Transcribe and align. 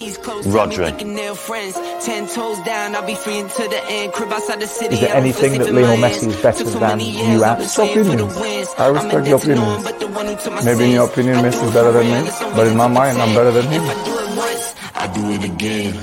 Rodri. 0.00 0.88
Is 4.92 5.00
there 5.00 5.14
anything 5.14 5.58
that 5.58 5.72
Lionel 5.72 5.96
Messi 5.98 6.28
is 6.28 6.36
better 6.42 6.64
than 6.64 7.00
you 7.00 7.44
at? 7.44 7.60
It's 7.60 7.76
opinions. 7.78 8.32
I 8.78 8.86
respect 8.88 9.26
your 9.26 9.36
opinions. 9.38 10.64
Maybe 10.64 10.84
in 10.84 10.90
your 10.92 11.06
opinion 11.06 11.36
Messi 11.44 11.64
is 11.64 11.72
better 11.74 11.92
than 11.92 12.06
me, 12.24 12.30
but 12.56 12.66
in 12.66 12.76
my 12.78 12.86
mind 12.88 13.18
I'm 13.20 13.34
better 13.34 13.50
than 13.52 13.66
him. 13.70 13.82
I 14.94 15.06
do 15.14 15.30
it 15.32 15.44
again. 15.44 15.94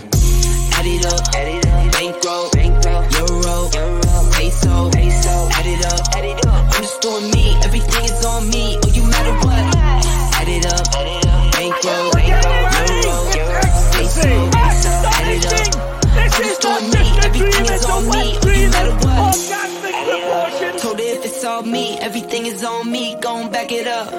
Everything 22.38 22.56
is 22.56 22.64
on 22.64 22.92
me. 22.92 23.16
Gon' 23.20 23.52
back 23.52 23.72
it 23.72 23.88
up. 23.88 24.12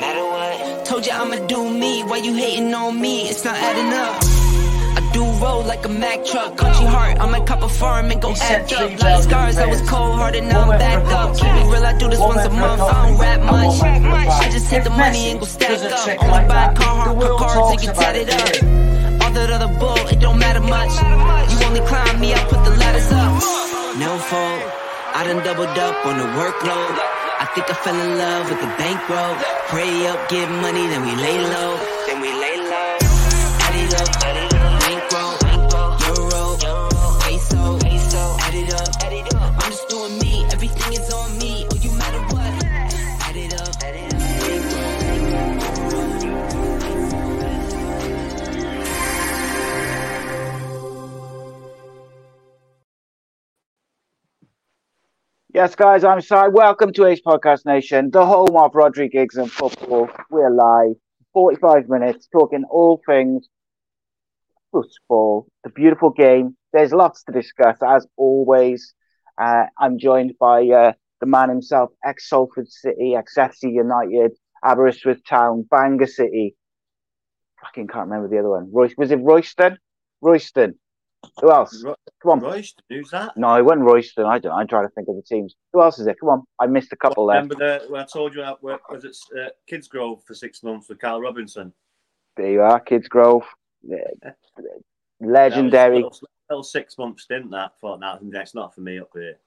Matter 0.00 0.24
what? 0.24 0.86
Told 0.86 1.06
you 1.06 1.12
I'ma 1.12 1.46
do 1.46 1.70
me. 1.70 2.02
Why 2.04 2.18
you 2.18 2.34
hating 2.34 2.72
on 2.74 3.00
me? 3.00 3.28
It's 3.28 3.44
not 3.44 3.56
adding 3.56 3.92
up. 3.92 4.22
I 4.98 5.10
do 5.12 5.22
roll 5.44 5.64
like 5.64 5.84
a 5.84 5.88
Mack 5.88 6.24
truck. 6.24 6.56
Country 6.56 6.86
heart, 6.86 7.18
I 7.20 7.26
might 7.26 7.46
cop 7.46 7.62
a 7.62 7.68
farm 7.68 8.10
and 8.10 8.20
go 8.20 8.32
act 8.32 8.72
up. 8.72 9.02
Like 9.02 9.22
scars, 9.22 9.58
I 9.58 9.66
was 9.66 9.80
cold 9.88 10.14
hearted, 10.16 10.44
now 10.44 10.70
I'm 10.70 10.78
back 10.78 11.04
up. 11.12 11.36
Keep 11.36 11.46
it 11.46 11.66
real, 11.72 11.84
I 11.84 11.98
do 11.98 12.08
this 12.08 12.20
once 12.20 12.44
a 12.44 12.50
month. 12.50 12.82
I 12.82 13.08
don't 13.08 13.18
rap 13.18 13.40
much. 13.40 13.80
I 13.82 14.50
just 14.50 14.70
hit 14.70 14.84
the 14.84 14.90
money 14.90 15.30
and 15.30 15.40
go 15.40 15.46
stack 15.46 15.70
up. 15.70 16.22
Only 16.22 16.48
buy 16.48 16.74
car, 16.74 17.14
car 17.14 17.38
cards 17.38 17.70
and 17.72 17.80
get 17.82 17.94
tatted 17.96 18.30
up. 18.30 19.22
All 19.22 19.32
that 19.32 19.50
other 19.50 19.72
bull, 19.78 20.06
it 20.12 20.20
don't 20.20 20.38
matter 20.38 20.60
much. 20.60 20.94
You 21.50 21.66
only 21.66 21.80
climb 21.80 22.20
me, 22.20 22.34
I 22.34 22.38
put 22.44 22.64
the 22.64 22.70
ladders 22.82 23.10
up. 23.12 23.32
No 23.98 24.10
fault, 24.30 24.62
I 25.18 25.24
done 25.26 25.42
doubled 25.44 25.78
up 25.78 26.06
on 26.06 26.18
the 26.18 26.28
workload. 26.38 27.25
I 27.38 27.44
think 27.54 27.68
I 27.68 27.74
fell 27.74 27.98
in 28.00 28.16
love 28.16 28.48
with 28.48 28.60
the 28.60 28.72
bankroll. 28.80 29.36
Pray 29.68 30.06
up, 30.06 30.28
get 30.28 30.48
money, 30.48 30.86
then 30.88 31.02
we 31.04 31.14
lay 31.16 31.38
low. 31.38 31.76
Then 32.06 32.20
we 32.20 32.32
lay 32.32 32.45
Yes, 55.56 55.74
guys, 55.74 56.04
I'm 56.04 56.20
sorry. 56.20 56.50
Welcome 56.50 56.92
to 56.92 57.06
Ace 57.06 57.22
Podcast 57.26 57.64
Nation, 57.64 58.10
the 58.10 58.26
home 58.26 58.54
of 58.58 58.72
Rhodri 58.72 59.10
Giggs 59.10 59.36
and 59.36 59.50
football. 59.50 60.06
We're 60.28 60.50
live, 60.50 60.96
45 61.32 61.88
minutes, 61.88 62.28
talking 62.30 62.64
all 62.70 63.00
things 63.06 63.48
football, 64.70 65.46
the 65.64 65.70
beautiful 65.70 66.10
game. 66.10 66.58
There's 66.74 66.92
lots 66.92 67.24
to 67.24 67.32
discuss, 67.32 67.78
as 67.82 68.06
always. 68.18 68.92
Uh, 69.40 69.62
I'm 69.78 69.98
joined 69.98 70.34
by 70.38 70.68
uh, 70.68 70.92
the 71.20 71.26
man 71.26 71.48
himself, 71.48 71.88
ex 72.04 72.28
Salford 72.28 72.70
City, 72.70 73.14
ex 73.16 73.32
FC 73.38 73.72
United, 73.72 74.32
Aberystwyth 74.62 75.24
Town, 75.26 75.66
Bangor 75.70 76.06
City. 76.06 76.54
Fucking 77.62 77.86
can't 77.86 78.10
remember 78.10 78.28
the 78.28 78.40
other 78.40 78.50
one. 78.50 78.68
Roy- 78.70 78.92
was 78.98 79.10
it 79.10 79.20
Royston? 79.22 79.78
Royston. 80.20 80.74
Who 81.40 81.50
else? 81.50 81.82
Ro- 81.84 81.96
Come 82.22 82.30
on. 82.32 82.40
Royston, 82.40 82.84
who's 82.88 83.10
that? 83.10 83.36
No, 83.36 83.54
it 83.56 83.64
wasn't 83.64 83.84
Royston. 83.84 84.24
I 84.24 84.38
don't. 84.38 84.52
I'm 84.52 84.66
trying 84.66 84.86
to 84.86 84.94
think 84.94 85.08
of 85.08 85.16
the 85.16 85.22
teams. 85.22 85.54
Who 85.72 85.82
else 85.82 85.98
is 85.98 86.06
it? 86.06 86.16
Come 86.20 86.30
on. 86.30 86.42
I 86.58 86.66
missed 86.66 86.92
a 86.92 86.96
couple 86.96 87.26
there. 87.26 87.36
Remember 87.36 87.54
the, 87.54 87.86
when 87.88 88.00
I 88.00 88.04
told 88.04 88.34
you 88.34 88.42
I 88.42 88.54
worked 88.60 88.90
was 88.90 89.04
it 89.04 89.16
uh, 89.38 89.50
Kidsgrove 89.70 90.24
for 90.24 90.34
six 90.34 90.62
months 90.62 90.88
with 90.88 90.98
Carl 90.98 91.20
Robinson? 91.20 91.72
There 92.36 92.50
you 92.50 92.62
are, 92.62 92.80
Kidsgrove. 92.82 93.44
Legendary. 95.20 96.00
That 96.00 96.04
was 96.04 96.22
a 96.22 96.50
little, 96.50 96.62
six 96.62 96.98
month 96.98 97.20
stint. 97.20 97.50
That 97.50 97.78
thought 97.80 98.00
that 98.00 98.18
that's 98.22 98.54
not 98.54 98.74
for 98.74 98.80
me 98.80 98.98
up 98.98 99.10
here. 99.14 99.38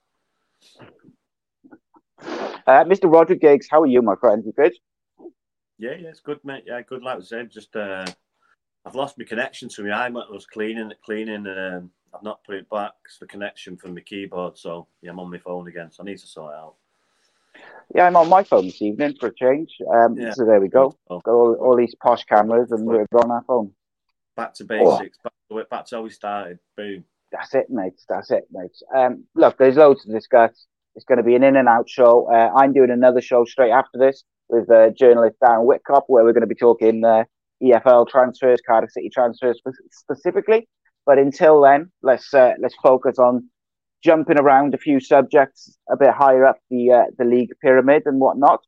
Uh, 2.67 2.83
Mr. 2.83 3.11
Roger 3.11 3.35
Giggs, 3.35 3.67
how 3.69 3.81
are 3.81 3.87
you, 3.87 4.01
my 4.01 4.15
friend? 4.15 4.43
You 4.45 4.53
good? 4.53 4.73
Yeah, 5.77 5.95
yeah, 5.97 6.09
it's 6.09 6.19
good, 6.19 6.39
mate. 6.43 6.65
Yeah, 6.67 6.81
good. 6.81 7.01
Like 7.01 7.17
I 7.17 7.21
said, 7.21 7.49
just 7.49 7.75
uh, 7.75 8.05
I've 8.85 8.95
lost 8.95 9.17
my 9.17 9.25
connection 9.25 9.69
to 9.69 9.83
my 9.83 10.09
iMac. 10.09 10.29
I 10.29 10.33
was 10.33 10.45
cleaning, 10.45 10.91
it, 10.91 10.99
cleaning, 11.03 11.45
and 11.47 11.75
um, 11.75 11.91
I've 12.13 12.23
not 12.23 12.43
put 12.43 12.55
it 12.55 12.69
back. 12.69 12.93
It's 13.05 13.19
the 13.19 13.27
connection 13.27 13.77
from 13.77 13.93
my 13.93 14.01
keyboard, 14.01 14.57
so 14.57 14.87
yeah, 15.01 15.11
I'm 15.11 15.19
on 15.19 15.31
my 15.31 15.37
phone 15.37 15.67
again. 15.67 15.91
So 15.91 16.03
I 16.03 16.05
need 16.05 16.17
to 16.19 16.27
sort 16.27 16.53
it 16.53 16.57
out. 16.57 16.75
Yeah, 17.93 18.05
I'm 18.05 18.15
on 18.15 18.29
my 18.29 18.43
phone 18.43 18.65
this 18.65 18.81
evening 18.81 19.15
for 19.19 19.27
a 19.27 19.35
change. 19.35 19.75
Um, 19.91 20.15
Yeah. 20.17 20.31
So 20.31 20.45
there 20.45 20.61
we 20.61 20.69
go. 20.69 20.95
Oh. 21.09 21.19
Got 21.19 21.31
all, 21.31 21.53
all 21.55 21.75
these 21.75 21.95
posh 21.95 22.23
cameras 22.23 22.71
and 22.71 22.85
we're 22.85 23.05
on 23.13 23.31
our 23.31 23.43
phone. 23.43 23.71
Back 24.35 24.53
to 24.55 24.63
basics. 24.63 25.17
Back 25.23 25.33
to. 25.49 25.65
Back 25.69 25.85
to 25.87 25.95
how 25.97 26.01
we 26.03 26.09
started. 26.11 26.59
Boom. 26.77 27.03
That's 27.31 27.53
it, 27.55 27.69
mate. 27.69 27.99
That's 28.07 28.31
it, 28.31 28.47
mate. 28.51 28.75
Um, 28.95 29.25
look, 29.35 29.57
there's 29.57 29.75
loads 29.75 30.05
to 30.05 30.11
discuss. 30.11 30.67
It's 30.95 31.05
going 31.05 31.17
to 31.17 31.23
be 31.23 31.35
an 31.35 31.43
in 31.43 31.55
and 31.55 31.67
out 31.67 31.89
show. 31.89 32.31
Uh, 32.31 32.51
I'm 32.55 32.73
doing 32.73 32.91
another 32.91 33.21
show 33.21 33.45
straight 33.45 33.71
after 33.71 33.97
this 33.97 34.23
with 34.47 34.69
uh, 34.69 34.89
journalist 34.91 35.37
Darren 35.43 35.67
Whitcop, 35.67 36.03
where 36.07 36.23
we're 36.23 36.33
going 36.33 36.41
to 36.41 36.47
be 36.47 36.55
talking 36.55 37.03
uh, 37.03 37.23
EFL 37.61 38.07
transfers, 38.07 38.59
Cardiff 38.65 38.91
City 38.91 39.09
transfers 39.09 39.61
specifically. 39.91 40.67
But 41.05 41.17
until 41.17 41.61
then, 41.61 41.91
let's 42.01 42.33
uh, 42.33 42.53
let's 42.61 42.75
focus 42.81 43.19
on 43.19 43.49
jumping 44.03 44.39
around 44.39 44.73
a 44.73 44.77
few 44.77 44.99
subjects 44.99 45.77
a 45.89 45.97
bit 45.97 46.11
higher 46.11 46.45
up 46.45 46.57
the 46.69 46.91
uh, 46.91 47.03
the 47.17 47.25
league 47.25 47.49
pyramid 47.61 48.03
and 48.05 48.19
whatnot. 48.19 48.61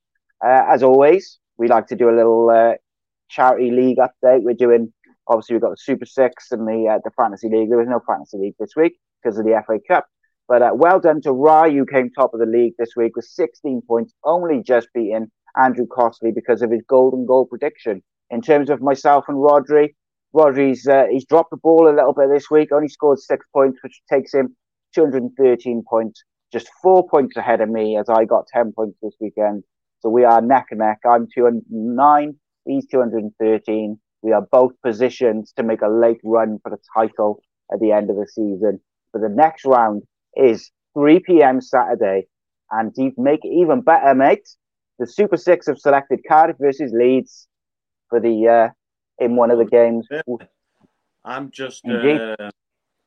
Uh, 0.43 0.63
as 0.69 0.83
always, 0.83 1.39
we 1.57 1.67
like 1.67 1.87
to 1.87 1.95
do 1.95 2.09
a 2.09 2.15
little 2.15 2.49
uh, 2.49 2.73
charity 3.29 3.71
league 3.71 3.97
update. 3.97 4.43
We're 4.43 4.53
doing 4.53 4.91
obviously 5.27 5.55
we've 5.55 5.61
got 5.61 5.71
the 5.71 5.77
Super 5.77 6.05
Six 6.05 6.51
and 6.51 6.67
the 6.67 6.89
uh, 6.89 6.99
the 7.03 7.11
Fantasy 7.11 7.49
League. 7.49 7.69
There 7.69 7.77
was 7.77 7.87
no 7.87 8.01
Fantasy 8.05 8.37
League 8.37 8.55
this 8.59 8.75
week 8.75 8.97
because 9.21 9.37
of 9.37 9.45
the 9.45 9.61
FA 9.65 9.79
Cup. 9.87 10.07
But 10.47 10.61
uh, 10.61 10.71
well 10.73 10.99
done 10.99 11.21
to 11.21 11.31
Rye, 11.31 11.69
who 11.69 11.85
came 11.85 12.09
top 12.09 12.33
of 12.33 12.39
the 12.39 12.45
league 12.45 12.73
this 12.77 12.95
week 12.97 13.15
with 13.15 13.25
16 13.25 13.83
points, 13.87 14.13
only 14.23 14.61
just 14.61 14.89
beating 14.93 15.31
Andrew 15.55 15.87
Costley 15.87 16.31
because 16.33 16.61
of 16.61 16.71
his 16.71 16.81
golden 16.87 17.25
goal 17.25 17.45
prediction. 17.45 18.03
In 18.31 18.41
terms 18.41 18.69
of 18.69 18.81
myself 18.81 19.25
and 19.27 19.37
Rhodri, 19.37 19.89
Rhodri's 20.33 20.87
uh, 20.87 21.03
he's 21.11 21.25
dropped 21.25 21.51
the 21.51 21.57
ball 21.57 21.89
a 21.89 21.93
little 21.93 22.13
bit 22.13 22.29
this 22.33 22.49
week. 22.49 22.71
Only 22.71 22.87
scored 22.87 23.19
six 23.19 23.45
points, 23.53 23.79
which 23.83 24.01
takes 24.09 24.33
him 24.33 24.55
213 24.95 25.83
points, 25.87 26.23
just 26.51 26.69
four 26.81 27.05
points 27.07 27.35
ahead 27.35 27.59
of 27.59 27.69
me 27.69 27.97
as 27.97 28.07
I 28.07 28.23
got 28.23 28.47
10 28.47 28.71
points 28.71 28.97
this 29.01 29.15
weekend. 29.19 29.63
So 29.99 30.09
we 30.09 30.23
are 30.23 30.41
neck 30.41 30.67
and 30.71 30.79
neck. 30.79 30.99
I'm 31.05 31.27
209, 31.35 32.35
he's 32.65 32.87
213. 32.87 33.99
We 34.21 34.31
are 34.31 34.47
both 34.49 34.71
positioned 34.81 35.47
to 35.57 35.63
make 35.63 35.81
a 35.81 35.89
late 35.89 36.21
run 36.23 36.59
for 36.63 36.69
the 36.69 36.79
title 36.95 37.41
at 37.73 37.81
the 37.81 37.91
end 37.91 38.09
of 38.09 38.15
the 38.15 38.27
season. 38.27 38.79
But 39.11 39.23
the 39.23 39.29
next 39.29 39.65
round 39.65 40.03
is 40.37 40.71
3 40.93 41.19
p.m. 41.19 41.59
Saturday. 41.59 42.27
And 42.71 42.95
to 42.95 43.11
make 43.17 43.43
it 43.43 43.49
even 43.49 43.81
better, 43.81 44.15
mate, 44.15 44.47
the 44.99 45.07
Super 45.07 45.35
Six 45.35 45.67
have 45.67 45.77
selected 45.79 46.21
Cardiff 46.27 46.55
versus 46.59 46.93
Leeds 46.93 47.49
for 48.11 48.19
the 48.19 48.47
uh, 48.47 48.69
in 49.23 49.35
one 49.35 49.49
of 49.49 49.57
the 49.57 49.65
games. 49.65 50.07
I'm 51.25 51.49
just 51.49 51.87
uh, 51.87 52.35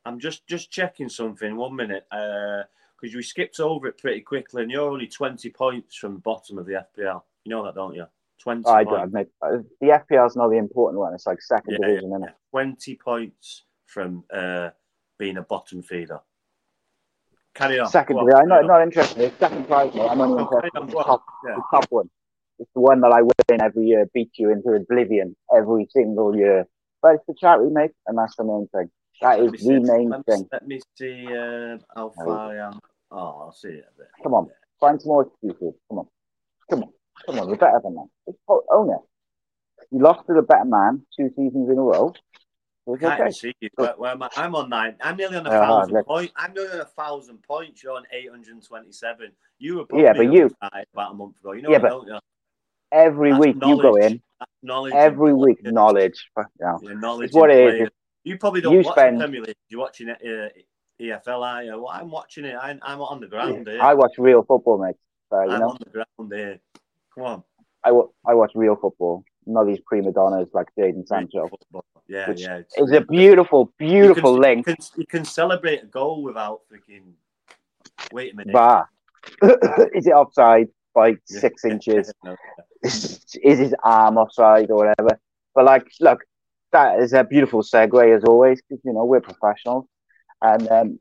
I'm 0.05 0.19
just 0.19 0.45
just 0.49 0.73
checking 0.73 1.09
something. 1.09 1.55
One 1.57 1.77
minute, 1.77 2.07
Uh 2.11 2.63
because 3.01 3.15
we 3.17 3.23
skipped 3.23 3.61
over 3.61 3.89
it 3.89 3.99
pretty 3.99 4.21
quickly, 4.23 4.63
and 4.63 4.71
you're 4.71 4.89
only 4.89 5.07
20 5.07 5.51
points 5.51 5.97
from 5.97 6.15
the 6.15 6.21
bottom 6.21 6.57
of 6.57 6.65
the 6.65 6.73
FPL. 6.97 7.23
You 7.45 7.51
know 7.51 7.63
that, 7.65 7.75
don't 7.75 7.95
you? 7.95 8.07
20 8.41 8.63
I 8.67 8.83
points. 8.85 8.91
don't 8.91 9.03
admit 9.09 9.31
uh, 9.43 9.59
the 9.81 9.89
FPL 9.89 10.27
is 10.27 10.37
not 10.37 10.49
the 10.49 10.57
important 10.57 11.01
one. 11.01 11.13
It's 11.13 11.27
like 11.27 11.43
second 11.43 11.73
Yeah, 11.81 11.89
division, 11.89 12.11
yeah, 12.11 12.17
isn't 12.17 12.29
it? 12.31 12.35
20 12.53 12.95
points 12.97 13.65
from 13.85 14.25
uh, 14.33 14.71
being 15.19 15.37
a 15.37 15.43
bottom 15.43 15.83
feeder. 15.83 16.21
Carry 17.55 17.79
on. 17.81 17.89
Second 17.89 18.17
on. 18.17 18.33
I'm 18.35 18.49
not, 18.49 18.61
on. 18.61 18.67
not 18.69 18.83
interested. 18.83 19.21
It's 19.21 19.39
second 19.39 19.67
prize. 19.67 19.93
I'm 19.95 20.21
only 20.23 20.43
Oh, 20.51 20.57
interested 20.57 20.81
in 20.81 20.87
go 20.87 20.99
the 20.99 21.05
top, 21.05 21.25
Yeah. 21.47 21.55
the 21.57 21.63
top 21.73 21.87
one. 21.91 22.09
It's 22.65 22.73
the 22.75 22.81
one 22.81 23.03
that 23.03 23.13
I 23.13 23.21
win 23.21 23.61
every 23.61 23.85
year, 23.85 24.09
beat 24.15 24.31
you 24.39 24.51
into 24.51 24.71
oblivion 24.71 25.37
every 25.55 25.87
single 25.91 26.35
year. 26.35 26.67
but 27.03 27.17
it's 27.17 27.25
the 27.29 27.35
charity, 27.39 27.71
mate, 27.71 27.91
and 28.07 28.17
that's 28.17 28.37
the 28.37 28.45
main 28.45 28.67
thing. 28.75 28.91
That 29.21 29.39
is 29.39 29.53
the 29.63 29.81
main 29.81 30.09
let 30.09 30.21
me, 30.21 30.25
thing. 30.27 30.49
Let 30.51 30.67
me 30.67 30.81
see 30.97 31.27
uh, 31.27 31.77
how 31.95 32.15
far 32.17 32.53
I 32.53 32.67
am. 32.67 32.81
Oh, 33.11 33.19
I'll 33.19 33.53
see 33.53 33.69
it 33.69 33.85
a 33.95 33.99
bit. 33.99 34.09
Come 34.23 34.33
on, 34.33 34.49
find 34.81 34.99
some 34.99 35.09
more 35.11 35.27
excuses. 35.27 35.75
Come 35.91 35.99
on, 35.99 36.07
come 36.71 36.85
on, 36.85 36.93
come 37.27 37.39
on. 37.39 37.49
You're 37.49 37.59
better 37.59 37.81
than 37.85 37.97
that. 37.97 38.35
O- 38.49 38.65
own 38.73 38.89
it. 38.89 39.01
You 39.91 39.99
lost 39.99 40.27
to 40.27 40.33
the 40.33 40.41
better 40.41 40.65
man 40.65 41.03
two 41.15 41.29
seasons 41.37 41.69
in 41.69 41.77
a 41.77 41.83
row. 41.83 42.15
It's 42.87 43.03
Can't 43.03 43.21
okay. 43.21 43.31
see 43.31 43.53
you. 43.61 43.69
Where, 43.77 43.93
where 43.99 44.13
am 44.13 44.23
I? 44.23 44.31
I'm 44.37 44.55
on 44.55 44.71
nine. 44.71 44.97
I'm 45.03 45.19
nearly 45.19 45.37
on 45.37 45.47
a 45.47 45.51
Yeah, 45.51 45.61
thousand 45.61 46.03
points. 46.07 46.33
I'm 46.35 46.55
nearly 46.55 46.73
on 46.73 46.81
a 46.81 46.85
thousand 46.87 47.43
points. 47.43 47.83
You're 47.83 47.93
on 47.97 48.05
eight 48.11 48.31
hundred 48.31 48.55
and 48.55 48.67
twenty-seven. 48.67 49.33
You 49.59 49.77
were 49.77 50.01
Yeah, 50.01 50.15
but 50.15 50.33
you- 50.33 50.51
about 50.95 51.11
a 51.13 51.15
month 51.15 51.39
ago. 51.41 51.53
You 51.53 51.61
know 51.61 51.69
Yeah, 51.69 51.79
what, 51.79 51.83
but 51.83 51.89
don't 51.91 52.07
you? 52.07 52.19
Every 52.95 53.31
That's 53.33 53.41
week 53.41 53.57
you 53.57 53.83
go 53.83 53.97
in. 53.97 54.23
Knowledge. 54.63 54.95
Every 54.95 55.35
week 55.35 55.59
knowledge. 55.65 56.31
Yeah. 56.61 56.77
Yeah, 56.81 56.93
knowledge. 56.95 57.27
It's 57.27 57.35
what 57.37 57.51
it 57.51 57.83
is. 57.83 57.89
You 58.23 58.39
probably 58.39 58.61
don't 58.61 58.73
You 58.73 58.83
watch 58.83 58.95
spend- 58.95 59.17
the 59.21 59.25
Premier 59.25 59.43
League. 59.43 59.57
You're 59.69 59.81
watching 59.81 60.09
it, 60.09 60.19
uh, 60.25 60.49
EFL, 61.03 61.43
are 61.43 61.63
you? 61.65 61.71
Well, 61.73 61.89
I'm 61.89 62.11
watching 62.11 62.45
it. 62.45 62.55
I, 62.55 62.79
I'm 62.83 63.01
on 63.01 63.21
the 63.21 63.27
ground 63.27 63.67
here. 63.67 63.83
I 63.83 63.95
watch 63.95 64.13
real 64.17 64.43
football, 64.45 64.79
mate. 64.79 64.95
So, 65.31 65.43
you 65.43 65.51
I'm 65.51 65.61
know, 65.61 65.69
on 65.71 65.79
the 65.85 65.91
ground 65.91 66.33
here. 66.33 66.61
Come 67.15 67.25
on. 67.25 67.43
I, 67.83 67.91
wa- 67.93 68.09
I 68.27 68.35
watch 68.35 68.53
real 68.55 68.77
football, 68.77 69.25
not 69.45 69.65
these 69.67 69.81
prima 69.85 70.13
donnas 70.13 70.49
like 70.55 70.69
Jadon 70.79 71.07
Sancho. 71.07 71.49
Football. 71.49 71.85
Yeah, 72.07 72.33
yeah. 72.37 72.57
It's, 72.59 72.75
It's 72.77 72.93
a 72.93 73.01
beautiful, 73.01 73.73
beautiful 73.79 74.35
you 74.37 74.41
can, 74.41 74.43
link. 74.43 74.67
You 74.69 74.75
can, 74.77 74.85
you 74.99 75.07
can 75.07 75.25
celebrate 75.25 75.83
a 75.83 75.87
goal 75.87 76.23
without 76.23 76.61
freaking. 76.73 77.13
Wait 78.13 78.33
a 78.33 78.37
minute. 78.37 78.53
Bar. 78.53 78.89
is 79.95 80.07
it 80.07 80.13
offside 80.13 80.69
by 80.95 81.09
Yeah. 81.09 81.15
six 81.27 81.65
inches? 81.73 82.13
No. 82.25 82.37
Is 82.85 83.59
his 83.59 83.75
arm 83.83 84.17
offside 84.19 84.71
or 84.71 84.77
whatever? 84.77 85.19
But 85.55 85.65
like, 85.65 85.87
look, 86.01 86.25
that 86.73 86.99
is 87.01 87.13
a 87.13 87.25
beautiful 87.25 87.63
segue 87.63 88.17
as 88.17 88.25
always 88.25 88.61
because 88.61 88.83
you 88.85 88.93
know 88.93 89.05
we're 89.05 89.21
professionals. 89.21 89.87
And 90.43 90.71
um, 90.71 90.99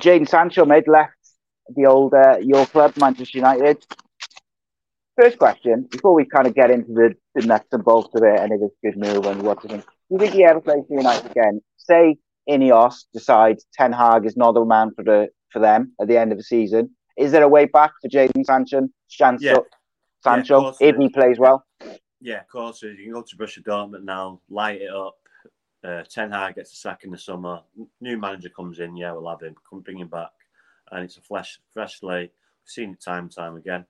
Jadon 0.00 0.28
Sancho 0.28 0.64
made 0.64 0.88
left 0.88 1.12
the 1.74 1.86
old 1.86 2.14
uh, 2.14 2.38
your 2.40 2.66
club, 2.66 2.94
Manchester 2.96 3.38
United. 3.38 3.84
First 5.20 5.38
question, 5.38 5.86
before 5.90 6.12
we 6.12 6.24
kind 6.24 6.48
of 6.48 6.54
get 6.54 6.70
into 6.70 6.92
the, 6.92 7.14
the 7.34 7.46
nuts 7.46 7.68
and 7.70 7.84
bolts 7.84 8.12
of 8.16 8.24
it 8.24 8.40
and 8.40 8.52
if 8.52 8.60
it's 8.62 8.74
a 8.82 8.86
good 8.86 8.98
move 8.98 9.26
and 9.26 9.42
what 9.42 9.62
do 9.62 9.68
you 9.68 9.74
think? 9.74 9.84
Do 9.84 9.92
you 10.10 10.18
think 10.18 10.32
he 10.32 10.44
ever 10.44 10.60
plays 10.60 10.82
for 10.88 10.96
United 10.96 11.30
again? 11.30 11.62
Say 11.76 12.16
Ineos 12.50 13.04
decides 13.12 13.64
Ten 13.74 13.92
Hag 13.92 14.26
is 14.26 14.36
not 14.36 14.52
the 14.52 14.64
man 14.64 14.90
for 14.94 15.04
the 15.04 15.28
for 15.52 15.60
them 15.60 15.92
at 16.00 16.08
the 16.08 16.18
end 16.18 16.32
of 16.32 16.38
the 16.38 16.44
season. 16.44 16.90
Is 17.16 17.30
there 17.30 17.44
a 17.44 17.48
way 17.48 17.66
back 17.66 17.92
for 18.02 18.08
Jadon 18.08 18.44
Sancho? 18.44 18.88
Sancho, 19.08 19.44
Yeah. 19.44 19.58
Sancho 20.24 20.60
course 20.60 20.76
if 20.80 20.96
he 20.96 21.08
plays 21.08 21.38
well. 21.38 21.64
Yeah, 22.20 22.40
of 22.40 22.48
course. 22.48 22.82
You 22.82 22.96
can 22.96 23.12
go 23.12 23.22
to 23.22 23.36
Borussia 23.36 23.62
Dortmund 23.62 24.04
now, 24.04 24.40
light 24.48 24.80
it 24.80 24.90
up. 24.90 25.16
Uh, 25.84 26.02
Ten 26.08 26.30
Hag 26.30 26.54
gets 26.54 26.72
a 26.72 26.76
sack 26.76 27.04
in 27.04 27.10
the 27.10 27.18
summer. 27.18 27.60
New 28.00 28.18
manager 28.18 28.48
comes 28.48 28.80
in. 28.80 28.96
Yeah, 28.96 29.12
we'll 29.12 29.28
have 29.28 29.42
him. 29.42 29.54
Come 29.68 29.80
bring 29.80 29.98
him 29.98 30.08
back, 30.08 30.30
and 30.90 31.04
it's 31.04 31.18
a 31.18 31.20
fresh, 31.20 31.60
fresh 31.72 32.00
slate. 32.00 32.32
We've 32.62 32.70
seen 32.70 32.92
it 32.92 33.02
time 33.02 33.24
and 33.24 33.34
time 33.34 33.56
again. 33.56 33.84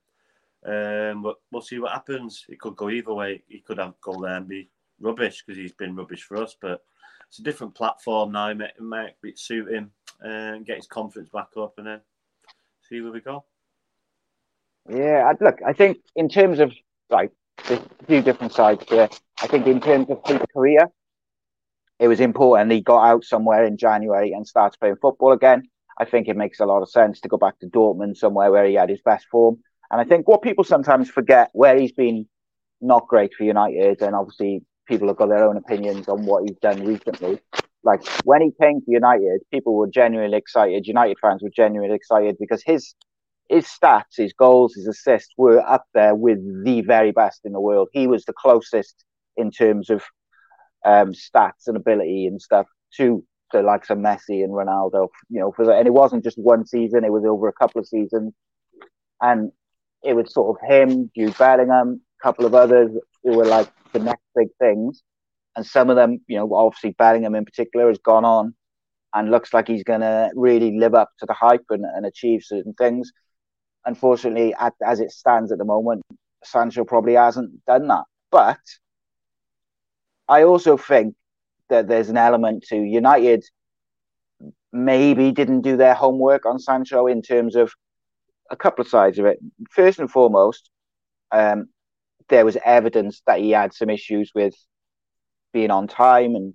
Um, 0.67 1.23
but 1.23 1.37
we'll 1.53 1.63
see 1.63 1.79
what 1.79 1.93
happens. 1.93 2.45
It 2.49 2.59
could 2.59 2.75
go 2.75 2.91
either 2.91 3.15
way. 3.15 3.45
He 3.47 3.61
could 3.61 3.79
have 3.79 3.95
go 4.01 4.21
there 4.21 4.37
and 4.37 4.49
be 4.49 4.69
rubbish 5.01 5.45
because 5.47 5.57
he's 5.57 5.73
been 5.73 5.95
rubbish 5.95 6.25
for 6.25 6.39
us. 6.39 6.57
But 6.61 6.83
it's 7.29 7.39
a 7.39 7.43
different 7.45 7.77
platform 7.77 8.33
now. 8.33 8.49
It 8.49 8.57
might, 8.57 8.73
it 8.77 8.83
might 8.83 9.39
suit 9.39 9.73
him 9.73 9.93
and 10.21 10.67
get 10.67 10.79
his 10.79 10.89
confidence 10.89 11.31
back 11.33 11.51
up, 11.57 11.75
and 11.79 11.87
then 11.87 12.01
see 12.89 13.01
where 13.01 13.13
we 13.13 13.21
go. 13.21 13.45
Yeah, 14.89 15.33
look. 15.41 15.59
I 15.67 15.73
think 15.73 15.99
in 16.15 16.29
terms 16.29 16.61
of 16.61 16.73
like 17.11 17.33
a 17.71 17.81
few 18.07 18.23
different 18.23 18.53
sides 18.53 18.85
here. 18.89 19.09
I 19.43 19.47
think 19.47 19.67
in 19.67 19.81
terms 19.81 20.07
of 20.11 20.21
his 20.27 20.41
career, 20.53 20.89
it 21.99 22.09
was 22.09 22.21
important 22.21 22.73
he 22.73 22.81
got 22.81 23.05
out 23.05 23.25
somewhere 23.25 23.65
in 23.65 23.77
January 23.77 24.33
and 24.33 24.47
starts 24.47 24.77
playing 24.77 24.97
football 25.01 25.33
again. 25.33 25.63
I 25.99 26.05
think 26.05 26.29
it 26.29 26.37
makes 26.37 26.61
a 26.61 26.67
lot 26.67 26.83
of 26.83 26.91
sense 26.91 27.21
to 27.21 27.29
go 27.29 27.37
back 27.37 27.59
to 27.61 27.67
Dortmund, 27.67 28.17
somewhere 28.17 28.51
where 28.51 28.67
he 28.67 28.75
had 28.75 28.91
his 28.91 29.01
best 29.01 29.27
form. 29.31 29.59
And 29.91 30.01
I 30.01 30.05
think 30.05 30.27
what 30.27 30.43
people 30.43 30.65
sometimes 30.65 31.09
forget, 31.09 31.51
where 31.53 31.79
he's 31.79 31.93
been 31.93 32.27
not 32.81 33.07
great 33.07 33.33
for 33.35 33.45
United, 33.45 34.03
and 34.03 34.15
obviously 34.15 34.63
people 34.87 35.07
have 35.09 35.17
got 35.17 35.29
their 35.29 35.45
own 35.45 35.57
opinions 35.57 36.09
on 36.09 36.27
what 36.27 36.43
he's 36.43 36.59
done 36.59 36.85
recently. 36.85 37.39
Like 37.85 38.05
when 38.25 38.41
he 38.43 38.51
came 38.61 38.81
to 38.81 38.91
United, 38.91 39.43
people 39.53 39.75
were 39.77 39.87
genuinely 39.87 40.37
excited. 40.37 40.87
United 40.87 41.19
fans 41.23 41.43
were 41.43 41.51
genuinely 41.55 41.95
excited 41.95 42.37
because 42.41 42.63
his 42.65 42.95
his 43.49 43.67
stats, 43.67 44.17
his 44.17 44.33
goals, 44.33 44.75
his 44.75 44.87
assists 44.87 45.35
were 45.37 45.61
up 45.61 45.85
there 45.95 46.15
with 46.15 46.39
the 46.65 46.81
very 46.81 47.13
best 47.13 47.41
in 47.45 47.53
the 47.53 47.61
world. 47.61 47.89
He 47.93 48.07
was 48.07 48.25
the 48.25 48.33
closest 48.33 49.05
in 49.37 49.51
terms 49.51 49.91
of 49.91 50.03
um, 50.85 51.13
stats 51.13 51.67
and 51.67 51.77
ability 51.77 52.27
and 52.27 52.41
stuff 52.41 52.67
to 52.97 53.25
the 53.53 53.63
likes 53.63 53.91
of 53.91 53.99
Messi 53.99 54.43
and 54.43 54.53
Ronaldo. 54.53 55.09
You 55.29 55.41
know, 55.41 55.53
for 55.53 55.71
and 55.71 55.87
it 55.87 55.93
wasn't 55.93 56.25
just 56.25 56.39
one 56.39 56.67
season; 56.67 57.05
it 57.05 57.13
was 57.13 57.25
over 57.25 57.49
a 57.49 57.53
couple 57.53 57.81
of 57.81 57.87
seasons, 57.87 58.33
and 59.21 59.53
it 60.03 60.15
was 60.15 60.33
sort 60.33 60.57
of 60.57 60.69
him, 60.69 61.11
Jude 61.17 61.37
Bellingham, 61.39 62.01
a 62.21 62.23
couple 62.23 62.47
of 62.47 62.55
others 62.55 62.91
who 63.23 63.37
were 63.37 63.47
like 63.47 63.71
the 63.93 63.99
next 63.99 64.25
big 64.35 64.49
things. 64.59 65.03
And 65.57 65.65
some 65.65 65.89
of 65.89 65.97
them, 65.97 66.21
you 66.27 66.37
know, 66.37 66.53
obviously 66.53 66.91
Bellingham 66.99 67.35
in 67.37 67.45
particular 67.45 67.89
has 67.89 67.99
gone 67.99 68.25
on 68.25 68.55
and 69.15 69.31
looks 69.31 69.55
like 69.55 69.69
he's 69.69 69.85
going 69.85 70.01
to 70.01 70.31
really 70.35 70.77
live 70.77 70.95
up 70.95 71.11
to 71.21 71.27
the 71.27 71.33
hype 71.33 71.65
and, 71.71 71.85
and 71.85 72.05
achieve 72.05 72.43
certain 72.43 72.75
things 72.75 73.13
unfortunately, 73.87 74.55
at, 74.59 74.75
as 74.85 75.01
it 75.01 75.11
stands 75.11 75.53
at 75.53 75.59
the 75.59 75.65
moment, 75.65 76.03
Sancho 76.43 76.85
probably 76.85 77.15
hasn't 77.15 77.65
done 77.65 77.89
that. 77.89 78.05
But 78.31 78.59
I 80.29 80.43
also 80.45 80.77
think 80.77 81.15
that 81.69 81.89
there's 81.89 82.09
an 82.09 82.17
element 82.17 82.65
to 82.69 82.77
United 82.77 83.45
maybe 84.73 85.31
didn't 85.31 85.63
do 85.63 85.77
their 85.77 85.95
homework 85.95 86.45
on 86.45 86.59
Sancho 86.59 87.07
in 87.07 87.23
terms 87.23 87.55
of 87.55 87.73
a 88.51 88.57
couple 88.57 88.83
of 88.83 88.89
sides 88.89 89.19
of 89.19 89.27
it. 89.27 89.39
First 89.71 89.99
and 90.01 90.11
foremost, 90.11 90.69
um, 91.31 91.69
there 92.29 92.45
was 92.45 92.57
evidence 92.65 93.23
that 93.27 93.41
he 93.41 93.51
had 93.51 93.73
some 93.73 93.91
issues 93.91 94.33
with 94.35 94.55
being 95.53 95.71
on 95.71 95.87
time 95.87 96.35
and 96.35 96.55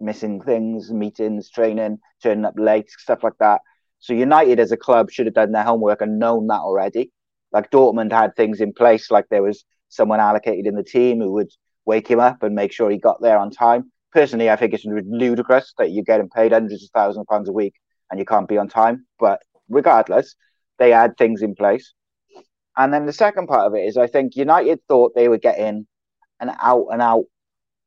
missing 0.00 0.40
things, 0.40 0.90
meetings, 0.90 1.50
training, 1.50 1.98
turning 2.22 2.44
up 2.44 2.54
late, 2.56 2.90
stuff 2.90 3.22
like 3.22 3.38
that. 3.40 3.60
So 4.04 4.12
United 4.12 4.60
as 4.60 4.70
a 4.70 4.76
club 4.76 5.10
should 5.10 5.24
have 5.24 5.34
done 5.34 5.52
their 5.52 5.62
homework 5.62 6.02
and 6.02 6.18
known 6.18 6.46
that 6.48 6.60
already. 6.60 7.10
Like 7.52 7.70
Dortmund 7.70 8.12
had 8.12 8.36
things 8.36 8.60
in 8.60 8.74
place, 8.74 9.10
like 9.10 9.24
there 9.30 9.42
was 9.42 9.64
someone 9.88 10.20
allocated 10.20 10.66
in 10.66 10.74
the 10.74 10.84
team 10.84 11.20
who 11.20 11.32
would 11.32 11.50
wake 11.86 12.06
him 12.06 12.20
up 12.20 12.42
and 12.42 12.54
make 12.54 12.70
sure 12.70 12.90
he 12.90 12.98
got 12.98 13.22
there 13.22 13.38
on 13.38 13.50
time. 13.50 13.90
Personally, 14.12 14.50
I 14.50 14.56
think 14.56 14.74
it's 14.74 14.84
ludicrous 14.84 15.72
that 15.78 15.90
you're 15.90 16.04
getting 16.04 16.28
paid 16.28 16.52
hundreds 16.52 16.84
of 16.84 16.90
thousands 16.90 17.22
of 17.22 17.28
pounds 17.28 17.48
a 17.48 17.52
week 17.52 17.76
and 18.10 18.20
you 18.20 18.26
can't 18.26 18.46
be 18.46 18.58
on 18.58 18.68
time. 18.68 19.06
But 19.18 19.40
regardless, 19.70 20.36
they 20.78 20.90
had 20.90 21.16
things 21.16 21.40
in 21.40 21.54
place. 21.54 21.94
And 22.76 22.92
then 22.92 23.06
the 23.06 23.12
second 23.14 23.46
part 23.46 23.66
of 23.66 23.74
it 23.74 23.86
is 23.86 23.96
I 23.96 24.06
think 24.06 24.36
United 24.36 24.80
thought 24.86 25.14
they 25.14 25.28
were 25.28 25.38
getting 25.38 25.86
an 26.40 26.54
out 26.60 26.88
and 26.92 27.00
out, 27.00 27.24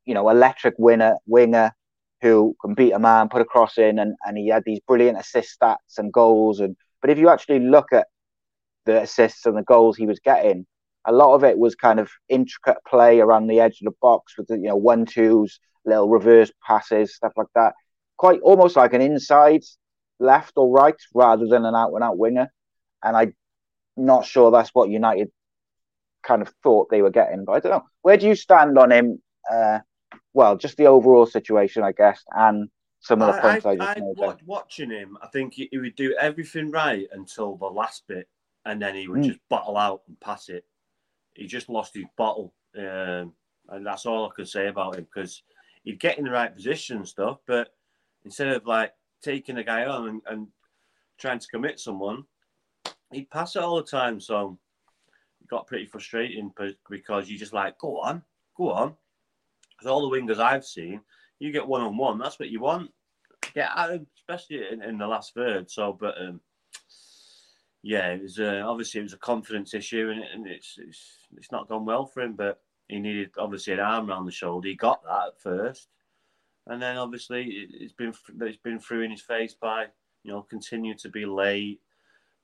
you 0.04 0.14
know, 0.14 0.28
electric 0.30 0.74
winner 0.78 1.14
winger 1.26 1.76
who 2.20 2.56
can 2.60 2.74
beat 2.74 2.92
a 2.92 2.98
man, 2.98 3.28
put 3.28 3.42
a 3.42 3.44
cross 3.44 3.78
in, 3.78 3.98
and, 3.98 4.14
and 4.26 4.36
he 4.36 4.48
had 4.48 4.64
these 4.66 4.80
brilliant 4.86 5.18
assist 5.18 5.56
stats 5.60 5.98
and 5.98 6.12
goals. 6.12 6.60
And 6.60 6.76
but 7.00 7.10
if 7.10 7.18
you 7.18 7.28
actually 7.28 7.60
look 7.60 7.92
at 7.92 8.08
the 8.86 9.02
assists 9.02 9.46
and 9.46 9.56
the 9.56 9.62
goals 9.62 9.96
he 9.96 10.06
was 10.06 10.20
getting, 10.20 10.66
a 11.04 11.12
lot 11.12 11.34
of 11.34 11.44
it 11.44 11.58
was 11.58 11.74
kind 11.74 12.00
of 12.00 12.10
intricate 12.28 12.78
play 12.88 13.20
around 13.20 13.46
the 13.46 13.60
edge 13.60 13.80
of 13.80 13.84
the 13.84 13.96
box 14.02 14.36
with 14.36 14.48
the, 14.48 14.56
you 14.56 14.68
know 14.68 14.76
one 14.76 15.06
twos, 15.06 15.60
little 15.84 16.08
reverse 16.08 16.50
passes, 16.66 17.14
stuff 17.14 17.32
like 17.36 17.46
that. 17.54 17.74
Quite 18.16 18.40
almost 18.40 18.76
like 18.76 18.92
an 18.94 19.00
inside 19.00 19.62
left 20.18 20.52
or 20.56 20.70
right 20.70 21.00
rather 21.14 21.46
than 21.46 21.64
an 21.64 21.74
out 21.74 21.94
and 21.94 22.02
out 22.02 22.18
winger. 22.18 22.48
And 23.02 23.16
I'm 23.16 23.34
not 23.96 24.26
sure 24.26 24.50
that's 24.50 24.70
what 24.74 24.90
United 24.90 25.30
kind 26.22 26.42
of 26.42 26.52
thought 26.62 26.90
they 26.90 27.02
were 27.02 27.10
getting. 27.10 27.44
But 27.44 27.52
I 27.52 27.60
don't 27.60 27.72
know. 27.72 27.86
Where 28.02 28.16
do 28.16 28.26
you 28.26 28.34
stand 28.34 28.76
on 28.76 28.90
him? 28.90 29.22
Uh, 29.50 29.78
well, 30.34 30.56
just 30.56 30.76
the 30.76 30.86
overall 30.86 31.26
situation, 31.26 31.82
I 31.82 31.92
guess, 31.92 32.22
and 32.32 32.68
some 33.00 33.22
of 33.22 33.34
the 33.34 33.40
points 33.40 33.66
I, 33.66 33.70
I, 33.70 33.76
just 33.76 33.96
I, 33.96 34.00
made. 34.00 34.14
wa- 34.16 34.36
watching 34.44 34.90
him, 34.90 35.16
I 35.22 35.28
think 35.28 35.54
he, 35.54 35.68
he 35.70 35.78
would 35.78 35.94
do 35.96 36.14
everything 36.20 36.70
right 36.70 37.06
until 37.12 37.56
the 37.56 37.66
last 37.66 38.06
bit, 38.06 38.28
and 38.64 38.80
then 38.80 38.94
he 38.94 39.08
would 39.08 39.20
Mm. 39.22 39.26
just 39.26 39.48
bottle 39.48 39.76
out 39.76 40.02
and 40.08 40.18
pass 40.20 40.48
it. 40.48 40.64
He 41.34 41.46
just 41.46 41.68
lost 41.68 41.94
his 41.94 42.04
bottle, 42.16 42.52
um, 42.76 43.32
and 43.68 43.86
that's 43.86 44.06
all 44.06 44.26
I 44.26 44.34
could 44.34 44.48
say 44.48 44.66
about 44.68 44.96
him 44.96 45.04
because 45.04 45.42
he'd 45.84 46.00
get 46.00 46.18
in 46.18 46.24
the 46.24 46.30
right 46.30 46.54
position 46.54 46.98
and 46.98 47.08
stuff, 47.08 47.38
but 47.46 47.74
instead 48.24 48.48
of 48.48 48.66
like 48.66 48.92
taking 49.22 49.58
a 49.58 49.64
guy 49.64 49.84
on 49.84 50.08
and, 50.08 50.22
and 50.26 50.46
trying 51.16 51.38
to 51.38 51.48
commit 51.48 51.80
someone, 51.80 52.24
he'd 53.12 53.30
pass 53.30 53.56
it 53.56 53.62
all 53.62 53.76
the 53.76 53.82
time. 53.82 54.20
So 54.20 54.58
it 55.40 55.48
got 55.48 55.66
pretty 55.66 55.86
frustrating 55.86 56.52
because 56.90 57.30
you 57.30 57.38
just 57.38 57.52
like, 57.52 57.78
go 57.78 58.00
on, 58.00 58.22
go 58.56 58.70
on. 58.72 58.96
Because 59.78 59.90
all 59.90 60.08
the 60.08 60.16
wingers 60.16 60.38
I've 60.38 60.64
seen, 60.64 61.00
you 61.38 61.52
get 61.52 61.66
one 61.66 61.82
on 61.82 61.96
one. 61.96 62.18
That's 62.18 62.38
what 62.38 62.50
you 62.50 62.60
want. 62.60 62.90
Get 63.54 63.70
at 63.76 63.90
him, 63.90 64.06
especially 64.16 64.62
in, 64.72 64.82
in 64.82 64.98
the 64.98 65.06
last 65.06 65.34
third. 65.34 65.70
So, 65.70 65.96
but 65.98 66.20
um, 66.20 66.40
yeah, 67.82 68.08
it 68.08 68.22
was 68.22 68.40
uh, 68.40 68.62
obviously 68.66 69.00
it 69.00 69.04
was 69.04 69.12
a 69.12 69.18
confidence 69.18 69.74
issue, 69.74 70.10
and, 70.10 70.22
and 70.22 70.46
it's, 70.46 70.76
it's 70.78 71.00
it's 71.36 71.52
not 71.52 71.68
gone 71.68 71.84
well 71.84 72.06
for 72.06 72.22
him. 72.22 72.34
But 72.34 72.60
he 72.88 72.98
needed 72.98 73.30
obviously 73.38 73.74
an 73.74 73.80
arm 73.80 74.10
around 74.10 74.26
the 74.26 74.32
shoulder. 74.32 74.68
He 74.68 74.74
got 74.74 75.02
that 75.04 75.28
at 75.28 75.40
first, 75.40 75.88
and 76.66 76.82
then 76.82 76.96
obviously 76.96 77.44
it's 77.72 77.92
been 77.92 78.12
it's 78.40 78.58
been 78.58 78.80
through 78.80 79.02
in 79.02 79.12
his 79.12 79.22
face 79.22 79.54
by 79.54 79.86
you 80.24 80.32
know 80.32 80.42
continue 80.42 80.94
to 80.96 81.08
be 81.08 81.24
late, 81.24 81.80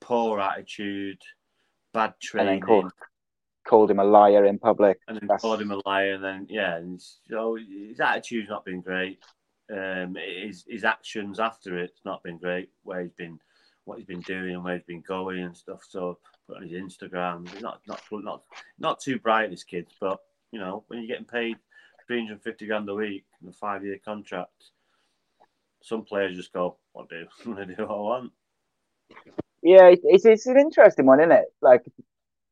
poor 0.00 0.38
attitude, 0.41 1.21
bad 1.93 2.14
training. 2.23 2.62
Called, 3.75 3.90
him 3.90 3.99
a 3.99 4.04
liar 4.04 4.45
in 4.45 4.59
public. 4.59 5.00
And 5.09 5.19
then 5.19 5.26
That's... 5.26 5.43
called 5.43 5.61
him 5.61 5.71
a 5.71 5.81
liar, 5.85 6.14
and 6.14 6.25
then 6.25 6.47
yeah, 6.49 6.76
and 6.76 7.00
so 7.00 7.57
his 7.57 8.00
attitude's 8.00 8.49
not 8.49 8.64
been 8.64 8.81
great. 8.81 9.19
Um, 9.73 10.16
his 10.16 10.64
his 10.69 10.85
actions 10.85 11.40
after 11.40 11.78
it's 11.78 12.04
not 12.04 12.23
been 12.23 12.38
great. 12.38 12.71
Where 12.83 13.02
he's 13.02 13.12
been, 13.12 13.38
what 13.85 13.99
he's 13.99 14.07
been 14.07 14.21
doing, 14.21 14.54
and 14.54 14.62
where 14.62 14.75
he's 14.75 14.85
been 14.85 15.02
going 15.02 15.40
and 15.40 15.57
stuff. 15.57 15.83
So 15.88 16.19
put 16.47 16.59
on 16.59 16.69
his 16.69 16.73
Instagram, 16.73 17.61
not 17.61 17.81
not 17.87 18.00
not 18.12 18.43
not 18.78 19.00
too 19.00 19.19
bright, 19.19 19.50
this 19.50 19.64
kids. 19.64 19.93
But 20.00 20.21
you 20.52 20.61
know, 20.61 20.85
when 20.87 21.00
you're 21.00 21.09
getting 21.09 21.25
paid 21.25 21.57
350 22.07 22.66
grand 22.66 22.88
a 22.88 22.95
week 22.95 23.25
in 23.43 23.49
a 23.49 23.52
five 23.52 23.85
year 23.85 23.99
contract, 24.04 24.71
some 25.83 26.04
players 26.04 26.37
just 26.37 26.52
go, 26.52 26.76
"What 26.93 27.09
do 27.09 27.26
I 27.40 27.64
do 27.64 27.75
what 27.78 27.90
I 27.90 27.93
want?" 27.93 28.33
Yeah, 29.62 29.88
it's 29.88 30.25
it's 30.25 30.47
an 30.47 30.59
interesting 30.59 31.07
one, 31.07 31.21
isn't 31.21 31.33
it? 31.33 31.47
Like 31.61 31.85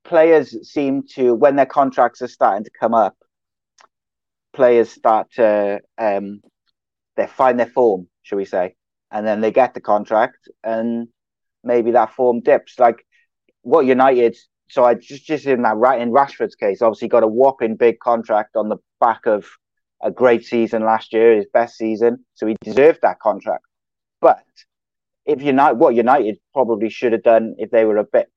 players 0.04 0.56
seem 0.68 1.02
to 1.14 1.35
when 1.35 1.56
their 1.56 1.66
contracts 1.66 2.23
are 2.23 2.28
starting 2.28 2.64
to 2.64 2.71
come 2.78 2.94
up, 2.94 3.16
players 4.52 4.90
start 4.90 5.30
to 5.32 5.80
um, 5.99 6.40
they 7.16 7.26
find 7.26 7.59
their 7.59 7.66
form, 7.66 8.09
shall 8.23 8.38
we 8.38 8.44
say, 8.44 8.75
and 9.11 9.26
then 9.26 9.40
they 9.40 9.50
get 9.50 9.75
the 9.75 9.80
contract, 9.80 10.49
and 10.64 11.09
maybe 11.64 11.92
that 11.92 12.14
form 12.14 12.40
dips. 12.40 12.78
Like 12.78 13.06
what 13.62 13.87
United 13.87 14.37
so 14.73 14.85
I 14.85 14.94
just 14.94 15.26
just 15.26 15.44
in 15.44 15.61
that 15.62 15.76
right 15.76 16.00
in 16.00 16.12
Rashford's 16.12 16.54
case, 16.54 16.80
obviously 16.80 17.09
got 17.09 17.23
a 17.23 17.28
whopping 17.28 17.76
big 17.76 17.99
contract 18.00 18.56
on 18.56 18.71
the 18.71 18.78
back 19.00 19.26
of 19.26 19.47
a 20.02 20.11
great 20.11 20.47
season 20.47 20.82
last 20.82 21.12
year, 21.12 21.37
his 21.37 21.44
best 21.52 21.76
season, 21.76 22.25
so 22.35 22.47
he 22.47 22.56
deserved 22.62 23.00
that 23.02 23.21
contract. 23.21 23.64
But 24.23 24.42
if 25.26 25.42
United, 25.42 25.75
what 25.75 25.94
United 25.94 26.38
probably 26.54 26.88
should 26.88 27.12
have 27.12 27.23
done 27.23 27.54
if 27.59 27.71
they 27.71 27.85
were 27.85 27.99
a 27.99 28.04
bit 28.04 28.32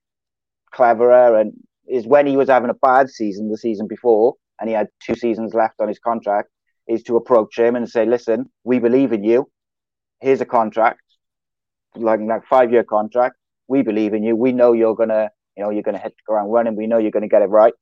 cleverer, 0.72 1.40
and 1.40 1.54
is 1.88 2.08
when 2.08 2.26
he 2.28 2.38
was 2.38 2.50
having 2.50 2.70
a 2.70 2.76
bad 2.76 3.10
season 3.10 3.50
the 3.50 3.58
season 3.58 3.88
before, 3.88 4.36
and 4.60 4.70
he 4.70 4.76
had 4.76 4.88
two 5.02 5.16
seasons 5.16 5.54
left 5.54 5.76
on 5.80 5.88
his 5.88 6.00
contract, 6.00 6.50
is 6.88 7.04
to 7.04 7.18
approach 7.18 7.58
him 7.58 7.76
and 7.76 7.90
say, 7.90 8.06
"Listen, 8.06 8.50
we 8.64 8.80
believe 8.80 9.14
in 9.14 9.24
you. 9.24 9.50
Here's 10.22 10.42
a 10.42 10.46
contract, 10.46 11.02
like 11.96 12.20
like 12.22 12.46
five 12.46 12.72
year 12.72 12.84
contract. 12.84 13.36
We 13.68 13.82
believe 13.82 14.14
in 14.14 14.24
you. 14.24 14.36
We 14.36 14.52
know 14.52 14.74
you're 14.74 14.96
gonna 14.96 15.32
you 15.56 15.64
know, 15.64 15.70
you're 15.70 15.84
to 15.84 15.98
hit 15.98 16.16
the 16.16 16.32
ground 16.32 16.52
running. 16.52 16.76
We 16.76 16.88
know 16.88 16.98
you're 16.98 17.12
to 17.12 17.28
get 17.28 17.42
it 17.42 17.46
right. 17.46 17.74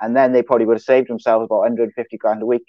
And 0.00 0.16
then 0.16 0.32
they 0.32 0.42
probably 0.42 0.66
would 0.66 0.76
have 0.76 0.82
saved 0.82 1.08
themselves 1.08 1.46
about 1.46 1.60
150 1.60 2.16
grand 2.18 2.42
a 2.42 2.46
week 2.46 2.64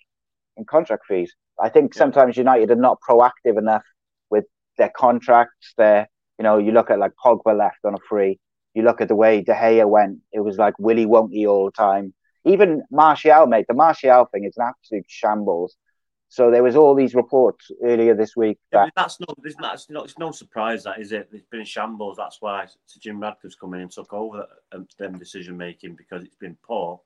in 0.55 0.65
contract 0.65 1.03
fees. 1.07 1.33
I 1.61 1.69
think 1.69 1.93
sometimes 1.93 2.37
United 2.37 2.71
are 2.71 2.75
not 2.75 2.99
proactive 3.07 3.57
enough 3.57 3.83
with 4.29 4.45
their 4.77 4.91
contracts. 4.95 5.73
Their, 5.77 6.07
you 6.39 6.43
know, 6.43 6.57
you 6.57 6.71
look 6.71 6.89
at 6.89 6.99
like 6.99 7.11
Pogba 7.23 7.57
left 7.57 7.79
on 7.83 7.93
a 7.93 7.97
free. 8.09 8.39
You 8.77 8.83
look 8.83 9.01
at 9.01 9.07
the 9.07 9.15
way 9.15 9.41
De 9.41 9.55
Gea 9.55 9.89
went. 9.89 10.19
It 10.31 10.41
was 10.41 10.57
like 10.59 10.77
Willy 10.77 11.07
won't 11.07 11.33
he 11.33 11.47
all 11.47 11.65
the 11.65 11.71
time. 11.71 12.13
Even 12.45 12.83
Martial, 12.91 13.47
mate. 13.47 13.65
The 13.67 13.73
Martial 13.73 14.25
thing 14.25 14.43
is 14.43 14.55
an 14.55 14.67
absolute 14.69 15.05
shambles. 15.07 15.75
So 16.29 16.51
there 16.51 16.61
was 16.61 16.75
all 16.75 16.93
these 16.93 17.15
reports 17.15 17.71
earlier 17.83 18.13
this 18.13 18.35
week. 18.35 18.59
That... 18.71 18.83
Yeah, 18.83 18.89
that's 18.95 19.19
no, 19.19 19.25
not, 19.57 19.73
it's, 20.05 20.19
no, 20.19 20.29
surprise 20.29 20.83
that 20.83 20.99
is 20.99 21.11
it. 21.11 21.27
It's 21.31 21.47
been 21.49 21.65
shambles. 21.65 22.17
That's 22.17 22.37
why 22.39 22.67
Sir 22.85 22.99
Jim 23.01 23.19
Ratcliffe's 23.19 23.55
come 23.55 23.73
in 23.73 23.81
and 23.81 23.91
took 23.91 24.13
over 24.13 24.45
um, 24.71 24.85
them 24.99 25.17
decision 25.17 25.57
making 25.57 25.95
because 25.95 26.23
it's 26.23 26.35
been 26.35 26.55
poor 26.63 27.01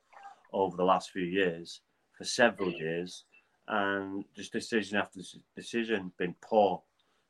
over 0.51 0.75
the 0.75 0.84
last 0.84 1.12
few 1.12 1.24
years, 1.24 1.80
for 2.18 2.25
several 2.25 2.70
years, 2.70 3.24
and 3.70 4.25
just 4.36 4.51
decision 4.51 4.98
after 4.98 5.22
decision 5.56 6.12
been 6.18 6.36
poor. 6.42 6.84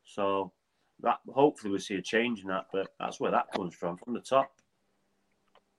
So 0.03 0.51
that 1.03 1.20
hopefully 1.29 1.72
we'll 1.72 1.79
see 1.79 1.96
a 1.96 2.01
change 2.01 2.41
in 2.41 2.48
that, 2.48 2.65
but 2.72 2.88
that's 3.00 3.20
where 3.20 3.31
that 3.31 3.51
comes 3.55 3.75
from, 3.75 3.98
from 3.98 4.13
the 4.13 4.22
top. 4.22 4.51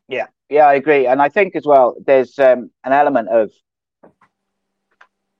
Yeah, 0.08 0.26
yeah, 0.48 0.66
I 0.66 0.74
agree, 0.74 1.06
and 1.06 1.22
I 1.22 1.28
think 1.28 1.56
as 1.56 1.64
well 1.64 1.94
there's 2.04 2.38
um, 2.38 2.70
an 2.84 2.92
element 2.92 3.28
of 3.28 3.50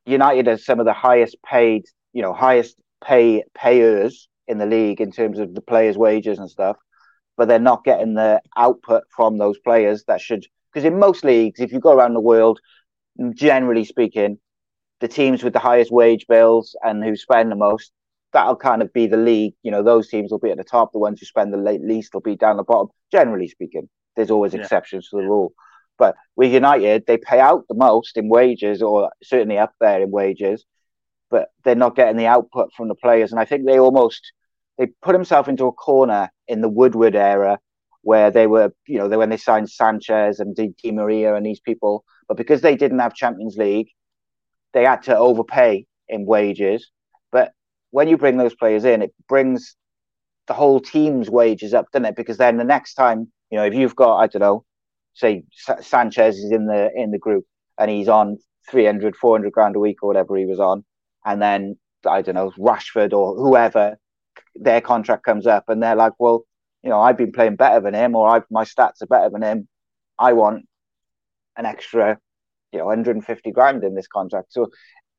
United 0.06 0.48
as 0.48 0.64
some 0.64 0.80
of 0.80 0.86
the 0.86 0.92
highest 0.92 1.36
paid, 1.42 1.84
you 2.12 2.22
know, 2.22 2.32
highest 2.32 2.76
pay 3.04 3.44
payers 3.54 4.28
in 4.48 4.58
the 4.58 4.66
league 4.66 5.00
in 5.00 5.12
terms 5.12 5.38
of 5.38 5.54
the 5.54 5.60
players' 5.60 5.98
wages 5.98 6.38
and 6.38 6.50
stuff, 6.50 6.76
but 7.36 7.48
they're 7.48 7.58
not 7.58 7.84
getting 7.84 8.14
the 8.14 8.40
output 8.56 9.04
from 9.14 9.38
those 9.38 9.58
players 9.58 10.04
that 10.06 10.20
should. 10.20 10.44
Because 10.72 10.84
in 10.84 10.98
most 10.98 11.24
leagues, 11.24 11.60
if 11.60 11.72
you 11.72 11.80
go 11.80 11.92
around 11.92 12.14
the 12.14 12.20
world, 12.20 12.60
generally 13.34 13.84
speaking, 13.84 14.38
the 15.00 15.08
teams 15.08 15.42
with 15.42 15.52
the 15.52 15.58
highest 15.58 15.90
wage 15.90 16.26
bills 16.28 16.76
and 16.82 17.04
who 17.04 17.16
spend 17.16 17.50
the 17.50 17.56
most, 17.56 17.92
that'll 18.32 18.56
kind 18.56 18.82
of 18.82 18.92
be 18.92 19.06
the 19.06 19.16
league. 19.16 19.54
You 19.62 19.70
know, 19.70 19.82
those 19.82 20.08
teams 20.08 20.30
will 20.30 20.38
be 20.38 20.50
at 20.50 20.56
the 20.56 20.64
top. 20.64 20.92
The 20.92 20.98
ones 20.98 21.20
who 21.20 21.26
spend 21.26 21.52
the 21.52 21.58
least 21.58 22.14
will 22.14 22.20
be 22.20 22.36
down 22.36 22.56
the 22.56 22.64
bottom. 22.64 22.88
Generally 23.10 23.48
speaking, 23.48 23.88
there's 24.16 24.30
always 24.30 24.54
yeah. 24.54 24.60
exceptions 24.60 25.08
to 25.08 25.16
the 25.16 25.22
rule. 25.22 25.52
But 25.98 26.16
with 26.36 26.52
United, 26.52 27.04
they 27.06 27.18
pay 27.18 27.38
out 27.38 27.64
the 27.68 27.74
most 27.74 28.16
in 28.16 28.28
wages, 28.28 28.82
or 28.82 29.12
certainly 29.22 29.58
up 29.58 29.74
there 29.80 30.02
in 30.02 30.10
wages, 30.10 30.64
but 31.30 31.50
they're 31.64 31.74
not 31.74 31.96
getting 31.96 32.16
the 32.16 32.26
output 32.26 32.72
from 32.76 32.88
the 32.88 32.94
players. 32.94 33.30
And 33.30 33.40
I 33.40 33.44
think 33.44 33.66
they 33.66 33.78
almost 33.78 34.32
they 34.78 34.86
put 35.02 35.12
themselves 35.12 35.48
into 35.48 35.66
a 35.66 35.72
corner 35.72 36.30
in 36.48 36.60
the 36.60 36.68
Woodward 36.68 37.14
era 37.14 37.58
where 38.02 38.30
they 38.30 38.46
were, 38.46 38.72
you 38.86 38.98
know, 38.98 39.08
they, 39.08 39.16
when 39.16 39.28
they 39.28 39.36
signed 39.36 39.70
Sanchez 39.70 40.40
and 40.40 40.56
Di, 40.56 40.74
Di 40.82 40.90
Maria 40.90 41.34
and 41.34 41.46
these 41.46 41.60
people, 41.60 42.04
but 42.26 42.36
because 42.36 42.60
they 42.60 42.74
didn't 42.74 42.98
have 42.98 43.14
Champions 43.14 43.56
League, 43.56 43.90
they 44.72 44.84
had 44.84 45.02
to 45.02 45.16
overpay 45.16 45.86
in 46.08 46.26
wages. 46.26 46.90
When 47.92 48.08
you 48.08 48.16
bring 48.18 48.36
those 48.36 48.54
players 48.54 48.84
in, 48.84 49.02
it 49.02 49.14
brings 49.28 49.76
the 50.48 50.54
whole 50.54 50.80
team's 50.80 51.30
wages 51.30 51.72
up, 51.72 51.86
doesn't 51.92 52.06
it? 52.06 52.16
Because 52.16 52.38
then 52.38 52.56
the 52.56 52.64
next 52.64 52.94
time, 52.94 53.30
you 53.50 53.58
know, 53.58 53.64
if 53.64 53.74
you've 53.74 53.94
got, 53.94 54.18
I 54.18 54.26
don't 54.26 54.40
know, 54.40 54.64
say 55.14 55.44
Sanchez 55.80 56.38
is 56.38 56.50
in 56.50 56.66
the 56.66 56.90
in 56.94 57.10
the 57.10 57.18
group 57.18 57.44
and 57.78 57.90
he's 57.90 58.08
on 58.08 58.38
300, 58.70 59.14
400 59.14 59.52
grand 59.52 59.76
a 59.76 59.78
week 59.78 60.02
or 60.02 60.08
whatever 60.08 60.36
he 60.36 60.46
was 60.46 60.58
on, 60.58 60.84
and 61.24 61.40
then 61.40 61.76
I 62.06 62.22
don't 62.22 62.34
know 62.34 62.50
Rashford 62.58 63.12
or 63.12 63.36
whoever, 63.36 63.96
their 64.54 64.80
contract 64.80 65.24
comes 65.24 65.46
up 65.46 65.64
and 65.68 65.82
they're 65.82 65.96
like, 65.96 66.14
well, 66.18 66.44
you 66.82 66.90
know, 66.90 67.00
I've 67.00 67.16
been 67.16 67.32
playing 67.32 67.56
better 67.56 67.80
than 67.80 67.94
him, 67.94 68.14
or 68.14 68.28
I've, 68.28 68.44
my 68.50 68.64
stats 68.64 69.02
are 69.02 69.06
better 69.06 69.30
than 69.30 69.42
him. 69.42 69.68
I 70.18 70.32
want 70.32 70.66
an 71.56 71.66
extra, 71.66 72.18
you 72.72 72.78
know, 72.78 72.86
150 72.86 73.50
grand 73.52 73.84
in 73.84 73.94
this 73.94 74.06
contract. 74.06 74.52
So 74.52 74.68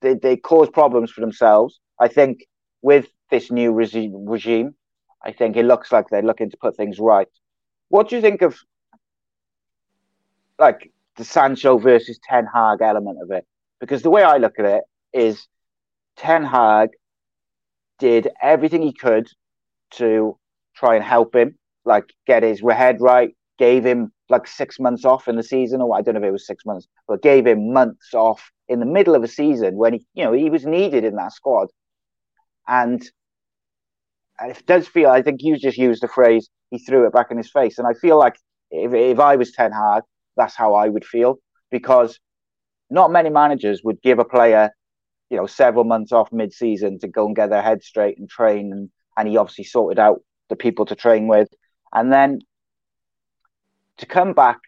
they, 0.01 0.15
they 0.15 0.37
cause 0.37 0.69
problems 0.69 1.11
for 1.11 1.21
themselves. 1.21 1.79
I 1.99 2.07
think 2.07 2.45
with 2.83 3.07
this 3.31 3.49
new 3.49 3.71
regime, 3.71 4.25
regime, 4.27 4.75
I 5.25 5.31
think 5.31 5.57
it 5.57 5.65
looks 5.65 5.91
like 5.91 6.05
they're 6.09 6.21
looking 6.21 6.51
to 6.51 6.57
put 6.57 6.77
things 6.77 6.99
right. 6.99 7.27
What 7.89 8.09
do 8.09 8.15
you 8.15 8.21
think 8.21 8.43
of 8.43 8.55
like 10.59 10.91
the 11.15 11.23
Sancho 11.23 11.77
versus 11.77 12.19
Ten 12.27 12.45
Hag 12.45 12.81
element 12.81 13.19
of 13.21 13.31
it. 13.31 13.45
Because 13.79 14.01
the 14.01 14.09
way 14.09 14.23
I 14.23 14.37
look 14.37 14.59
at 14.59 14.65
it 14.65 14.83
is 15.13 15.47
Ten 16.15 16.43
Hag 16.43 16.89
did 17.99 18.29
everything 18.41 18.81
he 18.81 18.93
could 18.93 19.27
to 19.91 20.37
try 20.75 20.95
and 20.95 21.03
help 21.03 21.35
him, 21.35 21.57
like 21.85 22.05
get 22.25 22.43
his 22.43 22.61
head 22.61 23.01
right, 23.01 23.35
gave 23.59 23.85
him 23.85 24.11
like 24.29 24.47
six 24.47 24.79
months 24.79 25.05
off 25.05 25.27
in 25.27 25.35
the 25.35 25.43
season, 25.43 25.81
or 25.81 25.95
I 25.95 26.01
don't 26.01 26.15
know 26.15 26.21
if 26.21 26.27
it 26.27 26.31
was 26.31 26.47
six 26.47 26.65
months, 26.65 26.87
but 27.07 27.21
gave 27.21 27.45
him 27.45 27.73
months 27.73 28.13
off 28.13 28.51
in 28.67 28.79
the 28.79 28.85
middle 28.85 29.15
of 29.15 29.23
a 29.23 29.27
season 29.27 29.75
when 29.75 29.93
he, 29.93 30.05
you 30.13 30.23
know, 30.23 30.31
he 30.33 30.49
was 30.49 30.65
needed 30.65 31.03
in 31.03 31.15
that 31.17 31.33
squad. 31.33 31.67
And 32.67 33.03
it 34.41 34.65
does 34.65 34.87
feel, 34.87 35.09
I 35.09 35.21
think 35.21 35.41
you 35.41 35.57
just 35.57 35.77
used 35.77 36.01
the 36.01 36.07
phrase, 36.07 36.49
he 36.69 36.79
threw 36.79 37.05
it 37.05 37.13
back 37.13 37.31
in 37.31 37.37
his 37.37 37.51
face. 37.51 37.77
And 37.77 37.87
I 37.87 37.93
feel 37.93 38.17
like 38.17 38.35
if, 38.71 38.93
if 38.93 39.19
I 39.19 39.35
was 39.35 39.51
Ten 39.51 39.71
Hag, 39.71 40.03
that's 40.35 40.55
how 40.55 40.73
I 40.73 40.89
would 40.89 41.05
feel. 41.05 41.37
Because 41.71 42.19
not 42.89 43.11
many 43.11 43.29
managers 43.29 43.81
would 43.83 44.01
give 44.01 44.19
a 44.19 44.25
player, 44.25 44.69
you 45.29 45.37
know, 45.37 45.47
several 45.47 45.83
months 45.83 46.11
off 46.11 46.31
mid-season 46.31 46.99
to 46.99 47.07
go 47.07 47.25
and 47.25 47.35
get 47.35 47.49
their 47.49 47.61
head 47.61 47.83
straight 47.83 48.17
and 48.17 48.29
train, 48.29 48.71
and 48.71 48.89
and 49.17 49.27
he 49.27 49.37
obviously 49.37 49.63
sorted 49.63 49.99
out 49.99 50.21
the 50.49 50.55
people 50.55 50.85
to 50.85 50.95
train 50.95 51.27
with, 51.27 51.47
and 51.93 52.11
then 52.11 52.39
to 53.97 54.05
come 54.05 54.33
back, 54.33 54.59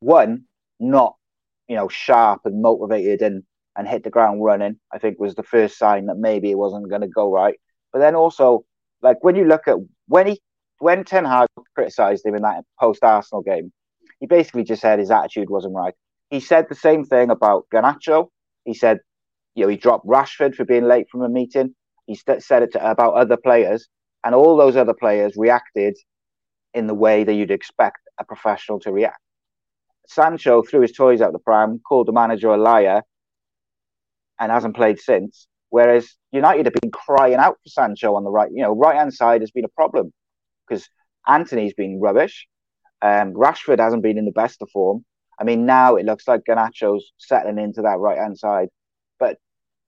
one 0.00 0.44
not, 0.78 1.16
you 1.68 1.76
know, 1.76 1.88
sharp 1.88 2.42
and 2.44 2.60
motivated 2.60 3.22
and 3.22 3.42
and 3.76 3.86
hit 3.86 4.04
the 4.04 4.10
ground 4.10 4.42
running, 4.42 4.78
I 4.92 4.98
think 4.98 5.18
was 5.18 5.34
the 5.34 5.42
first 5.42 5.78
sign 5.78 6.06
that 6.06 6.16
maybe 6.16 6.50
it 6.50 6.58
wasn't 6.58 6.88
going 6.88 7.02
to 7.02 7.08
go 7.08 7.30
right. 7.30 7.56
But 7.92 7.98
then 7.98 8.14
also, 8.14 8.64
like 9.02 9.22
when 9.22 9.36
you 9.36 9.44
look 9.44 9.68
at 9.68 9.76
when 10.08 10.26
he 10.26 10.40
when 10.78 11.04
Ten 11.04 11.24
Hag 11.24 11.48
criticised 11.74 12.24
him 12.24 12.34
in 12.34 12.42
that 12.42 12.64
post 12.80 13.02
Arsenal 13.02 13.42
game, 13.42 13.72
he 14.20 14.26
basically 14.26 14.64
just 14.64 14.82
said 14.82 14.98
his 14.98 15.10
attitude 15.10 15.50
wasn't 15.50 15.74
right. 15.74 15.94
He 16.30 16.40
said 16.40 16.66
the 16.68 16.74
same 16.74 17.04
thing 17.04 17.30
about 17.30 17.66
Garnacho. 17.72 18.28
He 18.64 18.74
said, 18.74 18.98
you 19.54 19.62
know, 19.62 19.68
he 19.68 19.76
dropped 19.76 20.06
Rashford 20.06 20.54
for 20.54 20.64
being 20.64 20.84
late 20.84 21.06
from 21.10 21.22
a 21.22 21.28
meeting. 21.28 21.74
He 22.06 22.14
st- 22.14 22.42
said 22.42 22.62
it 22.62 22.72
to, 22.72 22.90
about 22.90 23.14
other 23.14 23.36
players, 23.36 23.88
and 24.24 24.34
all 24.34 24.56
those 24.56 24.76
other 24.76 24.94
players 24.94 25.34
reacted 25.36 25.96
in 26.74 26.86
the 26.86 26.94
way 26.94 27.24
that 27.24 27.34
you'd 27.34 27.50
expect 27.50 27.98
a 28.18 28.24
professional 28.24 28.78
to 28.80 28.92
react. 28.92 29.20
Sancho 30.08 30.62
threw 30.62 30.80
his 30.80 30.92
toys 30.92 31.20
out 31.20 31.32
the 31.32 31.38
pram, 31.38 31.80
called 31.88 32.06
the 32.06 32.12
manager 32.12 32.50
a 32.50 32.56
liar, 32.56 33.02
and 34.38 34.52
hasn't 34.52 34.76
played 34.76 34.98
since. 35.00 35.48
Whereas 35.70 36.08
United 36.32 36.66
have 36.66 36.74
been 36.80 36.90
crying 36.90 37.34
out 37.34 37.58
for 37.62 37.68
Sancho 37.68 38.14
on 38.14 38.24
the 38.24 38.30
right. 38.30 38.50
You 38.52 38.62
know, 38.62 38.74
right 38.74 38.96
hand 38.96 39.12
side 39.12 39.40
has 39.40 39.50
been 39.50 39.64
a 39.64 39.68
problem 39.68 40.12
because 40.66 40.88
Antony's 41.26 41.74
been 41.74 42.00
rubbish. 42.00 42.46
Um, 43.02 43.34
Rashford 43.34 43.78
hasn't 43.78 44.02
been 44.02 44.18
in 44.18 44.24
the 44.24 44.32
best 44.32 44.62
of 44.62 44.70
form. 44.70 45.04
I 45.38 45.44
mean, 45.44 45.66
now 45.66 45.96
it 45.96 46.06
looks 46.06 46.26
like 46.26 46.44
Garnacho's 46.48 47.12
settling 47.18 47.58
into 47.58 47.82
that 47.82 47.98
right 47.98 48.18
hand 48.18 48.38
side. 48.38 48.68
But 49.18 49.38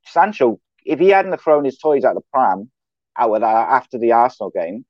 Sancho, 0.04 0.60
if 0.84 0.98
he 0.98 1.08
hadn't 1.08 1.40
thrown 1.40 1.64
his 1.64 1.78
toys 1.78 2.04
out 2.04 2.14
the 2.14 2.20
pram 2.32 2.70
out 3.16 3.34
of 3.34 3.40
that 3.40 3.68
after 3.68 3.98
the 3.98 4.12
Arsenal 4.12 4.50
game, 4.50 4.84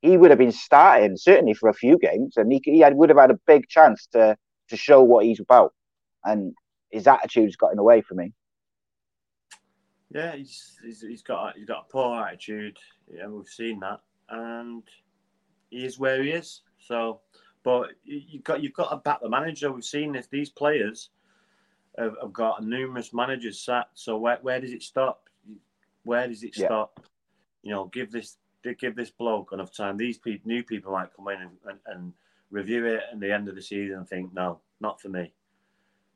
he 0.00 0.16
would 0.16 0.30
have 0.30 0.38
been 0.38 0.52
starting 0.52 1.16
certainly 1.16 1.54
for 1.54 1.68
a 1.68 1.74
few 1.74 1.96
games, 1.98 2.36
and 2.36 2.52
he, 2.52 2.60
he 2.64 2.80
had, 2.80 2.96
would 2.96 3.08
have 3.08 3.18
had 3.18 3.30
a 3.30 3.38
big 3.46 3.68
chance 3.68 4.06
to 4.12 4.36
to 4.68 4.76
show 4.76 5.02
what 5.02 5.24
he's 5.24 5.40
about. 5.40 5.72
And 6.24 6.54
his 6.90 7.06
attitude's 7.06 7.56
got 7.56 7.70
in 7.70 7.76
the 7.76 7.82
way 7.82 8.00
for 8.00 8.14
me. 8.14 8.32
Yeah, 10.14 10.36
he's, 10.36 10.78
he's, 10.84 11.00
he's 11.00 11.22
got 11.22 11.56
he's 11.56 11.66
got 11.66 11.86
a 11.88 11.92
poor 11.92 12.20
attitude. 12.20 12.78
Yeah, 13.12 13.28
we've 13.28 13.48
seen 13.48 13.80
that, 13.80 14.00
and 14.28 14.82
he 15.70 15.84
is 15.84 15.98
where 15.98 16.22
he 16.22 16.30
is. 16.30 16.60
So, 16.78 17.20
but 17.62 17.90
you've 18.04 18.44
got 18.44 18.62
you've 18.62 18.74
got 18.74 18.90
to 18.90 18.96
back 18.96 19.20
the 19.22 19.28
manager. 19.28 19.72
We've 19.72 19.84
seen 19.84 20.12
this; 20.12 20.26
these 20.26 20.50
players 20.50 21.10
have, 21.98 22.14
have 22.20 22.32
got 22.32 22.62
numerous 22.62 23.14
managers 23.14 23.60
sat. 23.60 23.88
So 23.94 24.18
where 24.18 24.38
where 24.42 24.60
does 24.60 24.72
it 24.72 24.82
stop? 24.82 25.28
Where 26.04 26.28
does 26.28 26.42
it 26.42 26.56
Yeah. 26.56 26.66
stop? 26.66 27.06
You 27.62 27.70
know, 27.70 27.86
give 27.86 28.10
this 28.10 28.36
give 28.78 28.94
this 28.94 29.10
bloke 29.10 29.52
enough 29.52 29.74
time. 29.74 29.96
These 29.96 30.18
people, 30.18 30.48
new 30.48 30.62
people 30.62 30.92
might 30.92 31.14
come 31.16 31.28
in 31.28 31.40
and, 31.40 31.50
and, 31.66 31.78
and 31.86 32.12
review 32.50 32.86
it 32.86 33.02
at 33.12 33.18
the 33.18 33.32
end 33.32 33.48
of 33.48 33.54
the 33.54 33.62
season 33.62 33.96
and 33.96 34.08
think, 34.08 34.32
no, 34.32 34.60
not 34.80 35.00
for 35.00 35.08
me, 35.08 35.32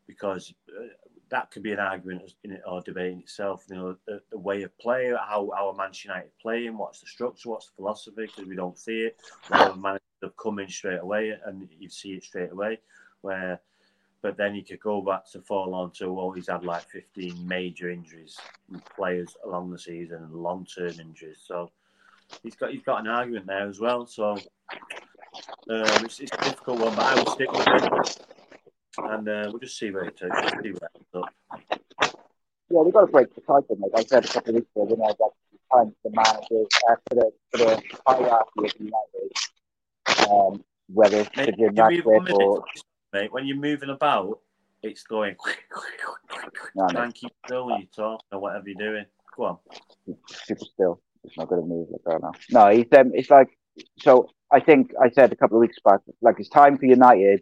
because 0.06 0.54
uh, 0.68 0.86
that 1.30 1.50
could 1.50 1.62
be 1.62 1.72
an 1.72 1.80
argument 1.80 2.32
in 2.44 2.58
or 2.66 2.80
debate 2.82 3.12
in 3.12 3.18
itself. 3.20 3.64
You 3.68 3.76
know, 3.76 3.96
the, 4.06 4.20
the 4.30 4.38
way 4.38 4.62
of 4.62 4.76
play, 4.78 5.10
how 5.10 5.50
our 5.56 5.74
Manchester 5.74 6.08
United 6.08 6.30
playing, 6.40 6.78
what's 6.78 7.00
the 7.00 7.06
structure, 7.06 7.50
what's 7.50 7.66
the 7.66 7.76
philosophy, 7.76 8.26
because 8.26 8.46
we 8.46 8.56
don't 8.56 8.78
see 8.78 9.06
it. 9.06 9.16
The 9.50 9.74
managers 9.76 10.02
have 10.22 10.36
come 10.36 10.58
in 10.58 10.68
straight 10.68 11.00
away 11.00 11.34
and 11.44 11.68
you 11.78 11.88
see 11.88 12.10
it 12.10 12.24
straight 12.24 12.52
away. 12.52 12.78
Where, 13.22 13.60
but 14.22 14.36
then 14.36 14.54
you 14.54 14.64
could 14.64 14.80
go 14.80 15.00
back 15.02 15.28
to 15.32 15.40
fall 15.40 15.74
on 15.74 15.90
to 15.92 16.12
well, 16.12 16.30
he's 16.30 16.48
had 16.48 16.64
like 16.64 16.88
15 16.90 17.46
major 17.46 17.90
injuries, 17.90 18.38
players 18.94 19.36
along 19.44 19.70
the 19.70 19.78
season, 19.78 20.28
long 20.32 20.64
term 20.66 20.92
injuries. 21.00 21.42
So 21.44 21.72
he's 22.42 22.54
got 22.54 22.70
he's 22.70 22.82
got 22.82 23.00
an 23.00 23.08
argument 23.08 23.46
there 23.46 23.68
as 23.68 23.80
well. 23.80 24.06
So 24.06 24.32
um, 24.32 26.04
it's, 26.04 26.20
it's 26.20 26.32
a 26.32 26.44
difficult 26.44 26.80
one, 26.80 26.94
but 26.94 27.04
I 27.04 27.14
will 27.16 27.32
stick 27.32 27.52
with 27.52 27.66
it, 27.66 28.35
and 28.98 29.28
uh, 29.28 29.48
we'll 29.48 29.58
just 29.58 29.78
see 29.78 29.90
where 29.90 30.04
it 30.04 30.16
takes. 30.16 30.36
See 30.62 30.72
where 30.72 30.90
it 30.94 30.96
ends 30.96 31.08
up. 31.14 31.32
Yeah, 32.68 32.80
we've 32.80 32.92
got 32.92 33.02
to 33.02 33.06
break 33.06 33.34
the 33.34 33.40
cycle, 33.42 33.78
like 33.80 33.92
I 33.94 34.04
said 34.04 34.24
a 34.24 34.28
couple 34.28 34.50
of 34.50 34.54
weeks 34.56 34.70
ago, 34.74 34.84
when 34.84 35.08
I 35.08 35.12
got 35.14 35.32
time 35.72 35.94
for 36.02 36.10
the 36.10 36.16
managers, 36.16 36.68
uh, 36.88 36.96
for 37.08 37.14
the 37.14 37.32
for 37.50 37.58
the 37.58 37.82
hierarchy 38.06 38.64
of 38.64 38.72
United, 38.78 40.30
um, 40.30 40.64
whether 40.92 41.18
it's 41.18 41.36
Mate, 41.36 41.54
Jim 41.56 41.74
Ratcliffe 41.74 42.32
or 42.32 42.64
mate. 43.12 43.32
When 43.32 43.46
you're 43.46 43.56
moving 43.56 43.90
about, 43.90 44.40
it's 44.82 45.02
going. 45.04 45.36
No, 46.74 46.84
no. 46.84 46.88
Try 46.88 47.04
and 47.04 47.14
keep 47.14 47.32
still 47.46 47.66
when 47.66 47.80
you 47.80 47.86
talk 47.94 48.20
or 48.30 48.38
whatever 48.38 48.68
you're 48.68 48.92
doing. 48.92 49.06
Go 49.34 49.44
on. 49.44 49.58
super 50.26 50.64
still. 50.64 51.00
It's 51.24 51.36
not 51.38 51.48
going 51.48 51.62
to 51.62 51.66
move 51.66 51.88
like 51.90 52.02
that 52.04 52.20
now. 52.22 52.32
No, 52.50 52.76
he's 52.76 52.86
um, 52.96 53.12
it's 53.14 53.30
like 53.30 53.48
so. 53.98 54.28
I 54.52 54.60
think 54.60 54.92
I 55.02 55.08
said 55.10 55.32
a 55.32 55.36
couple 55.36 55.56
of 55.56 55.62
weeks 55.62 55.78
back, 55.82 56.00
like 56.20 56.36
it's 56.38 56.50
time 56.50 56.76
for 56.76 56.84
United 56.84 57.40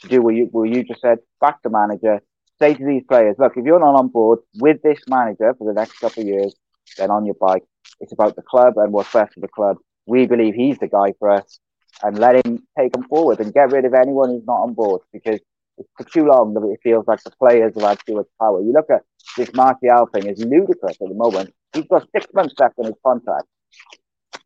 to 0.00 0.08
do 0.08 0.22
what 0.22 0.34
you 0.34 0.48
what 0.52 0.68
you 0.68 0.84
just 0.84 1.00
said. 1.00 1.18
Back 1.40 1.62
the 1.62 1.70
manager. 1.70 2.20
Say 2.58 2.74
to 2.74 2.84
these 2.84 3.04
players, 3.08 3.36
look, 3.38 3.56
if 3.56 3.64
you're 3.64 3.78
not 3.78 3.94
on 3.94 4.08
board 4.08 4.40
with 4.56 4.82
this 4.82 4.98
manager 5.08 5.54
for 5.56 5.72
the 5.72 5.78
next 5.78 5.98
couple 6.00 6.22
of 6.22 6.28
years, 6.28 6.54
then 6.96 7.10
on 7.10 7.24
your 7.24 7.36
bike. 7.40 7.62
It's 8.00 8.12
about 8.12 8.34
the 8.34 8.42
club 8.42 8.74
and 8.76 8.92
what's 8.92 9.12
best 9.12 9.34
for 9.34 9.40
the 9.40 9.48
club. 9.48 9.76
We 10.06 10.26
believe 10.26 10.54
he's 10.54 10.78
the 10.78 10.88
guy 10.88 11.14
for 11.18 11.30
us, 11.30 11.60
and 12.02 12.18
let 12.18 12.44
him 12.44 12.66
take 12.78 12.92
them 12.92 13.04
forward 13.04 13.40
and 13.40 13.52
get 13.52 13.72
rid 13.72 13.84
of 13.84 13.94
anyone 13.94 14.30
who's 14.30 14.46
not 14.46 14.62
on 14.62 14.74
board 14.74 15.02
because 15.12 15.40
it's 15.78 15.88
for 15.96 16.04
too 16.04 16.26
long 16.26 16.54
that 16.54 16.66
it 16.66 16.80
feels 16.82 17.06
like 17.06 17.22
the 17.22 17.30
players 17.38 17.72
have 17.74 17.88
had 17.88 17.98
too 18.06 18.16
much 18.16 18.26
power. 18.40 18.60
You 18.60 18.72
look 18.72 18.90
at 18.90 19.02
this 19.36 19.52
Martial 19.54 20.06
thing 20.12 20.26
is 20.26 20.44
ludicrous 20.44 20.96
at 21.00 21.08
the 21.08 21.14
moment. 21.14 21.54
He's 21.72 21.86
got 21.86 22.08
six 22.14 22.26
months 22.34 22.54
left 22.58 22.78
on 22.78 22.86
his 22.86 22.94
contract. 23.04 23.46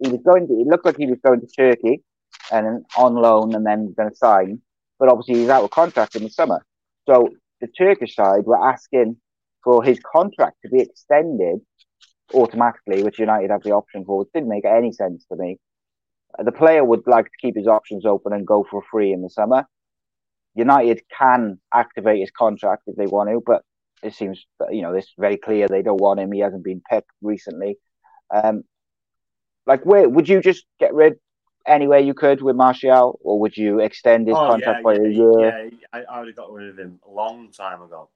He 0.03 0.11
was 0.11 0.21
going 0.23 0.47
to. 0.49 0.55
It 0.55 0.67
looked 0.67 0.85
like 0.85 0.97
he 0.97 1.07
was 1.07 1.19
going 1.25 1.41
to 1.41 1.47
Turkey 1.47 2.03
and 2.51 2.85
on 2.97 3.15
loan 3.15 3.55
and 3.55 3.65
then 3.65 3.95
going 3.97 4.11
to 4.11 4.17
sign, 4.17 4.61
but 5.03 5.11
obviously 5.11 5.41
he's 5.41 5.49
out 5.49 5.65
of 5.65 5.71
contract 5.73 6.15
in 6.15 6.23
the 6.23 6.31
summer. 6.31 6.65
So 7.09 7.31
the 7.61 7.67
Turkish 7.67 8.15
side 8.15 8.45
were 8.45 8.69
asking 8.73 9.17
for 9.65 9.83
his 9.83 9.99
contract 9.99 10.59
to 10.63 10.71
be 10.71 10.79
extended 10.79 11.59
automatically, 12.33 13.03
which 13.03 13.19
United 13.19 13.51
have 13.51 13.65
the 13.65 13.73
option 13.73 14.05
for, 14.05 14.19
which 14.19 14.29
didn't 14.33 14.49
make 14.49 14.65
any 14.65 14.93
sense 14.93 15.27
to 15.29 15.37
me. 15.37 15.59
The 16.39 16.53
player 16.53 16.85
would 16.85 17.03
like 17.09 17.25
to 17.25 17.37
keep 17.41 17.57
his 17.57 17.67
options 17.67 18.07
open 18.07 18.33
and 18.33 18.47
go 18.47 18.65
for 18.71 18.81
free 18.93 19.13
in 19.13 19.23
the 19.23 19.29
summer. 19.29 19.65
United 20.55 21.03
can 21.19 21.59
activate 21.75 22.21
his 22.21 22.31
contract 22.31 22.85
if 22.87 22.95
they 22.95 23.07
want 23.07 23.29
to, 23.29 23.43
but 23.45 23.63
it 24.05 24.15
seems 24.15 24.47
you 24.71 24.83
know 24.83 24.95
it's 24.95 25.13
very 25.19 25.37
clear 25.37 25.67
they 25.67 25.83
don't 25.83 26.01
want 26.01 26.21
him. 26.21 26.31
He 26.31 26.39
hasn't 26.39 26.63
been 26.63 26.81
picked 26.89 27.11
recently. 27.23 27.77
Um, 28.33 28.63
like, 29.67 29.85
where 29.85 30.09
would 30.09 30.29
you 30.29 30.41
just 30.41 30.65
get 30.79 30.95
rid 30.95 31.15
any 31.67 31.87
way 31.87 32.03
you 32.03 32.15
could 32.15 32.43
with 32.43 32.57
Martial, 32.57 33.19
or 33.23 33.39
would 33.41 33.57
you 33.57 33.81
extend 33.81 34.27
his 34.27 34.37
oh, 34.37 34.47
contract 34.47 34.83
by 34.83 34.97
Oh, 34.97 35.03
yeah, 35.03 35.09
a 35.09 35.11
year? 35.11 35.65
yeah. 35.65 35.71
I, 35.93 36.03
I 36.03 36.19
would 36.19 36.29
have 36.29 36.37
got 36.37 36.53
rid 36.53 36.69
of 36.69 36.79
him 36.79 36.99
a 37.07 37.11
long 37.11 37.51
time 37.51 37.83
ago. 37.83 38.09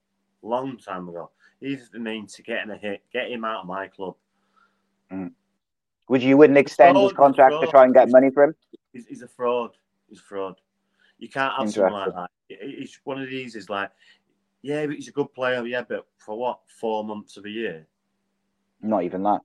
Long 0.42 0.76
time 0.76 1.08
ago. 1.08 1.30
He's 1.60 1.88
the 1.90 1.98
means 1.98 2.34
to 2.34 2.42
getting 2.42 2.70
a 2.70 2.76
hit, 2.76 3.02
get 3.12 3.30
him 3.30 3.44
out 3.44 3.62
of 3.62 3.66
my 3.66 3.88
club. 3.88 4.14
Mm. 5.10 5.32
Would 6.08 6.22
you 6.22 6.36
wouldn't 6.36 6.58
extend 6.58 6.96
his 6.98 7.12
contract 7.12 7.54
to 7.60 7.66
try 7.66 7.84
and 7.84 7.94
get 7.94 8.10
money 8.10 8.30
for 8.30 8.44
him? 8.44 8.54
He's, 8.92 9.06
he's 9.06 9.22
a 9.22 9.28
fraud. 9.28 9.72
He's 10.08 10.20
a 10.20 10.22
fraud. 10.22 10.60
You 11.18 11.28
can't 11.28 11.54
have 11.58 11.70
someone 11.70 11.92
like 11.92 12.14
that. 12.14 12.30
It's 12.48 13.00
one 13.04 13.20
of 13.20 13.28
these. 13.28 13.56
Is 13.56 13.68
like, 13.68 13.90
yeah, 14.62 14.86
but 14.86 14.96
he's 14.96 15.08
a 15.08 15.12
good 15.12 15.32
player. 15.34 15.66
Yeah, 15.66 15.82
but 15.88 16.06
for 16.18 16.38
what? 16.38 16.60
Four 16.66 17.04
months 17.04 17.36
of 17.36 17.44
a 17.44 17.50
year. 17.50 17.86
Not 18.82 19.02
even 19.02 19.22
that. 19.24 19.40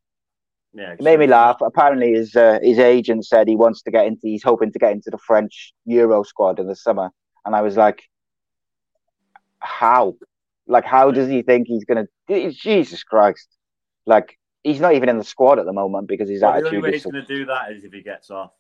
Yeah, 0.74 0.94
It 0.94 1.02
made 1.02 1.20
me 1.20 1.28
laugh. 1.28 1.58
Apparently, 1.62 2.14
his 2.14 2.36
uh, 2.36 2.60
his 2.62 2.80
agent 2.80 3.26
said 3.26 3.48
he 3.48 3.56
wants 3.58 3.82
to 3.84 3.92
get 3.92 4.06
into. 4.06 4.22
He's 4.24 4.44
hoping 4.44 4.72
to 4.72 4.80
get 4.80 4.94
into 4.94 5.10
the 5.10 5.18
French 5.18 5.74
Euro 5.86 6.24
squad 6.24 6.60
in 6.60 6.68
the 6.68 6.76
summer, 6.76 7.10
and 7.46 7.56
I 7.56 7.62
was 7.62 7.76
like, 7.76 8.04
"How? 9.60 10.16
Like, 10.68 10.86
how 10.86 11.12
does 11.12 11.28
he 11.28 11.42
think 11.42 11.68
he's 11.68 11.84
gonna? 11.84 12.08
Jesus 12.30 13.04
Christ! 13.04 13.50
Like, 14.06 14.38
he's 14.64 14.80
not 14.80 14.94
even 14.96 15.10
in 15.10 15.18
the 15.18 15.24
squad 15.26 15.60
at 15.60 15.66
the 15.66 15.74
moment 15.74 16.08
because 16.08 16.30
his 16.30 16.42
Well, 16.42 16.52
the 16.54 16.58
only 16.60 16.68
attitude 16.70 16.84
way 16.84 16.92
he's 16.94 17.04
So, 17.04 17.12
going 17.12 17.26
to 17.26 17.36
do 17.36 17.46
that 17.48 17.72
is 17.74 17.84
if 17.84 17.92
he 17.92 18.02
gets 18.02 18.32
off. 18.32 18.52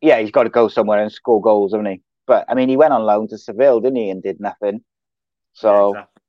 yeah, 0.00 0.18
he's 0.18 0.30
got 0.30 0.44
to 0.44 0.48
go 0.50 0.68
somewhere 0.68 1.02
and 1.02 1.12
score 1.12 1.40
goals, 1.42 1.72
hasn't 1.72 1.88
he? 1.88 2.00
But 2.26 2.46
I 2.48 2.54
mean, 2.54 2.68
he 2.70 2.76
went 2.76 2.92
on 2.94 3.02
loan 3.02 3.28
to 3.28 3.38
Seville, 3.38 3.80
didn't 3.80 3.96
he, 3.96 4.10
and 4.10 4.22
did 4.22 4.40
nothing. 4.40 4.82
So. 5.52 5.94
Yeah, 5.94 6.00
exactly. 6.00 6.22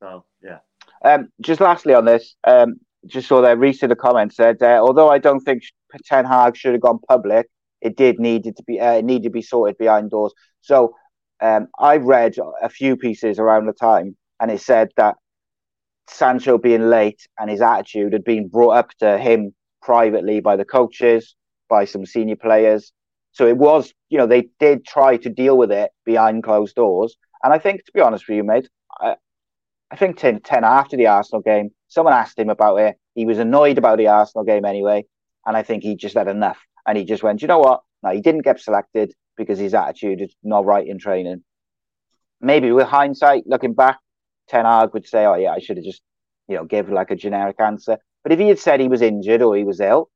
So 0.00 0.24
yeah. 0.42 0.58
Um, 1.04 1.28
just 1.40 1.60
lastly 1.60 1.94
on 1.94 2.04
this, 2.06 2.34
um, 2.44 2.80
just 3.06 3.28
saw 3.28 3.40
that 3.42 3.58
Reese 3.58 3.82
in 3.82 3.88
the 3.88 3.96
comments 3.96 4.36
said, 4.36 4.62
uh, 4.62 4.78
although 4.80 5.08
I 5.08 5.18
don't 5.18 5.40
think 5.40 5.62
Ten 6.04 6.24
Hag 6.24 6.56
should 6.56 6.72
have 6.72 6.82
gone 6.82 6.98
public, 7.08 7.48
it 7.80 7.96
did 7.96 8.18
needed 8.18 8.56
to 8.56 8.62
be 8.64 8.80
uh, 8.80 8.92
it 8.92 9.04
needed 9.04 9.24
to 9.24 9.30
be 9.30 9.42
sorted 9.42 9.78
behind 9.78 10.10
doors. 10.10 10.34
So 10.60 10.94
um, 11.40 11.68
I 11.78 11.96
read 11.96 12.34
a 12.62 12.68
few 12.68 12.96
pieces 12.96 13.38
around 13.38 13.66
the 13.66 13.72
time, 13.72 14.16
and 14.38 14.50
it 14.50 14.60
said 14.60 14.90
that 14.96 15.16
Sancho 16.08 16.58
being 16.58 16.90
late 16.90 17.26
and 17.38 17.50
his 17.50 17.62
attitude 17.62 18.12
had 18.12 18.24
been 18.24 18.48
brought 18.48 18.76
up 18.76 18.90
to 18.98 19.18
him 19.18 19.54
privately 19.80 20.40
by 20.40 20.56
the 20.56 20.64
coaches, 20.64 21.34
by 21.68 21.84
some 21.84 22.04
senior 22.04 22.36
players. 22.36 22.92
So 23.32 23.46
it 23.46 23.56
was, 23.56 23.94
you 24.08 24.18
know, 24.18 24.26
they 24.26 24.48
did 24.58 24.84
try 24.84 25.16
to 25.18 25.30
deal 25.30 25.56
with 25.56 25.70
it 25.70 25.90
behind 26.04 26.42
closed 26.42 26.74
doors. 26.74 27.16
And 27.42 27.52
I 27.52 27.58
think, 27.58 27.84
to 27.84 27.92
be 27.92 28.00
honest 28.00 28.28
with 28.28 28.36
you, 28.36 28.44
mate, 28.44 28.68
I, 29.00 29.16
I 29.90 29.96
think 29.96 30.18
10, 30.18 30.40
10 30.40 30.64
after 30.64 30.96
the 30.96 31.08
Arsenal 31.08 31.42
game, 31.42 31.70
someone 31.88 32.14
asked 32.14 32.38
him 32.38 32.50
about 32.50 32.76
it. 32.76 32.96
He 33.14 33.26
was 33.26 33.38
annoyed 33.38 33.78
about 33.78 33.98
the 33.98 34.08
Arsenal 34.08 34.44
game 34.44 34.64
anyway. 34.64 35.04
And 35.44 35.56
I 35.56 35.62
think 35.62 35.82
he 35.82 35.96
just 35.96 36.16
had 36.16 36.28
enough. 36.28 36.58
And 36.86 36.96
he 36.96 37.04
just 37.04 37.22
went, 37.22 37.42
you 37.42 37.48
know 37.48 37.58
what? 37.58 37.82
No, 38.02 38.10
he 38.10 38.20
didn't 38.20 38.42
get 38.42 38.60
selected 38.60 39.12
because 39.36 39.58
his 39.58 39.74
attitude 39.74 40.20
is 40.20 40.34
not 40.42 40.64
right 40.64 40.86
in 40.86 40.98
training. 40.98 41.42
Maybe 42.40 42.72
with 42.72 42.86
hindsight, 42.86 43.46
looking 43.46 43.74
back, 43.74 43.98
Ten 44.48 44.64
Hag 44.64 44.94
would 44.94 45.06
say, 45.06 45.24
oh, 45.26 45.34
yeah, 45.34 45.52
I 45.52 45.58
should 45.58 45.76
have 45.76 45.84
just, 45.84 46.02
you 46.48 46.56
know, 46.56 46.64
give 46.64 46.90
like 46.90 47.10
a 47.10 47.16
generic 47.16 47.56
answer. 47.58 47.98
But 48.22 48.32
if 48.32 48.38
he 48.38 48.48
had 48.48 48.58
said 48.58 48.80
he 48.80 48.88
was 48.88 49.02
injured 49.02 49.42
or 49.42 49.56
he 49.56 49.64
was 49.64 49.80
ill, 49.80 50.10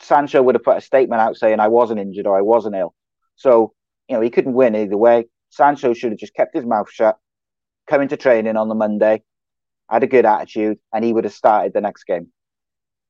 Sancho 0.00 0.42
would 0.42 0.54
have 0.54 0.64
put 0.64 0.76
a 0.76 0.80
statement 0.80 1.20
out 1.20 1.36
saying, 1.36 1.60
I 1.60 1.68
wasn't 1.68 2.00
injured 2.00 2.26
or 2.26 2.36
I 2.36 2.42
wasn't 2.42 2.76
ill. 2.76 2.94
So, 3.36 3.72
you 4.08 4.16
know, 4.16 4.22
he 4.22 4.30
couldn't 4.30 4.54
win 4.54 4.76
either 4.76 4.96
way. 4.96 5.26
Sancho 5.50 5.94
should 5.94 6.12
have 6.12 6.18
just 6.18 6.34
kept 6.34 6.54
his 6.54 6.66
mouth 6.66 6.90
shut, 6.90 7.16
come 7.86 8.02
into 8.02 8.16
training 8.16 8.56
on 8.56 8.68
the 8.68 8.74
Monday, 8.74 9.22
had 9.88 10.02
a 10.02 10.06
good 10.06 10.26
attitude, 10.26 10.78
and 10.92 11.04
he 11.04 11.12
would 11.12 11.24
have 11.24 11.32
started 11.32 11.72
the 11.72 11.80
next 11.80 12.04
game. 12.04 12.28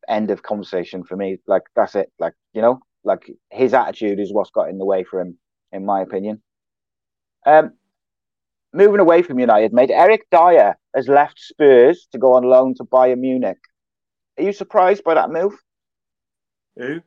End 0.09 0.31
of 0.31 0.43
conversation 0.43 1.05
for 1.05 1.17
me. 1.17 1.39
Like, 1.47 1.63
that's 1.75 1.95
it. 1.95 2.13
Like, 2.19 2.35
you 2.53 2.63
know, 2.63 2.81
like 3.05 3.31
his 3.51 3.75
attitude 3.75 4.21
is 4.21 4.33
what's 4.33 4.51
got 4.51 4.69
in 4.69 4.79
the 4.79 4.85
way 4.85 5.05
for 5.05 5.21
him, 5.21 5.39
in 5.73 5.85
my 5.85 6.01
opinion. 6.01 6.43
Um, 7.45 7.73
moving 8.73 9.01
away 9.01 9.23
from 9.23 9.39
United, 9.39 9.73
mate. 9.73 9.91
Eric 9.91 10.27
Dier 10.31 10.77
has 10.95 11.09
left 11.09 11.39
Spurs 11.39 12.07
to 12.13 12.19
go 12.19 12.35
on 12.35 12.45
loan 12.45 12.75
to 12.77 12.85
Bayern 12.85 13.21
Munich. 13.21 13.59
Are 14.39 14.45
you 14.45 14.53
surprised 14.53 15.03
by 15.05 15.15
that 15.15 15.31
move? 15.31 15.55
Who? 16.77 17.01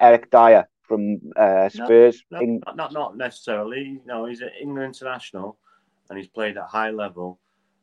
Eric 0.00 0.30
Dier 0.30 0.68
from 0.82 1.20
uh, 1.36 1.68
Spurs. 1.68 2.22
No, 2.30 2.40
no, 2.40 2.60
not, 2.66 2.76
not 2.76 2.92
not 2.92 3.16
necessarily. 3.16 4.00
No, 4.06 4.26
he's 4.26 4.40
an 4.40 4.50
England 4.60 4.94
international, 4.94 5.58
and 6.08 6.18
he's 6.18 6.28
played 6.28 6.56
at 6.56 6.64
high 6.64 6.90
level. 6.90 7.38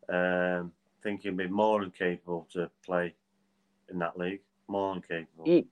Um, 0.09 0.71
I 0.99 1.03
think 1.03 1.21
he'll 1.21 1.35
be 1.35 1.47
more 1.47 1.81
than 1.81 1.91
capable 1.91 2.47
to 2.53 2.69
play 2.85 3.15
in 3.89 3.99
that 3.99 4.17
league. 4.17 4.41
More 4.67 4.93
than 4.93 5.01
capable. 5.01 5.45
He, 5.45 5.67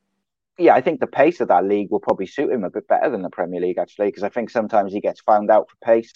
yeah, 0.58 0.76
I 0.76 0.82
think 0.82 1.00
the 1.00 1.08
pace 1.08 1.40
of 1.42 1.50
that 1.50 1.66
league 1.66 1.90
will 1.92 2.00
probably 2.00 2.26
suit 2.28 2.52
him 2.52 2.64
a 2.64 2.70
bit 2.70 2.88
better 2.88 3.10
than 3.10 3.22
the 3.22 3.30
Premier 3.30 3.62
League, 3.62 3.78
actually, 3.78 4.08
because 4.08 4.24
I 4.24 4.30
think 4.30 4.50
sometimes 4.50 4.94
he 4.94 5.02
gets 5.02 5.22
found 5.22 5.52
out 5.52 5.70
for 5.70 5.78
pace. 5.86 6.12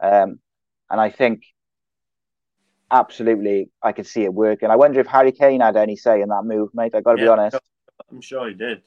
Um, 0.00 0.40
and 0.90 1.00
I 1.00 1.10
think 1.10 1.42
absolutely 2.90 3.70
I 3.82 3.92
could 3.92 4.06
see 4.06 4.24
it 4.24 4.34
working. 4.34 4.70
I 4.70 4.76
wonder 4.76 5.00
if 5.00 5.06
Harry 5.06 5.32
Kane 5.32 5.60
had 5.60 5.76
any 5.76 5.96
say 5.96 6.20
in 6.22 6.28
that 6.28 6.44
move, 6.44 6.70
mate. 6.74 6.94
I 6.94 7.00
got 7.00 7.12
to 7.12 7.18
Yeah, 7.18 7.24
be 7.24 7.28
honest. 7.28 7.58
I'm 8.10 8.20
sure 8.20 8.48
he 8.48 8.54
did. 8.54 8.82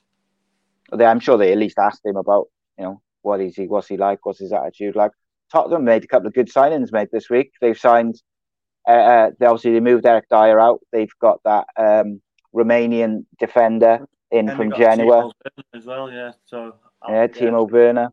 They, 0.91 1.05
I'm 1.05 1.19
sure 1.19 1.37
they 1.37 1.51
at 1.51 1.57
least 1.57 1.77
asked 1.77 2.05
him 2.05 2.15
about, 2.15 2.47
you 2.77 2.83
know, 2.85 3.01
what 3.21 3.41
is 3.41 3.55
he, 3.55 3.67
what's 3.67 3.87
he 3.87 3.97
like, 3.97 4.25
what's 4.25 4.39
his 4.39 4.53
attitude 4.53 4.95
like. 4.95 5.11
Tottenham 5.51 5.83
made 5.83 6.03
a 6.03 6.07
couple 6.07 6.27
of 6.27 6.33
good 6.33 6.49
signings, 6.49 6.91
made 6.91 7.09
this 7.11 7.29
week. 7.29 7.53
They've 7.61 7.77
signed. 7.77 8.21
Uh, 8.87 8.91
uh, 8.91 9.31
they 9.39 9.45
obviously 9.45 9.73
they 9.73 9.79
moved 9.79 10.05
Eric 10.05 10.25
Dier 10.29 10.59
out. 10.59 10.79
They've 10.91 11.11
got 11.21 11.41
that 11.43 11.67
um, 11.77 12.21
Romanian 12.55 13.25
defender 13.39 14.07
in 14.31 14.49
And 14.49 14.57
from 14.57 14.71
Genoa. 14.71 15.31
As 15.73 15.85
well. 15.85 16.11
Yeah. 16.11 16.31
So 16.45 16.75
Yeah, 17.07 17.27
Timo 17.27 17.69
Werner 17.69 18.11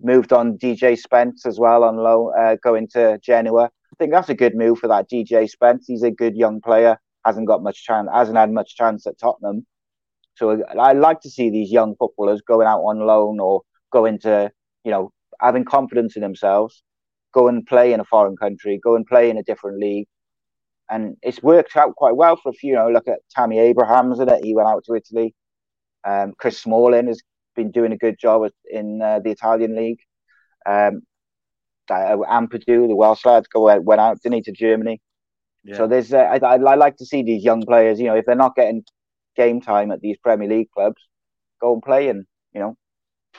moved 0.00 0.32
on 0.32 0.58
DJ 0.58 0.96
Spence 0.96 1.46
as 1.46 1.58
well 1.58 1.84
on 1.84 1.96
loan, 1.96 2.32
uh, 2.38 2.56
going 2.62 2.88
to 2.88 3.18
Genoa. 3.22 3.64
I 3.64 3.96
think 3.98 4.12
that's 4.12 4.28
a 4.28 4.34
good 4.34 4.54
move 4.54 4.78
for 4.78 4.88
that 4.88 5.10
DJ 5.10 5.48
Spence. 5.48 5.86
He's 5.86 6.02
a 6.02 6.10
good 6.10 6.36
young 6.36 6.60
player. 6.60 6.98
Hasn't 7.24 7.48
got 7.48 7.62
much 7.62 7.84
chance. 7.84 8.08
Hasn't 8.12 8.36
had 8.36 8.52
much 8.52 8.76
chance 8.76 9.06
at 9.06 9.18
Tottenham. 9.18 9.66
So 10.36 10.62
I 10.78 10.92
like 10.92 11.20
to 11.22 11.30
see 11.30 11.50
these 11.50 11.72
young 11.72 11.96
footballers 11.96 12.40
going 12.42 12.68
out 12.68 12.80
on 12.80 13.00
loan 13.00 13.40
or 13.40 13.62
going 13.90 14.20
to, 14.20 14.52
you 14.84 14.92
know, 14.92 15.12
having 15.40 15.64
confidence 15.64 16.16
in 16.16 16.22
themselves, 16.22 16.82
go 17.32 17.48
and 17.48 17.66
play 17.66 17.92
in 17.92 18.00
a 18.00 18.04
foreign 18.04 18.36
country, 18.36 18.80
go 18.82 18.96
and 18.96 19.06
play 19.06 19.30
in 19.30 19.38
a 19.38 19.42
different 19.42 19.78
league. 19.78 20.06
And 20.90 21.16
it's 21.22 21.42
worked 21.42 21.76
out 21.76 21.94
quite 21.96 22.16
well 22.16 22.36
for 22.36 22.48
a 22.50 22.52
few. 22.52 22.70
You 22.70 22.76
know, 22.76 22.90
look 22.90 23.08
at 23.08 23.20
Tammy 23.30 23.58
Abrahams 23.58 24.18
and. 24.18 24.30
He 24.42 24.54
went 24.54 24.68
out 24.68 24.84
to 24.84 24.94
Italy. 24.94 25.34
Um, 26.04 26.32
Chris 26.38 26.58
Smalling 26.58 27.08
has 27.08 27.20
been 27.54 27.70
doing 27.70 27.92
a 27.92 27.96
good 27.96 28.18
job 28.18 28.50
in 28.70 29.02
uh, 29.02 29.18
the 29.18 29.30
Italian 29.30 29.76
league. 29.76 29.98
Um, 30.64 31.02
uh, 31.90 32.16
Ampadu, 32.16 32.88
the 32.88 32.96
Welsh 32.96 33.24
lad, 33.24 33.44
go 33.52 33.68
out, 33.68 33.84
went 33.84 34.00
out, 34.00 34.20
didn't 34.22 34.36
he, 34.36 34.42
to 34.42 34.52
Germany. 34.52 35.00
Yeah. 35.64 35.76
So 35.76 35.86
there's, 35.86 36.12
uh, 36.12 36.18
I, 36.18 36.36
I, 36.36 36.56
I 36.56 36.74
like 36.74 36.96
to 36.96 37.06
see 37.06 37.22
these 37.22 37.44
young 37.44 37.64
players. 37.64 38.00
You 38.00 38.06
know, 38.06 38.16
if 38.16 38.24
they're 38.24 38.34
not 38.34 38.54
getting 38.54 38.84
game 39.36 39.60
time 39.60 39.90
at 39.90 40.00
these 40.00 40.16
Premier 40.18 40.48
League 40.48 40.70
clubs, 40.70 41.02
go 41.60 41.74
and 41.74 41.82
play 41.82 42.08
and 42.08 42.24
you 42.52 42.60
know, 42.60 42.76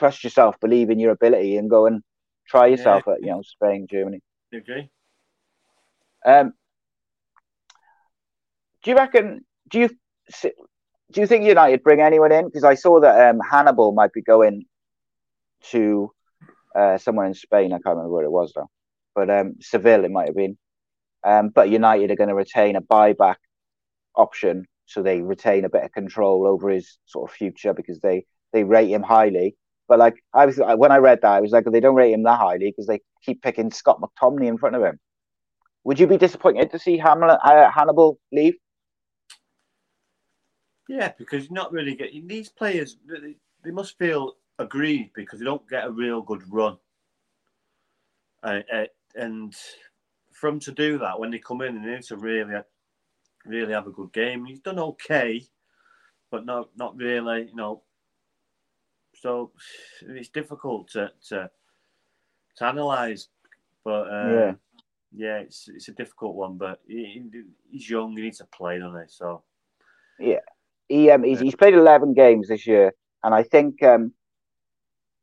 trust 0.00 0.24
yourself, 0.24 0.58
believe 0.60 0.90
in 0.90 0.98
your 0.98 1.12
ability, 1.12 1.56
and 1.56 1.70
go 1.70 1.86
and 1.86 2.02
try 2.48 2.66
yourself 2.66 3.06
at 3.06 3.20
you 3.20 3.30
know 3.30 3.42
Spain, 3.42 3.86
Germany. 3.88 4.20
Agree? 4.52 4.90
Um, 6.26 6.54
do 8.82 8.90
you 8.90 8.96
reckon? 8.96 9.44
Do 9.70 9.78
you 9.78 9.90
do 10.42 11.20
you 11.20 11.26
think 11.26 11.44
United 11.44 11.82
bring 11.82 12.00
anyone 12.00 12.32
in? 12.32 12.46
Because 12.46 12.64
I 12.64 12.74
saw 12.74 13.00
that 13.00 13.30
um, 13.30 13.40
Hannibal 13.48 13.92
might 13.92 14.12
be 14.12 14.22
going 14.22 14.64
to 15.70 16.10
uh, 16.74 16.98
somewhere 16.98 17.26
in 17.26 17.34
Spain. 17.34 17.72
I 17.72 17.78
can't 17.78 17.96
remember 17.96 18.14
where 18.14 18.24
it 18.24 18.32
was 18.32 18.52
though, 18.54 18.70
but 19.14 19.28
um, 19.30 19.56
Seville 19.60 20.04
it 20.04 20.10
might 20.10 20.28
have 20.28 20.36
been. 20.36 20.56
Um, 21.22 21.50
but 21.50 21.68
United 21.68 22.10
are 22.10 22.16
going 22.16 22.28
to 22.28 22.34
retain 22.34 22.76
a 22.76 22.80
buyback 22.80 23.36
option, 24.16 24.66
so 24.86 25.02
they 25.02 25.20
retain 25.20 25.66
a 25.66 25.68
bit 25.68 25.84
of 25.84 25.92
control 25.92 26.46
over 26.46 26.70
his 26.70 26.96
sort 27.04 27.30
of 27.30 27.36
future 27.36 27.74
because 27.74 28.00
they 28.00 28.24
they 28.52 28.64
rate 28.64 28.90
him 28.90 29.02
highly. 29.02 29.56
But 29.90 29.98
like 29.98 30.22
I 30.32 30.46
was 30.46 30.56
when 30.76 30.92
I 30.92 30.98
read 30.98 31.18
that, 31.22 31.32
I 31.32 31.40
was 31.40 31.50
like, 31.50 31.64
they 31.64 31.80
don't 31.80 31.96
rate 31.96 32.12
him 32.12 32.22
that 32.22 32.38
highly 32.38 32.70
because 32.70 32.86
they 32.86 33.00
keep 33.24 33.42
picking 33.42 33.72
Scott 33.72 34.00
McTominay 34.00 34.46
in 34.46 34.56
front 34.56 34.76
of 34.76 34.84
him. 34.84 35.00
Would 35.82 35.98
you 35.98 36.06
be 36.06 36.16
disappointed 36.16 36.70
to 36.70 36.78
see 36.78 36.96
Hamlet, 36.96 37.40
uh, 37.42 37.68
Hannibal 37.72 38.20
leave? 38.30 38.54
Yeah, 40.88 41.10
because 41.18 41.44
you're 41.44 41.54
not 41.54 41.72
really 41.72 41.96
getting 41.96 42.28
these 42.28 42.48
players. 42.48 42.98
They, 43.04 43.34
they 43.64 43.72
must 43.72 43.98
feel 43.98 44.34
aggrieved 44.60 45.10
because 45.16 45.40
they 45.40 45.44
don't 45.44 45.68
get 45.68 45.86
a 45.86 45.90
real 45.90 46.22
good 46.22 46.42
run. 46.48 46.76
Uh, 48.44 48.60
uh, 48.72 48.84
and 49.16 49.56
for 50.32 50.50
them 50.50 50.60
to 50.60 50.70
do 50.70 50.98
that 50.98 51.18
when 51.18 51.32
they 51.32 51.40
come 51.40 51.62
in, 51.62 51.74
and 51.74 51.84
they 51.84 51.94
need 51.94 52.02
to 52.04 52.16
really, 52.16 52.54
really 53.44 53.72
have 53.72 53.88
a 53.88 53.92
good 53.92 54.12
game. 54.12 54.44
He's 54.44 54.60
done 54.60 54.78
okay, 54.78 55.44
but 56.30 56.46
not 56.46 56.68
not 56.76 56.96
really. 56.96 57.48
You 57.48 57.56
know, 57.56 57.82
so 59.20 59.52
it's 60.08 60.28
difficult 60.28 60.88
to 60.90 61.12
to, 61.28 61.50
to 62.56 62.64
analyze. 62.64 63.28
But 63.84 64.08
uh, 64.08 64.30
Yeah. 64.30 64.52
yeah, 65.12 65.38
it's 65.38 65.68
it's 65.68 65.88
a 65.88 65.92
difficult 65.92 66.34
one. 66.34 66.56
But 66.56 66.80
he, 66.86 67.22
he's 67.70 67.88
young; 67.88 68.16
he 68.16 68.22
needs 68.22 68.38
to 68.38 68.46
play, 68.46 68.78
doesn't 68.78 69.00
he? 69.00 69.06
So 69.08 69.42
Yeah, 70.18 70.40
he 70.88 71.10
um, 71.10 71.22
he's, 71.22 71.40
he's 71.40 71.56
played 71.56 71.74
eleven 71.74 72.14
games 72.14 72.48
this 72.48 72.66
year, 72.66 72.92
and 73.22 73.34
I 73.34 73.42
think 73.42 73.82
um, 73.82 74.12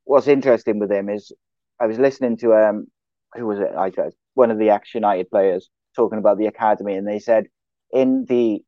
what's 0.05 0.27
interesting 0.27 0.79
with 0.79 0.91
him 0.91 1.09
is 1.09 1.31
I 1.79 1.85
was 1.85 1.99
listening 1.99 2.37
to 2.37 2.53
um, 2.55 2.87
who 3.35 3.45
was 3.45 3.59
it? 3.59 3.71
I 3.77 3.89
guess 3.89 4.13
one 4.33 4.51
of 4.51 4.57
the 4.57 4.69
ex 4.69 4.93
United 4.93 5.29
players 5.29 5.69
talking 5.95 6.19
about 6.19 6.37
the 6.37 6.47
academy, 6.47 6.95
and 6.95 7.07
they 7.07 7.19
said 7.19 7.45
in 7.91 8.25
the 8.27 8.63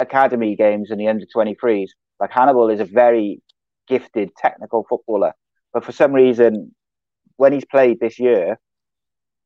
academy 0.00 0.56
games 0.56 0.90
and 0.90 0.98
the 1.00 1.08
under 1.08 1.26
twenty 1.26 1.54
threes, 1.54 1.94
like 2.20 2.30
Hannibal 2.30 2.70
is 2.70 2.80
a 2.80 2.84
very 2.84 3.42
gifted 3.88 4.30
technical 4.36 4.84
footballer, 4.88 5.32
but 5.72 5.84
for 5.84 5.92
some 5.92 6.12
reason, 6.12 6.74
when 7.36 7.52
he's 7.52 7.64
played 7.64 8.00
this 8.00 8.18
year, 8.18 8.58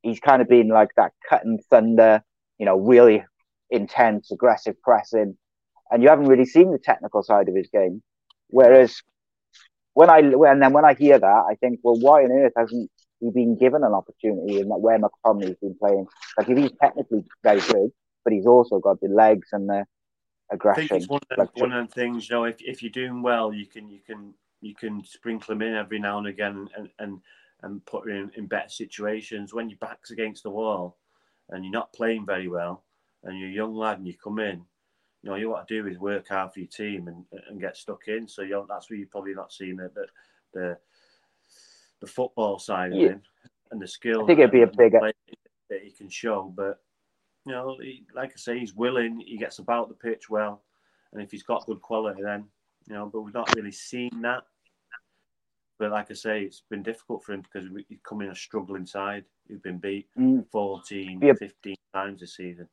he's 0.02 0.20
kind 0.20 0.42
of 0.42 0.48
been 0.48 0.68
like 0.68 0.90
that 0.96 1.12
cut 1.28 1.44
and 1.44 1.60
thunder, 1.70 2.22
you 2.58 2.66
know, 2.66 2.78
really 2.78 3.24
intense, 3.70 4.30
aggressive 4.30 4.80
pressing 4.82 5.36
and 5.90 6.02
you 6.02 6.08
haven't 6.08 6.26
really 6.26 6.44
seen 6.44 6.70
the 6.70 6.78
technical 6.78 7.22
side 7.22 7.48
of 7.48 7.54
his 7.54 7.68
game. 7.68 8.02
Whereas 8.48 9.02
when 9.94 10.10
I 10.10 10.18
and 10.18 10.62
then 10.62 10.72
when 10.72 10.84
I 10.84 10.94
hear 10.94 11.18
that, 11.18 11.44
I 11.50 11.54
think, 11.56 11.80
well, 11.82 11.98
why 11.98 12.24
on 12.24 12.32
earth 12.32 12.52
hasn't 12.56 12.90
he 13.20 13.30
been 13.30 13.58
given 13.58 13.82
an 13.82 13.92
opportunity 13.92 14.60
in 14.60 14.68
that 14.68 14.78
where 14.78 14.98
McTominay's 14.98 15.56
been 15.60 15.76
playing? 15.78 16.06
Like 16.36 16.48
if 16.48 16.58
he's 16.58 16.72
technically 16.80 17.24
very 17.42 17.60
good, 17.60 17.90
but 18.24 18.32
he's 18.32 18.46
also 18.46 18.78
got 18.78 19.00
the 19.00 19.08
legs 19.08 19.48
and 19.52 19.68
the 19.68 19.84
I 20.50 20.74
think 20.74 20.90
it's 20.92 21.08
one 21.08 21.20
of, 21.22 21.28
them, 21.36 21.38
Like, 21.38 21.56
one 21.56 21.72
of 21.72 21.78
them 21.78 21.88
things. 21.88 22.28
You 22.28 22.36
know, 22.36 22.44
if, 22.44 22.56
if 22.60 22.82
you're 22.82 22.90
doing 22.90 23.22
well, 23.22 23.52
you 23.52 23.66
can 23.66 23.88
you 23.90 24.00
can 24.06 24.32
you 24.60 24.74
can 24.74 25.04
sprinkle 25.04 25.52
them 25.54 25.62
in 25.62 25.74
every 25.74 25.98
now 25.98 26.18
and 26.18 26.26
again 26.26 26.68
and 26.76 26.88
and 26.98 27.20
and 27.62 27.84
put 27.86 28.04
them 28.04 28.14
in, 28.14 28.30
in 28.36 28.46
better 28.46 28.68
situations. 28.68 29.52
When 29.52 29.68
your 29.68 29.78
back's 29.78 30.10
against 30.10 30.42
the 30.44 30.50
wall 30.50 30.96
and 31.50 31.64
you're 31.64 31.72
not 31.72 31.92
playing 31.92 32.24
very 32.24 32.48
well, 32.48 32.84
and 33.24 33.38
you're 33.38 33.48
a 33.50 33.52
young 33.52 33.74
lad 33.74 33.98
and 33.98 34.06
you 34.06 34.14
come 34.14 34.38
in, 34.38 34.62
you 35.22 35.30
know, 35.30 35.36
you 35.36 35.50
want 35.50 35.66
to 35.68 35.82
do 35.82 35.88
is 35.88 35.98
work 35.98 36.28
hard 36.28 36.52
for 36.52 36.60
your 36.60 36.68
team 36.68 37.08
and 37.08 37.24
and 37.48 37.60
get 37.60 37.76
stuck 37.76 38.08
in. 38.08 38.26
So 38.26 38.42
you 38.42 38.64
that's 38.68 38.88
where 38.88 38.98
you're 38.98 39.08
probably 39.08 39.34
not 39.34 39.52
seeing 39.52 39.76
the 39.76 39.90
the 39.94 40.06
the, 40.54 40.78
the 42.00 42.06
football 42.06 42.58
side 42.58 42.92
Yeah. 42.94 43.06
of 43.06 43.12
him 43.12 43.22
and 43.70 43.82
the 43.82 43.86
skill. 43.88 44.22
I 44.22 44.26
think 44.26 44.38
it'd 44.38 44.50
be 44.50 44.62
a 44.62 44.66
the 44.66 44.76
bigger- 44.76 45.12
that 45.68 45.82
he 45.82 45.90
can 45.90 46.08
show, 46.08 46.50
but 46.56 46.80
you 47.48 47.54
know, 47.54 47.76
he, 47.80 48.04
like 48.14 48.30
I 48.32 48.36
say, 48.36 48.58
he's 48.58 48.74
willing. 48.74 49.20
He 49.26 49.38
gets 49.38 49.58
about 49.58 49.88
the 49.88 49.94
pitch 49.94 50.28
well, 50.28 50.62
and 51.12 51.22
if 51.22 51.30
he's 51.30 51.42
got 51.42 51.64
good 51.66 51.80
quality, 51.80 52.22
then 52.22 52.44
you 52.86 52.94
know. 52.94 53.06
But 53.10 53.22
we've 53.22 53.32
not 53.34 53.54
really 53.56 53.72
seen 53.72 54.20
that. 54.22 54.42
But 55.78 55.92
like 55.92 56.10
I 56.10 56.14
say, 56.14 56.42
it's 56.42 56.62
been 56.68 56.82
difficult 56.82 57.24
for 57.24 57.32
him 57.32 57.40
because 57.42 57.68
he's 57.88 57.98
come 58.02 58.20
in 58.20 58.30
a 58.30 58.34
struggling 58.34 58.84
side. 58.84 59.24
He's 59.48 59.60
been 59.60 59.78
beat 59.78 60.08
Mm. 60.18 60.44
14, 60.50 61.20
Yeah. 61.22 61.32
15 61.38 61.76
times 61.94 62.20
this 62.20 62.34
season. 62.36 62.68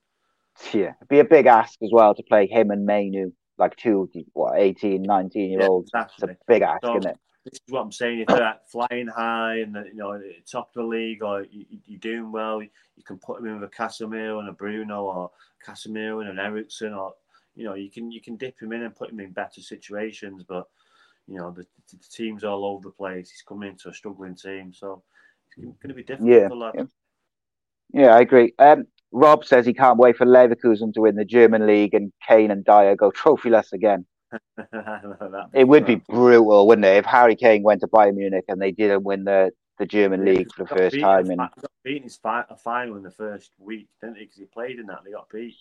Yeah, 0.73 0.93
it'd 0.97 1.07
be 1.07 1.19
a 1.19 1.23
big 1.25 1.45
ask 1.45 1.81
as 1.83 1.91
well 1.93 2.13
to 2.15 2.23
play 2.23 2.47
him 2.47 2.71
and 2.71 2.85
Mainoo, 2.85 3.31
like 3.57 3.75
two, 3.77 4.09
what, 4.33 4.57
18, 4.57 5.03
19 5.03 5.51
year 5.51 5.61
Yeah, 5.61 5.67
olds. 5.67 5.91
It's 5.93 6.23
a 6.23 6.35
big 6.47 6.63
ask, 6.63 6.83
So- 6.83 6.97
isn't 6.97 7.11
it? 7.11 7.19
This 7.45 7.53
is 7.53 7.71
what 7.71 7.81
I'm 7.81 7.91
saying. 7.91 8.19
If 8.19 8.27
they're 8.27 8.57
flying 8.67 9.07
high 9.07 9.59
and 9.59 9.75
you 9.87 9.95
know 9.95 10.19
top 10.51 10.69
of 10.69 10.81
the 10.81 10.83
league, 10.83 11.21
or 11.21 11.45
you, 11.51 11.65
you're 11.85 11.99
doing 11.99 12.31
well, 12.31 12.61
you 12.61 12.69
can 13.05 13.17
put 13.17 13.39
him 13.39 13.45
in 13.45 13.59
with 13.59 13.69
a 13.69 13.73
Casemiro 13.73 14.39
and 14.39 14.49
a 14.49 14.51
Bruno, 14.51 15.03
or 15.03 15.31
Casemiro 15.65 16.21
and 16.21 16.29
an 16.29 16.39
Eriksen, 16.39 16.93
or 16.93 17.13
you 17.55 17.63
know 17.63 17.75
you 17.75 17.91
can 17.91 18.11
you 18.11 18.19
can 18.19 18.35
dip 18.35 18.59
him 18.59 18.73
in 18.73 18.81
and 18.81 18.95
put 18.95 19.11
him 19.11 19.19
in 19.19 19.31
better 19.31 19.61
situations. 19.61 20.43
But 20.47 20.67
you 21.27 21.37
know 21.37 21.51
the, 21.51 21.65
the 21.91 22.03
team's 22.11 22.43
all 22.43 22.65
over 22.65 22.89
the 22.89 22.91
place. 22.91 23.29
He's 23.29 23.43
coming 23.43 23.69
into 23.69 23.89
a 23.89 23.93
struggling 23.93 24.35
team, 24.35 24.73
so 24.73 25.03
it's 25.47 25.55
going 25.63 25.75
to 25.87 25.93
be 25.93 26.03
difficult. 26.03 26.29
Yeah, 26.29 26.71
yeah. 26.73 26.83
Yeah, 27.93 28.15
I 28.15 28.21
agree. 28.21 28.53
Um, 28.59 28.87
Rob 29.11 29.45
says 29.45 29.65
he 29.65 29.73
can't 29.73 29.97
wait 29.97 30.17
for 30.17 30.25
Leverkusen 30.25 30.93
to 30.93 31.01
win 31.01 31.15
the 31.15 31.23
German 31.23 31.65
league 31.65 31.93
and 31.93 32.11
Kane 32.27 32.51
and 32.51 32.65
Dier 32.65 32.95
go 32.95 33.11
trophyless 33.11 33.71
again. 33.71 34.05
It 35.53 35.67
would 35.67 35.85
be 35.85 35.95
brutal, 35.95 36.67
wouldn't 36.67 36.85
it, 36.85 36.97
if 36.97 37.05
Harry 37.05 37.35
Kane 37.35 37.63
went 37.63 37.81
to 37.81 37.87
Bayern 37.87 38.15
Munich 38.15 38.45
and 38.47 38.61
they 38.61 38.71
didn't 38.71 39.03
win 39.03 39.23
the 39.23 39.51
the 39.77 39.85
German 39.85 40.23
league 40.23 40.53
for 40.53 40.63
the 40.63 40.69
first 40.69 40.99
time. 40.99 41.25
In, 41.25 41.31
in 41.31 41.37
got 41.37 41.51
beaten 41.83 42.03
his 42.03 42.15
fi- 42.17 42.45
a 42.49 42.55
final 42.55 42.95
in 42.95 43.03
the 43.03 43.11
first 43.11 43.51
week, 43.59 43.87
didn't 44.01 44.17
he? 44.17 44.23
Because 44.23 44.37
he 44.37 44.45
played 44.45 44.79
in 44.79 44.87
that, 44.87 44.99
they 45.03 45.11
got 45.11 45.29
beat. 45.29 45.55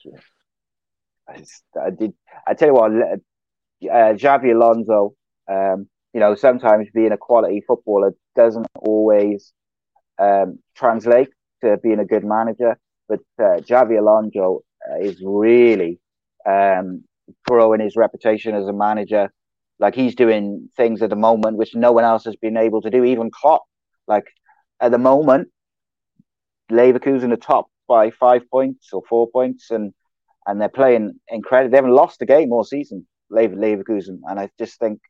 I, 1.28 1.42
I 1.80 1.90
did. 1.90 2.12
I 2.46 2.54
tell 2.54 2.68
you 2.68 2.74
what, 2.74 2.92
uh, 3.92 4.50
Alonso. 4.50 5.14
Um, 5.50 5.88
you 6.12 6.20
know, 6.20 6.34
sometimes 6.34 6.88
being 6.94 7.12
a 7.12 7.16
quality 7.16 7.62
footballer 7.66 8.14
doesn't 8.36 8.66
always 8.78 9.52
um, 10.18 10.60
translate 10.76 11.28
to 11.62 11.76
being 11.82 11.98
a 11.98 12.04
good 12.04 12.24
manager. 12.24 12.78
But 13.08 13.20
uh, 13.42 13.60
Alonso 13.68 14.62
uh, 14.88 14.98
is 15.00 15.20
really 15.24 15.98
um, 16.46 17.04
growing 17.46 17.80
his 17.80 17.96
reputation 17.96 18.54
as 18.54 18.66
a 18.66 18.72
manager. 18.72 19.32
Like 19.78 19.94
he's 19.94 20.14
doing 20.14 20.68
things 20.76 21.02
at 21.02 21.10
the 21.10 21.16
moment 21.16 21.56
which 21.56 21.74
no 21.74 21.92
one 21.92 22.04
else 22.04 22.24
has 22.24 22.36
been 22.36 22.56
able 22.56 22.80
to 22.82 22.90
do. 22.90 23.04
Even 23.04 23.30
Klopp, 23.30 23.62
like 24.06 24.24
at 24.80 24.92
the 24.92 24.98
moment, 24.98 25.48
Leverkusen 26.70 27.32
are 27.32 27.36
top 27.36 27.66
by 27.88 28.10
five 28.10 28.48
points 28.50 28.90
or 28.92 29.02
four 29.08 29.28
points, 29.30 29.70
and 29.70 29.92
and 30.46 30.60
they're 30.60 30.68
playing 30.68 31.18
incredible. 31.28 31.70
They 31.70 31.76
haven't 31.78 31.94
lost 31.94 32.22
a 32.22 32.26
game 32.26 32.52
all 32.52 32.64
season, 32.64 33.06
Lever 33.30 33.56
Leverkusen, 33.56 34.20
and 34.28 34.38
I 34.38 34.48
just 34.58 34.78
think 34.78 35.00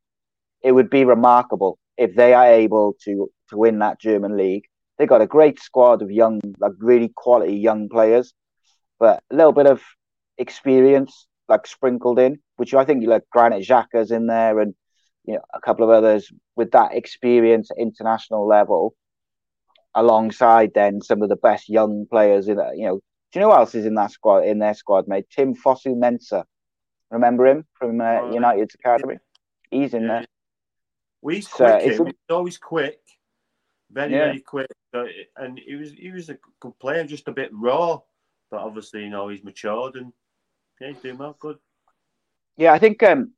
it 0.62 0.72
would 0.72 0.90
be 0.90 1.04
remarkable 1.04 1.78
if 1.96 2.14
they 2.16 2.34
are 2.34 2.46
able 2.46 2.96
to 3.04 3.30
to 3.50 3.56
win 3.58 3.78
that 3.80 4.00
German 4.00 4.36
league. 4.36 4.64
They 4.98 5.06
got 5.06 5.20
a 5.20 5.26
great 5.26 5.60
squad 5.60 6.02
of 6.02 6.10
young, 6.10 6.40
like 6.58 6.72
really 6.78 7.12
quality 7.14 7.56
young 7.56 7.88
players, 7.88 8.32
but 8.98 9.22
a 9.30 9.34
little 9.34 9.52
bit 9.52 9.66
of 9.66 9.82
experience 10.38 11.26
like 11.48 11.66
sprinkled 11.66 12.18
in, 12.18 12.38
which 12.56 12.74
I 12.74 12.84
think 12.84 13.02
you 13.02 13.08
like 13.08 13.28
Granit 13.30 13.66
Xhaka's 13.66 14.10
in 14.10 14.26
there 14.26 14.60
and 14.60 14.74
you 15.24 15.34
know 15.34 15.42
a 15.54 15.60
couple 15.60 15.84
of 15.84 15.90
others 15.90 16.30
with 16.56 16.70
that 16.72 16.94
experience 16.94 17.70
at 17.70 17.78
international 17.78 18.46
level, 18.46 18.94
alongside 19.94 20.72
then 20.74 21.00
some 21.00 21.22
of 21.22 21.28
the 21.28 21.36
best 21.36 21.68
young 21.68 22.06
players 22.10 22.48
in 22.48 22.58
you 22.76 22.86
know. 22.86 23.00
Do 23.32 23.40
you 23.40 23.46
know 23.46 23.50
who 23.50 23.58
else 23.58 23.74
is 23.74 23.84
in 23.84 23.96
that 23.96 24.12
squad? 24.12 24.44
In 24.44 24.60
their 24.60 24.74
squad, 24.74 25.08
mate, 25.08 25.26
Tim 25.28 25.56
Fosu-Mensah. 25.56 26.44
Remember 27.10 27.48
him 27.48 27.64
from 27.74 28.00
uh, 28.00 28.20
oh, 28.22 28.32
United's 28.32 28.76
academy? 28.76 29.16
He's 29.72 29.92
in 29.92 30.02
yeah. 30.02 30.08
there. 30.08 30.26
Well, 31.20 31.34
he's 31.34 31.48
quick. 31.48 31.82
He's 31.82 32.00
always 32.30 32.58
quick, 32.58 33.00
very 33.90 34.12
yeah. 34.12 34.26
very 34.26 34.40
quick. 34.40 34.68
And 35.36 35.58
he 35.58 35.74
was 35.74 35.92
he 35.92 36.12
was 36.12 36.28
a 36.28 36.38
good 36.60 36.78
player, 36.78 37.02
just 37.04 37.26
a 37.26 37.32
bit 37.32 37.50
raw, 37.52 37.98
but 38.50 38.60
obviously 38.60 39.00
you 39.02 39.10
know 39.10 39.28
he's 39.28 39.42
matured 39.42 39.96
and 39.96 40.12
yeah, 40.80 40.92
doing 41.02 41.18
well. 41.18 41.36
Good. 41.38 41.58
Yeah, 42.56 42.72
I 42.72 42.78
think 42.78 43.02
um, 43.02 43.32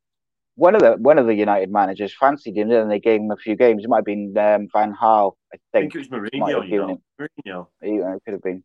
one 0.55 0.75
of 0.75 0.81
the 0.81 0.93
one 0.93 1.17
of 1.17 1.25
the 1.25 1.33
United 1.33 1.71
managers 1.71 2.15
fancied 2.19 2.57
him, 2.57 2.71
and 2.71 2.91
they 2.91 2.99
gave 2.99 3.21
him 3.21 3.31
a 3.31 3.37
few 3.37 3.55
games. 3.55 3.83
It 3.83 3.89
might 3.89 3.97
have 3.97 4.05
been 4.05 4.35
um, 4.37 4.67
Van 4.73 4.93
Gaal. 4.93 5.33
I 5.53 5.57
think. 5.57 5.63
I 5.73 5.79
think 5.79 5.95
it 5.95 5.97
was 5.99 6.07
Mourinho. 6.09 6.69
You 6.69 6.77
know. 6.79 7.01
Mourinho. 7.19 7.67
He, 7.81 8.01
uh, 8.01 8.15
it 8.15 8.21
could 8.25 8.33
have 8.33 8.43
been. 8.43 8.63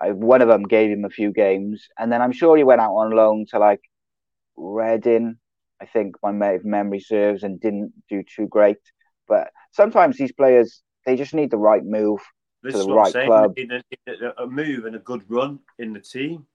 Uh, 0.00 0.10
one 0.10 0.42
of 0.42 0.48
them 0.48 0.64
gave 0.64 0.90
him 0.90 1.04
a 1.04 1.10
few 1.10 1.32
games, 1.32 1.88
and 1.98 2.12
then 2.12 2.20
I'm 2.20 2.32
sure 2.32 2.56
he 2.56 2.64
went 2.64 2.80
out 2.80 2.94
on 2.94 3.10
loan 3.12 3.46
to 3.50 3.58
like 3.58 3.80
Reading. 4.56 5.36
I 5.80 5.86
think 5.86 6.16
my 6.22 6.32
memory 6.32 7.00
serves, 7.00 7.42
and 7.42 7.60
didn't 7.60 7.92
do 8.08 8.22
too 8.22 8.46
great. 8.46 8.78
But 9.26 9.50
sometimes 9.72 10.16
these 10.16 10.32
players 10.32 10.82
they 11.04 11.16
just 11.16 11.34
need 11.34 11.50
the 11.50 11.56
right 11.56 11.84
move 11.84 12.20
this 12.62 12.72
to 12.72 12.78
the 12.84 12.92
right 12.92 13.12
club. 13.12 13.54
A, 14.06 14.42
a 14.42 14.46
move 14.46 14.86
and 14.86 14.96
a 14.96 15.00
good 15.00 15.22
run 15.28 15.58
in 15.78 15.92
the 15.92 16.00
team. 16.00 16.46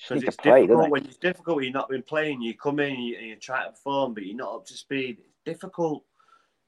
Because 0.00 0.22
it's 0.22 0.36
play, 0.36 0.62
difficult 0.62 0.90
when 0.90 1.04
it's 1.04 1.16
difficult 1.16 1.56
when 1.56 1.64
you've 1.64 1.74
not 1.74 1.88
been 1.88 2.02
playing. 2.02 2.40
You 2.40 2.54
come 2.54 2.78
in 2.78 2.94
and 2.94 3.04
you, 3.04 3.16
and 3.16 3.26
you 3.26 3.36
try 3.36 3.64
to 3.64 3.70
perform, 3.70 4.14
but 4.14 4.24
you're 4.24 4.36
not 4.36 4.54
up 4.54 4.66
to 4.66 4.74
speed. 4.74 5.18
It's 5.18 5.40
difficult. 5.44 6.04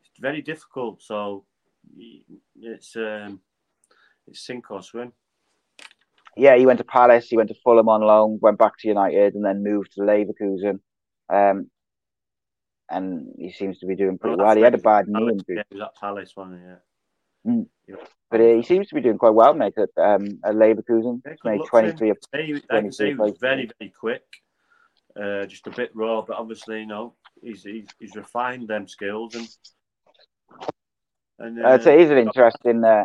It's 0.00 0.18
very 0.18 0.42
difficult. 0.42 1.02
So 1.02 1.44
it's 2.60 2.96
um, 2.96 3.40
it's 4.26 4.44
sink 4.44 4.70
or 4.70 4.82
swim. 4.82 5.12
Yeah, 6.36 6.56
he 6.56 6.66
went 6.66 6.78
to 6.78 6.84
Palace. 6.84 7.28
He 7.28 7.36
went 7.36 7.48
to 7.50 7.56
Fulham 7.62 7.88
on 7.88 8.00
loan. 8.00 8.38
Went 8.42 8.58
back 8.58 8.78
to 8.78 8.88
United, 8.88 9.34
and 9.34 9.44
then 9.44 9.62
moved 9.62 9.92
to 9.94 10.00
Leverkusen. 10.00 10.80
Um, 11.32 11.70
and 12.90 13.32
he 13.38 13.52
seems 13.52 13.78
to 13.78 13.86
be 13.86 13.94
doing 13.94 14.18
pretty 14.18 14.36
well. 14.36 14.46
well. 14.46 14.56
He 14.56 14.62
had 14.62 14.74
a 14.74 14.78
bad 14.78 15.06
knee 15.06 15.28
injury. 15.30 15.56
Yeah, 15.56 15.62
he 15.70 15.76
was 15.76 15.84
at 15.84 16.00
Palace, 16.00 16.32
wasn't 16.36 16.60
he? 16.60 16.66
Yeah. 16.66 17.52
Mm. 17.52 17.66
But 18.30 18.40
uh, 18.40 18.54
he 18.54 18.62
seems 18.62 18.88
to 18.88 18.94
be 18.94 19.00
doing 19.00 19.18
quite 19.18 19.34
well, 19.34 19.54
mate, 19.54 19.74
at, 19.76 19.90
um, 20.02 20.38
at 20.44 20.54
Leverkusen. 20.54 21.20
Yeah, 21.26 21.34
made 21.44 21.60
23 21.68 22.10
of 22.10 22.18
he, 22.32 22.62
like 22.70 22.92
say, 22.92 23.08
he 23.08 23.14
was 23.14 23.36
very, 23.40 23.68
very 23.78 23.92
quick. 23.98 24.22
Uh, 25.20 25.44
just 25.46 25.66
a 25.66 25.70
bit 25.70 25.90
raw, 25.94 26.22
but 26.22 26.36
obviously, 26.36 26.80
you 26.80 26.86
know, 26.86 27.14
he's, 27.42 27.64
he's, 27.64 27.88
he's 27.98 28.14
refined 28.14 28.68
them 28.68 28.86
skills. 28.86 29.34
And, 29.34 29.48
and 31.40 31.64
uh, 31.64 31.68
I'd 31.70 31.82
say 31.82 31.98
he's 31.98 32.10
an 32.10 32.18
interesting, 32.18 32.84
uh, 32.84 33.04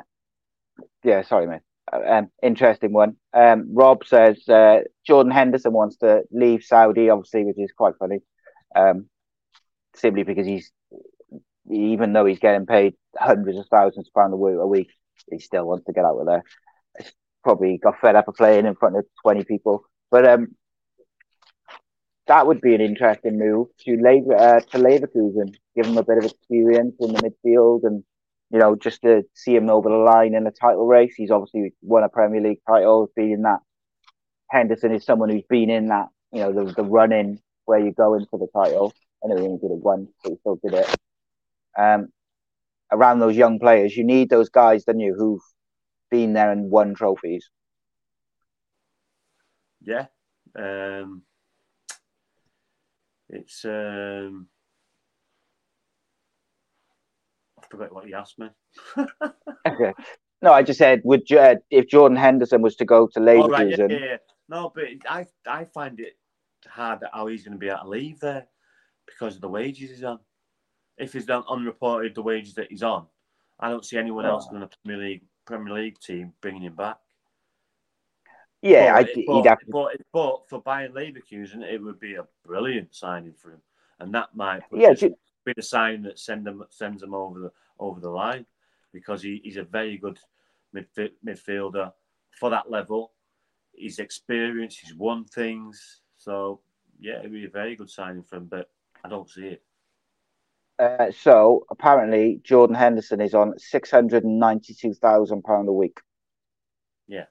yeah, 1.04 1.24
sorry, 1.24 1.48
mate. 1.48 1.62
Uh, 1.92 2.02
um, 2.08 2.32
interesting 2.44 2.94
one. 2.94 3.16
Um, 3.34 3.70
Rob 3.74 4.06
says 4.06 4.48
uh, 4.48 4.82
Jordan 5.06 5.32
Henderson 5.32 5.74
wants 5.74 5.98
to 5.98 6.24
leave 6.32 6.64
Saudi, 6.64 7.10
obviously, 7.10 7.46
which 7.46 7.60
is 7.60 7.72
quite 7.76 7.96
funny. 8.00 8.20
Um, 8.76 9.08
simply 9.96 10.24
because 10.24 10.46
he's, 10.46 10.72
even 11.70 12.14
though 12.14 12.26
he's 12.26 12.40
getting 12.40 12.66
paid 12.66 12.96
hundreds 13.18 13.58
of 13.58 13.68
thousands 13.70 14.08
of 14.08 14.14
pounds 14.14 14.34
a 14.34 14.68
week, 14.68 14.90
he 15.32 15.40
still 15.40 15.66
wants 15.66 15.86
to 15.86 15.94
get 15.94 16.06
out 16.06 16.20
of 16.20 16.26
there. 16.26 16.44
It's 17.00 17.12
probably 17.44 17.78
got 17.78 18.00
fed 18.00 18.16
up 18.16 18.28
of 18.28 18.36
playing 18.36 18.66
in 18.66 18.76
front 18.76 18.98
of 18.98 19.06
20 19.24 19.44
people. 19.46 19.86
But 20.12 20.28
um, 20.28 20.56
that 22.28 22.48
would 22.48 22.62
be 22.62 22.76
an 22.76 22.82
interesting 22.82 23.38
move 23.38 23.68
to 23.82 23.98
Lever, 23.98 24.36
uh, 24.36 24.60
to 24.60 24.78
Leverkusen, 24.78 25.56
give 25.76 25.86
him 25.86 25.98
a 25.98 26.04
bit 26.04 26.18
of 26.18 26.26
experience 26.26 26.96
in 27.00 27.14
the 27.14 27.20
midfield 27.20 27.82
and, 27.84 28.04
you 28.52 28.60
know, 28.60 28.76
just 28.76 29.02
to 29.02 29.24
see 29.34 29.56
him 29.56 29.70
over 29.70 29.90
the 29.90 29.96
line 29.96 30.36
in 30.36 30.48
a 30.48 30.52
title 30.52 30.88
race. 30.88 31.14
He's 31.16 31.32
obviously 31.32 31.74
won 31.82 32.04
a 32.04 32.10
Premier 32.10 32.42
League 32.42 32.62
title, 32.68 33.10
being 33.16 33.44
that. 33.44 33.60
Henderson 34.50 34.94
is 34.94 35.04
someone 35.04 35.30
who's 35.30 35.44
been 35.50 35.70
in 35.70 35.88
that, 35.88 36.08
you 36.32 36.40
know, 36.40 36.52
the, 36.52 36.72
the 36.72 36.84
run 36.84 37.12
in 37.12 37.40
where 37.66 37.80
you're 37.80 37.92
going 37.92 38.26
for 38.30 38.40
the 38.40 38.48
title. 38.56 38.94
I 39.24 39.28
know 39.28 39.38
he 39.38 39.48
only 39.48 39.58
did 39.58 39.72
it 39.72 39.84
once, 39.84 40.10
but 40.24 40.32
he 40.32 40.38
still 40.38 40.60
did 40.64 40.74
it. 40.74 40.96
Um, 41.78 42.10
around 42.92 43.20
those 43.20 43.36
young 43.36 43.60
players. 43.60 43.96
You 43.96 44.04
need 44.04 44.30
those 44.30 44.50
guys, 44.50 44.84
don't 44.84 45.00
you, 45.00 45.16
who've 45.18 45.42
been 46.10 46.34
there 46.34 46.52
and 46.52 46.70
won 46.70 46.94
trophies. 46.94 47.50
Yeah. 49.82 50.06
Um, 50.58 51.24
it's 53.30 53.66
um, 53.66 54.48
I 57.60 57.68
forgot 57.70 57.94
what 57.94 58.08
you 58.08 58.16
asked 58.16 58.40
me. 58.40 58.50
okay. 59.68 59.94
No, 60.42 60.54
I 60.54 60.64
just 60.64 60.80
said, 60.80 61.02
would 61.04 61.30
uh, 61.32 61.56
if 61.72 61.88
Jordan 61.88 62.18
Henderson 62.18 62.62
was 62.62 62.76
to 62.78 62.86
go 62.86 63.08
to 63.08 63.20
Leverkusen? 63.20 63.44
Oh, 63.44 63.48
right, 63.50 63.78
yeah, 63.78 63.88
yeah, 63.90 64.18
No, 64.48 64.72
but 64.74 64.86
I 65.10 65.26
I 65.48 65.66
find 65.66 66.00
it 66.00 66.14
hard 66.68 67.00
how 67.12 67.28
he's 67.28 67.44
going 67.44 67.54
to 67.54 67.60
be 67.60 67.68
able 67.68 67.80
to 67.80 67.90
leave 67.90 68.20
there 68.20 68.48
because 69.06 69.36
of 69.36 69.42
the 69.42 69.50
wages 69.50 69.90
he's 69.90 70.04
on 70.04 70.20
if 70.98 71.14
he's 71.14 71.26
done 71.26 71.44
unreported 71.50 72.16
the 72.16 72.22
wages 72.22 72.54
that 72.56 72.70
he's 72.70 72.84
on, 72.84 73.06
I 73.60 73.70
don't 73.70 73.86
see 73.86 73.98
anyone 73.98 74.26
else 74.26 74.48
in 74.52 74.60
the 74.60 74.70
Premier 74.84 75.06
League 75.06 75.24
Premier 75.46 75.74
League 75.74 76.00
team 76.00 76.34
bringing 76.42 76.64
him 76.64 76.76
back. 76.76 76.98
Yeah, 78.62 78.94
but, 78.94 79.00
I, 79.00 79.04
but, 79.28 79.36
he'd 79.36 79.46
have 79.48 79.60
to... 79.60 79.66
but, 79.70 79.92
but 80.12 80.50
for 80.50 80.64
Bayern 80.64 80.92
Leverkusen, 80.92 81.62
it 81.62 81.82
would 81.82 82.00
be 82.00 82.16
a 82.16 82.26
brilliant 82.46 82.96
signing 82.96 83.34
for 83.34 83.52
him, 83.52 83.62
and 84.00 84.14
that 84.16 84.36
might 84.36 84.64
yeah, 84.72 84.94
be 84.94 85.54
the 85.56 85.62
sign 85.62 86.02
that 86.04 86.18
send 86.18 86.48
him 86.48 86.64
sends 86.70 87.04
him 87.04 87.14
over 87.14 87.40
the 87.40 87.52
over 87.80 88.00
the 88.00 88.10
line 88.10 88.46
because 88.92 89.22
he, 89.22 89.42
he's 89.44 89.58
a 89.58 89.64
very 89.64 89.98
good 89.98 90.18
midf- 90.74 91.12
midfielder 91.26 91.92
for 92.32 92.50
that 92.50 92.72
level. 92.72 93.12
He's 93.74 94.00
experienced, 94.00 94.80
he's 94.80 94.96
won 94.96 95.26
things, 95.26 96.02
so 96.18 96.62
yeah, 97.00 97.20
it'd 97.20 97.32
be 97.32 97.46
a 97.46 97.50
very 97.50 97.76
good 97.76 97.90
signing 97.90 98.24
for 98.24 98.38
him. 98.38 98.46
But 98.46 98.70
I 99.04 99.10
don't 99.10 99.30
see 99.30 99.48
it. 99.48 99.64
Uh, 100.78 101.12
so 101.12 101.66
apparently 101.70 102.42
Jordan 102.44 102.76
Henderson 102.76 103.22
is 103.22 103.34
on 103.34 103.58
six 103.58 103.90
hundred 103.90 104.24
and 104.26 104.40
ninety-two 104.40 104.94
thousand 104.94 105.44
pound 105.44 105.70
a 105.70 105.74
week. 105.74 106.00
Yeah, 107.08 107.26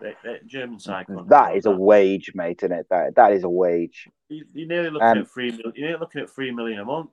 the, 0.00 0.14
the 0.22 0.38
German 0.46 0.78
side. 0.78 1.06
That 1.28 1.56
is 1.56 1.64
that. 1.64 1.70
a 1.70 1.76
wage, 1.76 2.32
mate, 2.34 2.60
isn't 2.62 2.72
it? 2.72 2.86
That 2.88 3.16
that 3.16 3.32
is 3.32 3.44
a 3.44 3.50
wage. 3.50 4.08
You, 4.28 4.44
are 4.44 4.66
nearly 4.66 4.90
looking 4.90 5.08
um, 5.08 5.18
at 5.18 5.30
three. 5.30 5.52
You're 5.52 5.72
nearly 5.76 6.00
looking 6.00 6.22
at 6.22 6.30
three 6.30 6.50
million 6.50 6.80
a 6.80 6.84
month. 6.84 7.10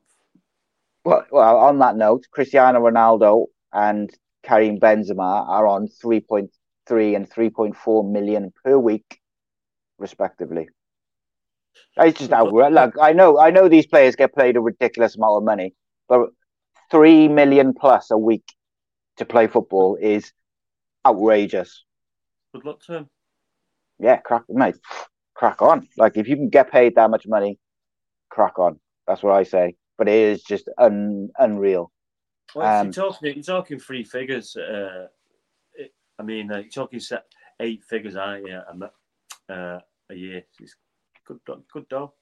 Well, 1.03 1.25
well, 1.29 1.57
on 1.57 1.79
that 1.79 1.97
note, 1.97 2.25
Cristiano 2.31 2.79
Ronaldo 2.79 3.47
and 3.73 4.09
Karim 4.43 4.79
Benzema 4.79 5.47
are 5.47 5.67
on 5.67 5.87
three 5.87 6.21
point 6.21 6.51
three 6.87 7.15
and 7.15 7.29
three 7.29 7.49
point 7.49 7.75
four 7.75 8.03
million 8.03 8.53
per 8.63 8.77
week, 8.77 9.19
respectively. 9.97 10.69
It's 11.97 12.19
just 12.19 12.31
outrageous. 12.31 12.73
Look, 12.73 12.95
I 13.01 13.13
know, 13.13 13.39
I 13.39 13.51
know 13.51 13.67
these 13.69 13.87
players 13.87 14.15
get 14.15 14.35
paid 14.35 14.57
a 14.57 14.61
ridiculous 14.61 15.15
amount 15.15 15.37
of 15.37 15.43
money, 15.43 15.73
but 16.07 16.29
three 16.89 17.27
million 17.27 17.73
plus 17.73 18.11
a 18.11 18.17
week 18.17 18.45
to 19.17 19.25
play 19.25 19.47
football 19.47 19.97
is 20.01 20.31
outrageous. 21.05 21.83
Good 22.53 22.65
luck 22.65 22.81
to 22.87 22.97
him. 22.97 23.09
Yeah, 23.99 24.17
crack, 24.17 24.43
mate, 24.49 24.75
crack 25.35 25.61
on. 25.61 25.87
Like 25.97 26.17
if 26.17 26.27
you 26.27 26.35
can 26.35 26.49
get 26.49 26.71
paid 26.71 26.95
that 26.95 27.09
much 27.09 27.27
money, 27.27 27.59
crack 28.29 28.57
on. 28.57 28.79
That's 29.07 29.21
what 29.21 29.33
I 29.33 29.43
say. 29.43 29.75
But 29.97 30.07
it 30.07 30.15
is 30.15 30.43
just 30.43 30.69
un, 30.77 31.29
unreal. 31.37 31.91
Well, 32.55 32.81
Um, 32.81 32.87
you're 32.87 32.93
talking, 32.93 33.33
you're 33.35 33.43
talking 33.43 33.79
three 33.79 34.03
figures. 34.03 34.55
Uh, 34.55 35.07
it, 35.75 35.93
I 36.17 36.23
mean, 36.23 36.51
uh, 36.51 36.57
you're 36.57 36.69
talking 36.69 36.99
set 36.99 37.25
eight 37.59 37.83
figures, 37.83 38.15
aren't 38.15 38.47
you? 38.47 38.59
Uh, 39.49 39.79
a 40.09 40.15
year. 40.15 40.43
It's 40.59 40.75
good, 41.25 41.39
good 41.71 41.87
dough. 41.89 42.13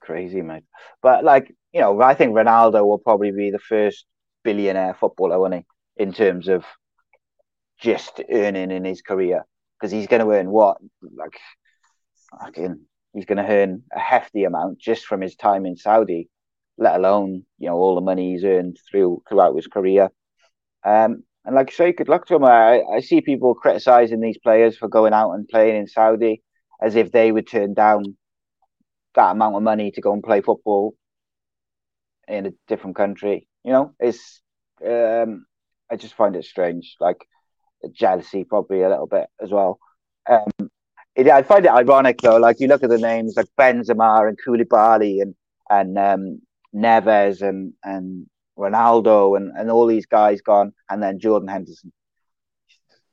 crazy, 0.00 0.42
mate. 0.42 0.64
But 1.02 1.24
like, 1.24 1.52
you 1.72 1.80
know, 1.80 2.00
I 2.00 2.14
think 2.14 2.34
Ronaldo 2.34 2.86
will 2.86 2.98
probably 2.98 3.32
be 3.32 3.50
the 3.50 3.58
first 3.58 4.06
billionaire 4.44 4.94
footballer, 4.94 5.38
won't 5.38 5.54
he? 5.54 5.64
In 5.96 6.12
terms 6.12 6.48
of 6.48 6.64
just 7.80 8.22
earning 8.30 8.70
in 8.70 8.84
his 8.84 9.02
career, 9.02 9.44
because 9.78 9.92
he's 9.92 10.06
going 10.06 10.22
to 10.22 10.30
earn 10.32 10.50
what, 10.50 10.78
like, 11.02 11.38
fucking, 12.40 12.80
he's 13.12 13.26
going 13.26 13.44
to 13.44 13.50
earn 13.50 13.82
a 13.94 13.98
hefty 13.98 14.44
amount 14.44 14.78
just 14.78 15.04
from 15.06 15.20
his 15.20 15.36
time 15.36 15.66
in 15.66 15.76
Saudi, 15.76 16.28
let 16.78 16.96
alone 16.96 17.44
you 17.58 17.68
know 17.68 17.76
all 17.76 17.94
the 17.94 18.00
money 18.00 18.32
he's 18.32 18.44
earned 18.44 18.78
through 18.90 19.22
throughout 19.28 19.56
his 19.56 19.66
career. 19.66 20.10
Um, 20.84 21.24
and 21.44 21.54
like 21.54 21.70
I 21.70 21.74
say, 21.74 21.92
good 21.92 22.08
luck 22.08 22.26
to 22.26 22.36
him. 22.36 22.44
I, 22.44 22.82
I 22.82 23.00
see 23.00 23.20
people 23.20 23.54
criticizing 23.54 24.20
these 24.20 24.38
players 24.38 24.76
for 24.76 24.88
going 24.88 25.12
out 25.12 25.32
and 25.32 25.48
playing 25.48 25.76
in 25.76 25.86
Saudi 25.86 26.42
as 26.80 26.96
if 26.96 27.12
they 27.12 27.32
would 27.32 27.46
turn 27.46 27.74
down 27.74 28.16
that 29.14 29.30
amount 29.30 29.56
of 29.56 29.62
money 29.62 29.90
to 29.90 30.00
go 30.00 30.12
and 30.12 30.22
play 30.22 30.40
football 30.40 30.94
in 32.28 32.46
a 32.46 32.52
different 32.68 32.96
country. 32.96 33.48
You 33.64 33.72
know, 33.72 33.94
it's 33.98 34.40
um, 34.84 35.46
I 35.90 35.96
just 35.96 36.14
find 36.14 36.36
it 36.36 36.44
strange, 36.44 36.96
like 37.00 37.26
jealousy 37.92 38.44
probably 38.44 38.82
a 38.82 38.88
little 38.88 39.06
bit 39.06 39.26
as 39.40 39.50
well. 39.50 39.78
Um, 40.28 40.70
it, 41.14 41.28
I 41.28 41.42
find 41.42 41.64
it 41.64 41.70
ironic 41.70 42.20
though. 42.20 42.36
Like 42.36 42.60
you 42.60 42.68
look 42.68 42.82
at 42.82 42.90
the 42.90 42.98
names 42.98 43.34
like 43.36 43.46
Benzema 43.58 44.28
and 44.28 44.38
Koulibaly 44.38 45.22
and 45.22 45.34
and 45.70 45.98
um, 45.98 46.40
Neves 46.74 47.42
and 47.42 47.72
and 47.82 48.26
Ronaldo 48.58 49.36
and, 49.36 49.52
and 49.56 49.70
all 49.70 49.86
these 49.86 50.06
guys 50.06 50.40
gone, 50.40 50.72
and 50.90 51.02
then 51.02 51.18
Jordan 51.18 51.48
Henderson 51.48 51.92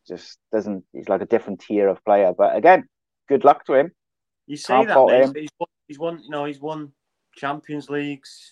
just 0.08 0.38
doesn't. 0.52 0.84
He's 0.92 1.10
like 1.10 1.22
a 1.22 1.26
different 1.26 1.62
tier 1.62 1.88
of 1.88 2.04
player. 2.04 2.34
But 2.38 2.56
again, 2.56 2.88
good 3.28 3.44
luck 3.44 3.66
to 3.66 3.74
him. 3.74 3.92
You 4.48 4.58
say 4.58 4.74
Can't 4.74 4.88
that, 4.90 5.34
mate, 5.34 5.42
he's 5.42 5.50
won, 5.60 5.70
he's 5.88 6.00
won. 6.00 6.24
You 6.24 6.30
know, 6.30 6.46
he's 6.46 6.60
won 6.60 6.92
Champions 7.36 7.90
Leagues, 7.90 8.52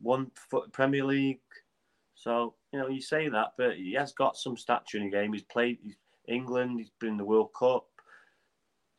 won 0.00 0.30
Premier 0.72 1.04
League. 1.04 1.40
So 2.14 2.54
you 2.72 2.78
know, 2.78 2.88
you 2.88 3.00
say 3.00 3.28
that, 3.28 3.52
but 3.58 3.76
he 3.76 3.94
has 3.94 4.12
got 4.12 4.36
some 4.36 4.56
stature 4.56 4.98
in 4.98 5.04
the 5.04 5.10
game. 5.10 5.32
He's 5.32 5.42
played 5.42 5.78
he's 5.82 5.96
England. 6.28 6.78
He's 6.78 6.92
been 7.00 7.10
in 7.10 7.16
the 7.16 7.24
World 7.24 7.50
Cup, 7.58 7.86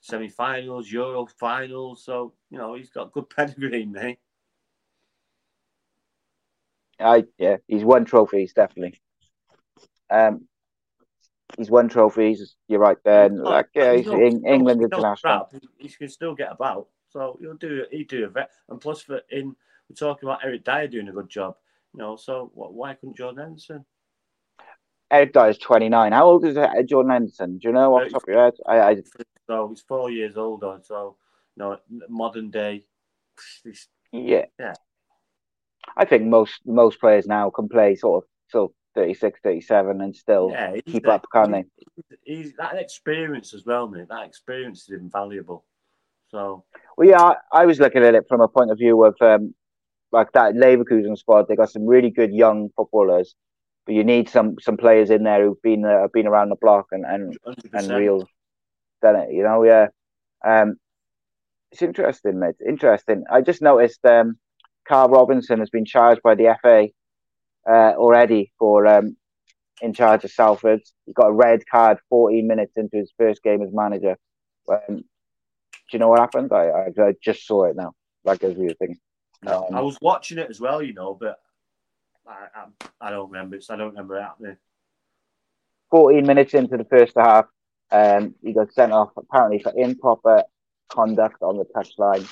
semi-finals, 0.01 0.91
Euro 0.91 1.25
finals. 1.39 2.03
So 2.03 2.33
you 2.49 2.57
know, 2.57 2.75
he's 2.75 2.89
got 2.89 3.11
good 3.11 3.29
pedigree, 3.35 3.85
mate. 3.85 4.19
I 6.99 7.25
yeah, 7.37 7.57
he's 7.67 7.83
won 7.83 8.05
trophies 8.05 8.53
definitely. 8.53 9.01
Um, 10.09 10.47
he's 11.57 11.69
won 11.69 11.89
trophies. 11.89 12.55
You're 12.67 12.79
right 12.79 12.97
there. 13.03 13.25
And, 13.25 13.39
like 13.39 13.67
yeah, 13.73 13.95
he's 13.95 14.05
not- 14.05 14.21
Eng- 14.21 14.41
not- 14.41 14.51
England 14.51 14.81
he's 14.81 14.89
not 14.89 14.97
international. 14.99 15.49
He, 15.77 15.89
can 15.89 16.09
still 16.09 16.35
get 16.35 16.51
about. 16.51 16.87
So 17.09 17.37
he'll 17.41 17.55
do. 17.55 17.85
He 17.91 18.03
do 18.03 18.25
a 18.25 18.29
vet. 18.29 18.51
And 18.69 18.79
plus, 18.79 19.01
for 19.01 19.21
in 19.29 19.55
we're 19.89 19.95
talking 19.95 20.27
about 20.29 20.43
Eric 20.43 20.63
Dier 20.63 20.87
doing 20.87 21.09
a 21.09 21.13
good 21.13 21.29
job. 21.29 21.55
You 21.93 21.99
know, 21.99 22.15
so 22.15 22.51
what, 22.53 22.73
why 22.73 22.93
couldn't 22.93 23.17
Jordan 23.17 23.43
Henderson? 23.43 23.85
Eric 25.11 25.33
Dier's 25.33 25.57
29. 25.57 26.13
How 26.13 26.25
old 26.25 26.45
is 26.45 26.55
uh, 26.55 26.69
Jordan 26.87 27.11
Henderson? 27.11 27.57
Do 27.57 27.67
you 27.67 27.73
know 27.73 27.95
off 27.95 28.05
the 28.05 28.09
top 28.11 28.23
of 28.23 28.29
your 28.29 28.43
head? 28.45 28.53
I, 28.65 28.79
I 28.79 28.95
So 29.45 29.67
he's 29.67 29.81
four 29.81 30.09
years 30.09 30.37
older. 30.37 30.79
So 30.83 31.17
you 31.57 31.63
know, 31.63 31.77
modern 32.07 32.49
day. 32.49 32.85
yeah. 34.13 34.45
Yeah. 34.57 34.73
I 35.97 36.05
think 36.05 36.23
most 36.25 36.61
most 36.65 36.99
players 36.99 37.27
now 37.27 37.49
can 37.49 37.67
play 37.67 37.95
sort 37.95 38.23
of 38.23 38.29
till 38.51 38.73
36, 38.95 39.39
37 39.43 40.01
and 40.01 40.15
still 40.15 40.49
Yeah, 40.51 40.75
keep 40.85 41.07
up, 41.07 41.25
can't 41.33 41.51
they? 41.51 41.65
He's, 41.77 42.17
he's 42.23 42.53
that 42.57 42.75
experience 42.75 43.53
as 43.53 43.65
well, 43.65 43.87
mate. 43.87 44.07
That 44.09 44.25
experience 44.25 44.83
is 44.83 44.99
invaluable. 44.99 45.65
So 46.29 46.63
Well, 46.97 47.07
yeah, 47.09 47.21
I, 47.21 47.35
I 47.51 47.65
was 47.65 47.79
looking 47.79 48.03
at 48.03 48.15
it 48.15 48.25
from 48.27 48.41
a 48.41 48.47
point 48.47 48.71
of 48.71 48.77
view 48.77 49.03
of 49.03 49.15
um, 49.21 49.53
like 50.11 50.31
that 50.33 50.55
Leverkusen 50.55 51.17
squad. 51.17 51.47
They 51.47 51.55
got 51.55 51.71
some 51.71 51.85
really 51.85 52.09
good 52.09 52.33
young 52.33 52.69
footballers, 52.75 53.35
but 53.85 53.95
you 53.95 54.03
need 54.03 54.29
some 54.29 54.55
some 54.59 54.77
players 54.77 55.09
in 55.09 55.23
there 55.23 55.45
who've 55.45 55.61
been 55.61 55.85
uh, 55.85 56.07
been 56.13 56.27
around 56.27 56.49
the 56.49 56.55
block 56.55 56.87
and 56.91 57.05
and, 57.05 57.37
100%. 57.45 57.55
and 57.73 57.89
real 57.91 58.27
done 59.01 59.15
it. 59.17 59.33
You 59.33 59.43
know, 59.43 59.63
yeah. 59.63 59.87
Um, 60.45 60.75
it's 61.71 61.81
interesting, 61.81 62.39
mate. 62.39 62.55
Interesting. 62.67 63.23
I 63.31 63.41
just 63.41 63.61
noticed 63.61 64.03
um, 64.05 64.37
Carl 64.87 65.09
Robinson 65.09 65.59
has 65.59 65.69
been 65.69 65.85
charged 65.85 66.21
by 66.21 66.35
the 66.35 66.57
FA 66.61 66.87
uh, 67.67 67.93
already 67.95 68.51
for 68.59 68.87
um, 68.87 69.15
in 69.81 69.93
charge 69.93 70.23
of 70.23 70.31
Salford. 70.31 70.81
He 71.05 71.13
got 71.13 71.27
a 71.27 71.33
red 71.33 71.61
card 71.69 71.99
14 72.09 72.47
minutes 72.47 72.73
into 72.75 72.97
his 72.97 73.11
first 73.17 73.43
game 73.43 73.61
as 73.61 73.69
manager. 73.73 74.17
Um, 74.71 74.97
do 74.97 75.03
you 75.91 75.99
know 75.99 76.09
what 76.09 76.19
happened? 76.19 76.51
I, 76.53 76.67
I, 76.67 76.87
I 77.01 77.13
just 77.21 77.45
saw 77.45 77.65
it 77.65 77.75
now, 77.75 77.93
like 78.23 78.43
as 78.43 78.55
we 78.55 78.65
were 78.65 78.73
thinking. 78.73 78.99
No, 79.43 79.65
Um, 79.69 79.75
I 79.75 79.81
was 79.81 79.97
watching 80.01 80.37
it 80.37 80.49
as 80.49 80.59
well, 80.59 80.81
you 80.81 80.93
know, 80.93 81.17
but 81.19 81.39
I, 82.27 82.47
I, 82.55 83.07
I 83.07 83.09
don't 83.09 83.31
remember 83.31 83.55
it. 83.57 83.63
So 83.63 83.73
I 83.73 83.77
don't 83.77 83.89
remember 83.89 84.17
it 84.17 84.21
happening. 84.21 84.57
14 85.89 86.25
minutes 86.25 86.53
into 86.53 86.77
the 86.77 86.85
first 86.85 87.13
half, 87.17 87.45
um, 87.91 88.35
he 88.41 88.53
got 88.53 88.71
sent 88.71 88.93
off 88.93 89.09
apparently 89.17 89.59
for 89.59 89.73
improper 89.75 90.43
conduct 90.89 91.41
on 91.41 91.57
the 91.57 91.65
touchline. 91.75 92.27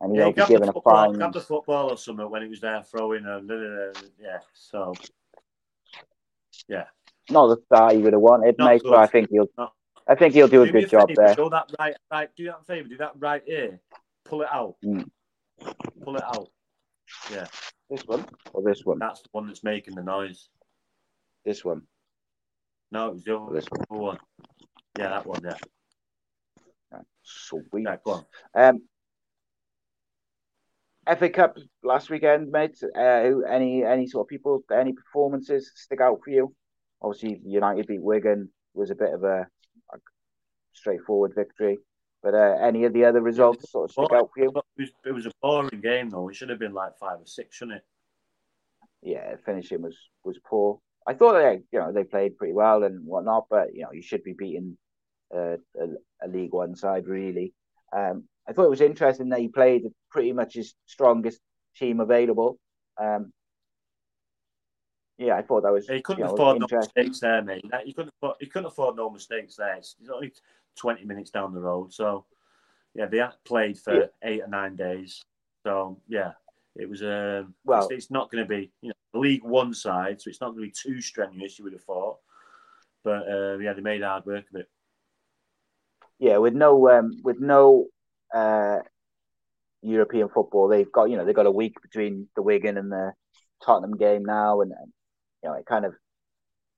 And 0.00 0.14
Yeah, 0.14 0.22
he'll 0.24 0.32
he 0.32 0.40
be 0.40 0.46
given 0.46 0.62
the, 0.62 0.70
a 0.70 0.72
football, 0.72 0.94
fine. 1.06 1.12
grabbed 1.12 1.34
the 1.34 1.40
football 1.40 1.90
or 1.90 1.96
something 1.98 2.30
when 2.30 2.42
he 2.42 2.48
was 2.48 2.60
there 2.60 2.82
throwing. 2.82 3.24
And, 3.26 3.48
yeah, 4.20 4.38
so 4.54 4.94
yeah. 6.68 6.84
Not 7.30 7.46
the 7.48 7.62
start 7.66 7.92
he 7.94 7.98
would 7.98 8.12
have 8.12 8.22
wanted, 8.22 8.56
Not 8.58 8.66
mate, 8.66 8.82
good. 8.82 8.90
but 8.90 8.98
I 8.98 9.06
think 9.06 9.28
he'll 9.30 9.46
Not- 9.56 9.72
I 10.08 10.14
think 10.16 10.34
he'll 10.34 10.48
do 10.48 10.62
a 10.62 10.66
Do 10.66 10.72
me 10.72 10.80
good 10.80 10.90
job 10.90 11.08
favour, 11.08 11.22
there. 11.26 11.34
Show 11.36 11.48
that 11.50 11.70
right, 11.78 11.94
right. 12.10 12.28
Do 12.36 12.44
that 12.46 12.58
a 12.62 12.64
favour. 12.64 12.88
Do 12.88 12.96
that 12.96 13.12
right 13.18 13.42
here. 13.46 13.78
Pull 14.24 14.42
it 14.42 14.48
out. 14.50 14.74
Mm. 14.84 15.08
Pull 16.02 16.16
it 16.16 16.24
out. 16.24 16.48
Yeah, 17.30 17.46
This 17.88 18.02
one 18.06 18.24
or 18.52 18.62
this 18.62 18.84
one? 18.84 18.98
that's 18.98 19.20
the 19.22 19.28
one 19.32 19.46
that's 19.46 19.62
making 19.62 19.94
the 19.94 20.02
noise. 20.02 20.48
This 21.44 21.64
one. 21.64 21.82
No, 22.90 23.08
it 23.08 23.12
was 23.14 23.24
the 23.24 23.36
other 23.36 23.52
This 23.54 23.66
one. 23.88 24.00
one. 24.00 24.18
Yeah, 24.98 25.08
that 25.10 25.26
one. 25.26 25.40
Yeah, 25.44 27.00
Sweet. 27.22 27.62
yeah. 27.74 27.96
Go 28.04 28.12
on. 28.12 28.24
Um, 28.54 28.82
FA 31.18 31.28
Cup 31.28 31.56
last 31.82 32.10
weekend, 32.10 32.50
mate. 32.50 32.78
Uh, 32.96 33.40
any 33.48 33.84
any 33.84 34.06
sort 34.06 34.24
of 34.24 34.28
people, 34.28 34.62
any 34.72 34.92
performances 34.92 35.72
stick 35.74 36.00
out 36.00 36.20
for 36.24 36.30
you? 36.30 36.54
Obviously, 37.02 37.40
United 37.44 37.86
beat 37.86 38.02
Wigan 38.02 38.50
was 38.74 38.90
a 38.90 38.94
bit 38.94 39.12
of 39.12 39.24
a, 39.24 39.46
a 39.92 39.98
straightforward 40.72 41.32
victory, 41.34 41.78
but 42.22 42.34
uh, 42.34 42.56
any 42.60 42.84
of 42.84 42.92
the 42.92 43.04
other 43.04 43.20
results 43.20 43.70
sort 43.70 43.90
of 43.90 43.92
stick 43.92 44.12
out 44.12 44.30
for 44.34 44.42
you? 44.42 44.50
It 44.50 44.64
was, 44.76 44.90
it 45.06 45.12
was 45.12 45.26
a 45.26 45.32
boring 45.40 45.80
game 45.80 46.10
though. 46.10 46.28
It 46.28 46.36
should 46.36 46.50
have 46.50 46.58
been 46.58 46.74
like 46.74 46.92
five 47.00 47.18
or 47.18 47.26
six, 47.26 47.56
shouldn't 47.56 47.78
it? 47.78 47.84
Yeah, 49.02 49.34
finishing 49.44 49.82
was 49.82 49.96
was 50.24 50.38
poor. 50.44 50.80
I 51.06 51.14
thought 51.14 51.32
they, 51.32 51.60
you 51.72 51.80
know, 51.80 51.92
they 51.92 52.04
played 52.04 52.36
pretty 52.36 52.52
well 52.52 52.84
and 52.84 53.06
whatnot, 53.06 53.46
but 53.48 53.74
you 53.74 53.82
know, 53.82 53.92
you 53.92 54.02
should 54.02 54.22
be 54.22 54.34
beating 54.34 54.76
uh, 55.34 55.56
a, 55.80 55.86
a 56.22 56.28
League 56.28 56.52
One 56.52 56.76
side 56.76 57.06
really. 57.06 57.54
Um, 57.96 58.24
I 58.50 58.52
thought 58.52 58.64
it 58.64 58.70
was 58.70 58.80
interesting 58.80 59.28
that 59.28 59.38
he 59.38 59.46
played 59.46 59.84
pretty 60.10 60.32
much 60.32 60.54
his 60.54 60.74
strongest 60.84 61.40
team 61.76 62.00
available. 62.00 62.58
Um, 63.00 63.32
yeah, 65.18 65.36
I 65.36 65.42
thought 65.42 65.62
that 65.62 65.72
was 65.72 65.86
He 65.86 66.02
couldn't 66.02 66.22
you 66.22 66.26
know, 66.26 66.34
afford 66.34 66.58
no 66.58 66.66
mistakes 66.78 67.20
there, 67.20 67.42
mate. 67.42 67.64
He 67.84 67.92
couldn't. 67.92 68.12
Afford, 68.20 68.36
he 68.40 68.46
couldn't 68.46 68.66
afford 68.66 68.96
no 68.96 69.08
mistakes 69.08 69.54
there. 69.54 69.76
It's, 69.76 69.94
it's 70.00 70.10
only 70.10 70.32
twenty 70.76 71.04
minutes 71.04 71.30
down 71.30 71.54
the 71.54 71.60
road, 71.60 71.92
so 71.92 72.24
yeah, 72.94 73.06
they 73.06 73.18
had 73.18 73.34
played 73.44 73.78
for 73.78 73.94
Yeah. 73.94 74.06
eight 74.24 74.42
or 74.42 74.48
nine 74.48 74.74
days. 74.74 75.22
So 75.64 76.00
yeah, 76.08 76.32
it 76.74 76.88
was. 76.88 77.02
Um, 77.04 77.54
Well- 77.64 77.84
it's, 77.84 77.92
it's 77.92 78.10
not 78.10 78.32
going 78.32 78.42
to 78.42 78.48
be 78.48 78.72
you 78.82 78.88
know 78.88 79.20
League 79.20 79.44
One 79.44 79.72
side, 79.74 80.20
so 80.20 80.28
it's 80.28 80.40
not 80.40 80.56
going 80.56 80.62
to 80.62 80.66
be 80.66 80.94
too 80.94 81.00
strenuous. 81.00 81.56
You 81.56 81.64
would 81.64 81.74
have 81.74 81.84
thought, 81.84 82.18
but 83.04 83.28
uh, 83.28 83.58
yeah, 83.58 83.74
they 83.74 83.80
made 83.80 84.02
hard 84.02 84.26
work 84.26 84.46
of 84.52 84.60
it. 84.60 84.68
Yeah, 86.18 86.38
with 86.38 86.54
no 86.54 86.90
um, 86.90 87.20
with 87.22 87.38
no 87.38 87.86
uh, 88.34 88.78
European 89.82 90.28
football, 90.28 90.68
they've 90.68 90.90
got 90.90 91.10
you 91.10 91.16
know 91.16 91.24
they've 91.24 91.34
got 91.34 91.46
a 91.46 91.50
week 91.50 91.74
between 91.82 92.28
the 92.36 92.42
Wigan 92.42 92.76
and 92.76 92.90
the 92.90 93.12
Tottenham 93.64 93.96
game 93.96 94.24
now, 94.24 94.60
and, 94.60 94.72
you 95.42 95.48
know 95.48 95.54
it 95.56 95.66
kind 95.66 95.84
of 95.84 95.94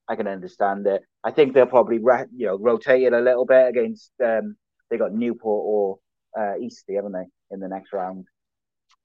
I 0.07 0.15
can 0.15 0.27
understand 0.27 0.87
it. 0.87 1.03
I 1.23 1.31
think 1.31 1.53
they'll 1.53 1.65
probably 1.65 1.97
you 1.97 2.45
know 2.47 2.57
rotate 2.57 3.03
it 3.03 3.13
a 3.13 3.19
little 3.19 3.45
bit 3.45 3.67
against 3.67 4.11
um, 4.23 4.55
they 4.89 4.97
got 4.97 5.13
Newport 5.13 5.63
or 5.65 5.99
uh, 6.39 6.57
Eastleigh, 6.59 6.95
haven't 6.95 7.13
they, 7.13 7.25
in 7.51 7.59
the 7.59 7.67
next 7.67 7.93
round? 7.93 8.25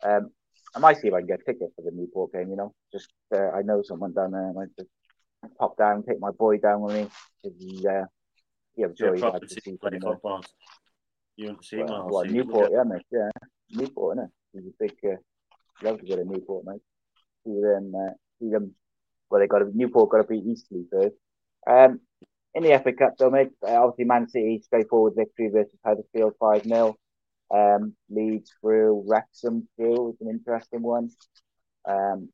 Um, 0.03 0.31
I 0.75 0.81
might 0.81 0.99
see 0.99 1.09
if 1.09 1.15
I 1.15 1.21
can 1.21 1.29
get 1.29 1.41
a 1.41 1.45
ticket 1.45 1.71
for 1.75 1.83
the 1.83 1.91
Newport 1.91 2.33
game. 2.33 2.51
You 2.51 2.57
know, 2.57 2.75
just 2.93 3.09
uh, 3.35 3.51
I 3.51 3.63
know 3.63 3.83
someone 3.83 4.13
down 4.13 4.33
there. 4.33 4.49
I 4.49 4.53
might 4.53 4.69
just 4.79 4.91
pop 5.59 5.77
down, 5.79 6.03
take 6.03 6.21
my 6.21 6.31
boy 6.31 6.59
down 6.59 6.83
with 6.83 6.95
me. 6.95 7.09
He's, 7.43 7.85
uh, 7.85 8.05
yeah, 8.77 8.87
Yeah, 8.99 9.15
he'd 10.55 10.88
proper 11.39 11.53
like 11.53 11.61
to 11.61 11.69
team 11.69 11.69
see 11.69 11.77
play 11.77 11.87
some, 11.87 12.03
football. 12.03 12.27
You 12.27 12.35
wouldn't 12.35 12.53
see 12.55 12.57
well, 12.57 12.65
well. 12.65 12.65
Newport, 12.65 12.71
yeah, 12.73 12.83
mate. 12.83 13.07
Yeah, 13.11 13.31
Newport, 13.71 14.19
innit? 14.19 14.31
He's 14.53 14.63
a 14.63 14.73
big, 14.79 14.93
uh, 15.05 15.17
love 15.83 16.01
to 16.01 16.07
go 16.07 16.17
to 16.17 16.25
Newport, 16.25 16.65
mate. 16.67 16.81
See 17.47 17.61
them, 17.61 17.93
uh, 17.95 18.13
see 18.41 18.51
them. 18.51 18.75
Well, 19.31 19.41
they 19.41 19.47
got 19.47 19.59
to 19.59 19.71
Newport 19.75 20.11
got 20.11 20.19
to 20.19 20.25
beat 20.25 20.45
Eastleigh 20.47 20.87
first. 20.91 21.17
Um, 21.67 22.01
in 22.55 22.63
the 22.63 22.81
FA 22.83 22.93
Cup, 22.93 23.15
though, 23.19 23.31
mate, 23.31 23.51
uh, 23.67 23.83
obviously 23.83 24.05
Man 24.05 24.29
City 24.29 24.61
straightforward 24.65 25.15
victory 25.17 25.51
versus 25.53 25.79
Huddersfield 25.85 26.35
five 26.41 26.65
0 26.65 26.97
um, 27.55 27.95
Leeds 28.11 28.53
through, 28.61 29.05
Wrexham 29.07 29.69
through 29.77 30.11
is 30.11 30.17
an 30.21 30.29
interesting 30.29 30.83
one. 30.83 31.11
Um, 31.87 32.31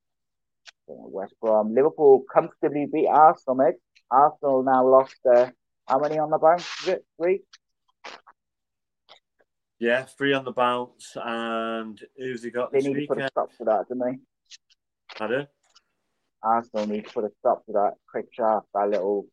West 0.87 1.35
Brom, 1.41 1.75
Liverpool 1.75 2.25
comfortably 2.33 2.87
beat 2.93 3.09
Arsenal, 3.09 3.57
mate. 3.57 3.75
Arsenal 4.11 4.63
now 4.63 4.87
lost 4.87 5.17
uh, 5.31 5.51
how 5.87 5.99
many 5.99 6.19
on 6.19 6.31
the 6.31 6.39
bounce? 6.39 6.67
Three? 7.21 7.41
Yeah, 9.85 10.05
three 10.05 10.33
on 10.33 10.47
the 10.47 10.53
bounce, 10.53 11.15
and 11.15 12.01
who's 12.17 12.43
he 12.43 12.49
got 12.51 12.73
They 12.73 12.79
this 12.79 12.87
need 12.87 13.01
to 13.03 13.07
put 13.07 13.21
a 13.21 13.29
stop 13.29 13.51
to 13.59 13.65
that, 13.65 13.85
don't 13.87 13.99
they? 13.99 14.19
Pardon? 15.15 15.47
Arsenal 16.43 16.87
need 16.87 17.05
to 17.05 17.13
put 17.13 17.25
a 17.25 17.31
stop 17.41 17.67
to 17.67 17.73
that 17.73 17.93
quick 18.11 18.29
sharp, 18.33 18.65
that 18.73 18.89
little 18.89 19.27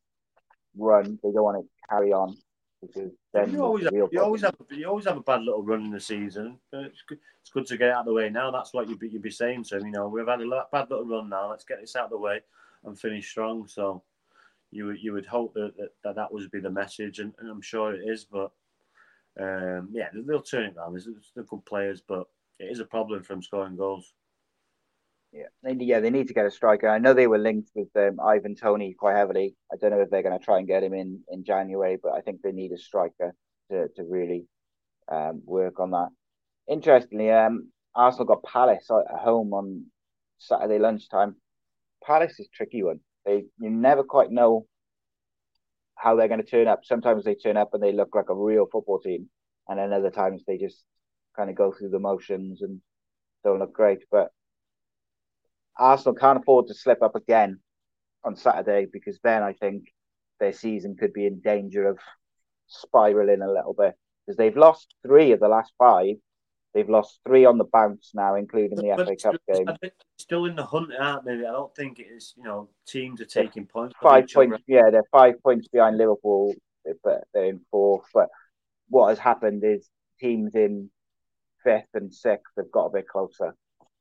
run. 0.78 1.18
They 1.24 1.32
don't 1.32 1.44
want 1.44 1.64
to 1.64 1.70
carry 1.90 2.12
on 2.12 2.36
because 2.82 3.12
then 3.34 3.54
You 3.54 3.64
always, 3.64 3.86
have, 3.86 3.94
a 3.94 4.10
you 4.12 4.22
always 4.22 4.42
have 4.42 4.56
you 4.72 4.90
always 4.90 5.06
have 5.06 5.16
a 5.16 5.22
bad 5.22 5.44
little 5.44 5.64
run 5.64 5.86
in 5.86 5.92
the 5.92 6.02
season. 6.02 6.60
It's 6.74 7.04
good, 7.08 7.20
it's 7.40 7.52
good 7.52 7.66
to 7.68 7.78
get 7.78 7.88
it 7.88 7.94
out 7.94 8.02
of 8.02 8.08
the 8.08 8.14
way 8.14 8.30
now. 8.30 8.52
That's 8.52 8.74
what 8.74 8.90
you'd 8.90 9.00
be, 9.00 9.08
you'd 9.08 9.22
be 9.22 9.32
saying 9.32 9.64
to 9.66 9.78
him. 9.78 9.86
You 9.86 9.94
know, 9.94 10.10
we've 10.10 10.28
had 10.28 10.42
a 10.42 10.46
lo- 10.46 10.66
bad 10.70 10.90
little 10.90 11.06
run 11.06 11.30
now. 11.30 11.50
Let's 11.50 11.64
get 11.64 11.80
this 11.80 11.96
out 11.96 12.06
of 12.06 12.12
the 12.12 12.18
way 12.18 12.42
and 12.84 13.00
finish 13.00 13.30
strong. 13.30 13.68
So 13.68 14.04
you 14.70 14.88
would 14.88 15.02
you 15.02 15.14
would 15.14 15.26
hope 15.26 15.54
that 15.54 15.78
that, 15.78 15.92
that, 16.04 16.16
that 16.16 16.34
would 16.34 16.52
be 16.52 16.60
the 16.60 16.70
message, 16.70 17.20
and, 17.20 17.34
and 17.40 17.50
I'm 17.50 17.62
sure 17.62 17.94
it 17.94 18.04
is. 18.06 18.26
But 18.26 18.52
um, 19.40 19.90
yeah, 19.94 20.10
they'll 20.14 20.42
turn 20.42 20.66
it 20.66 20.76
around. 20.78 21.00
They're 21.36 21.44
good 21.44 21.66
players, 21.66 22.02
but 22.08 22.28
it 22.60 22.66
is 22.66 22.80
a 22.80 22.86
problem 22.86 23.24
from 23.24 23.42
scoring 23.42 23.78
goals. 23.78 24.14
Yeah, 25.32 25.46
they, 25.64 25.74
yeah, 25.86 26.02
they 26.02 26.10
need 26.10 26.28
to 26.28 26.34
get 26.34 26.46
a 26.46 26.52
striker. 26.52 26.90
I 26.90 26.98
know 26.98 27.14
they 27.14 27.28
were 27.28 27.38
linked 27.38 27.72
with 27.74 27.88
um, 27.96 28.20
Ivan 28.20 28.56
Toney 28.56 28.94
quite 28.94 29.16
heavily. 29.16 29.56
I 29.72 29.78
don't 29.78 29.92
know 29.92 30.02
if 30.02 30.10
they're 30.10 30.24
going 30.24 30.38
to 30.38 30.44
try 30.44 30.58
and 30.58 30.68
get 30.68 30.84
him 30.84 30.94
in 30.94 31.22
in 31.30 31.46
January, 31.46 31.98
but 32.02 32.12
I 32.12 32.22
think 32.22 32.42
they 32.42 32.52
need 32.52 32.74
a 32.74 32.78
striker 32.78 33.34
to 33.70 33.88
to 33.96 34.04
really 34.04 34.46
um, 35.10 35.42
work 35.46 35.80
on 35.80 35.92
that. 35.92 36.10
Interestingly, 36.68 37.32
um, 37.32 37.72
Arsenal 37.96 38.26
got 38.26 38.44
Palace 38.44 38.90
at 38.92 39.20
home 39.20 39.54
on 39.54 39.86
Saturday 40.38 40.80
lunchtime. 40.80 41.36
Palace 42.04 42.38
is 42.40 42.50
tricky 42.54 42.84
one. 42.84 43.00
They 43.26 43.46
you 43.60 43.70
never 43.70 44.04
quite 44.04 44.32
know 44.32 44.66
how 45.96 46.16
they're 46.16 46.28
going 46.28 46.44
to 46.44 46.50
turn 46.50 46.68
up. 46.68 46.82
Sometimes 46.84 47.24
they 47.24 47.36
turn 47.36 47.58
up 47.58 47.74
and 47.74 47.84
they 47.84 47.92
look 47.94 48.16
like 48.16 48.30
a 48.30 48.36
real 48.36 48.68
football 48.72 49.00
team, 49.00 49.30
and 49.68 49.80
then 49.80 49.94
other 49.94 50.12
times 50.12 50.44
they 50.48 50.58
just 50.58 50.84
kind 51.36 51.50
of 51.50 51.56
go 51.56 51.72
through 51.72 51.90
the 51.90 52.00
motions 52.00 52.62
and 52.62 52.82
don't 53.44 53.60
look 53.60 53.74
great. 53.74 54.00
But 54.12 54.32
Arsenal 55.78 56.16
can't 56.16 56.40
afford 56.40 56.68
to 56.68 56.74
slip 56.74 57.02
up 57.02 57.16
again 57.16 57.60
on 58.24 58.36
Saturday 58.36 58.88
because 58.92 59.20
then 59.24 59.44
I 59.44 59.54
think 59.54 59.86
their 60.40 60.54
season 60.54 60.96
could 61.00 61.14
be 61.14 61.26
in 61.26 61.40
danger 61.40 61.88
of 61.88 62.00
spiraling 62.68 63.42
a 63.42 63.52
little 63.52 63.74
bit 63.78 63.96
because 64.26 64.38
they've 64.38 64.58
lost 64.58 64.96
three 65.06 65.32
of 65.32 65.40
the 65.40 65.48
last 65.48 65.74
five. 65.78 66.16
They've 66.74 66.90
lost 66.90 67.20
three 67.28 67.46
on 67.46 67.58
the 67.58 67.66
bounce 67.66 68.12
now, 68.14 68.36
including 68.36 68.78
the 68.78 68.94
But 68.96 69.08
FA 69.08 69.16
Cup 69.16 69.36
game. 69.52 69.92
Still 70.18 70.46
in 70.46 70.56
the 70.56 70.66
hunt, 70.66 70.92
aren't 70.98 71.26
they? 71.26 71.34
I 71.34 71.52
don't 71.52 71.76
think 71.76 72.00
it 72.00 72.08
is. 72.16 72.34
You 72.38 72.44
know, 72.44 72.70
teams 72.88 73.20
are 73.20 73.26
taking 73.26 73.66
points. 73.66 73.96
Five 74.02 74.24
each 74.24 74.36
other. 74.36 74.48
points, 74.48 74.64
yeah, 74.68 74.90
they're 74.90 75.04
five 75.12 75.36
points 75.44 75.68
behind 75.68 75.98
Liverpool, 75.98 76.54
but 77.04 77.24
they're 77.34 77.46
in 77.46 77.60
fourth. 77.72 78.06
But 78.14 78.30
what 78.88 79.10
has 79.10 79.20
happened 79.20 79.64
is 79.66 79.90
teams 80.20 80.56
in 80.56 80.90
fifth 81.64 81.90
and 81.94 82.14
sixth 82.14 82.54
have 82.58 82.72
got 82.72 82.86
a 82.86 82.92
bit 82.92 83.08
closer. 83.08 83.54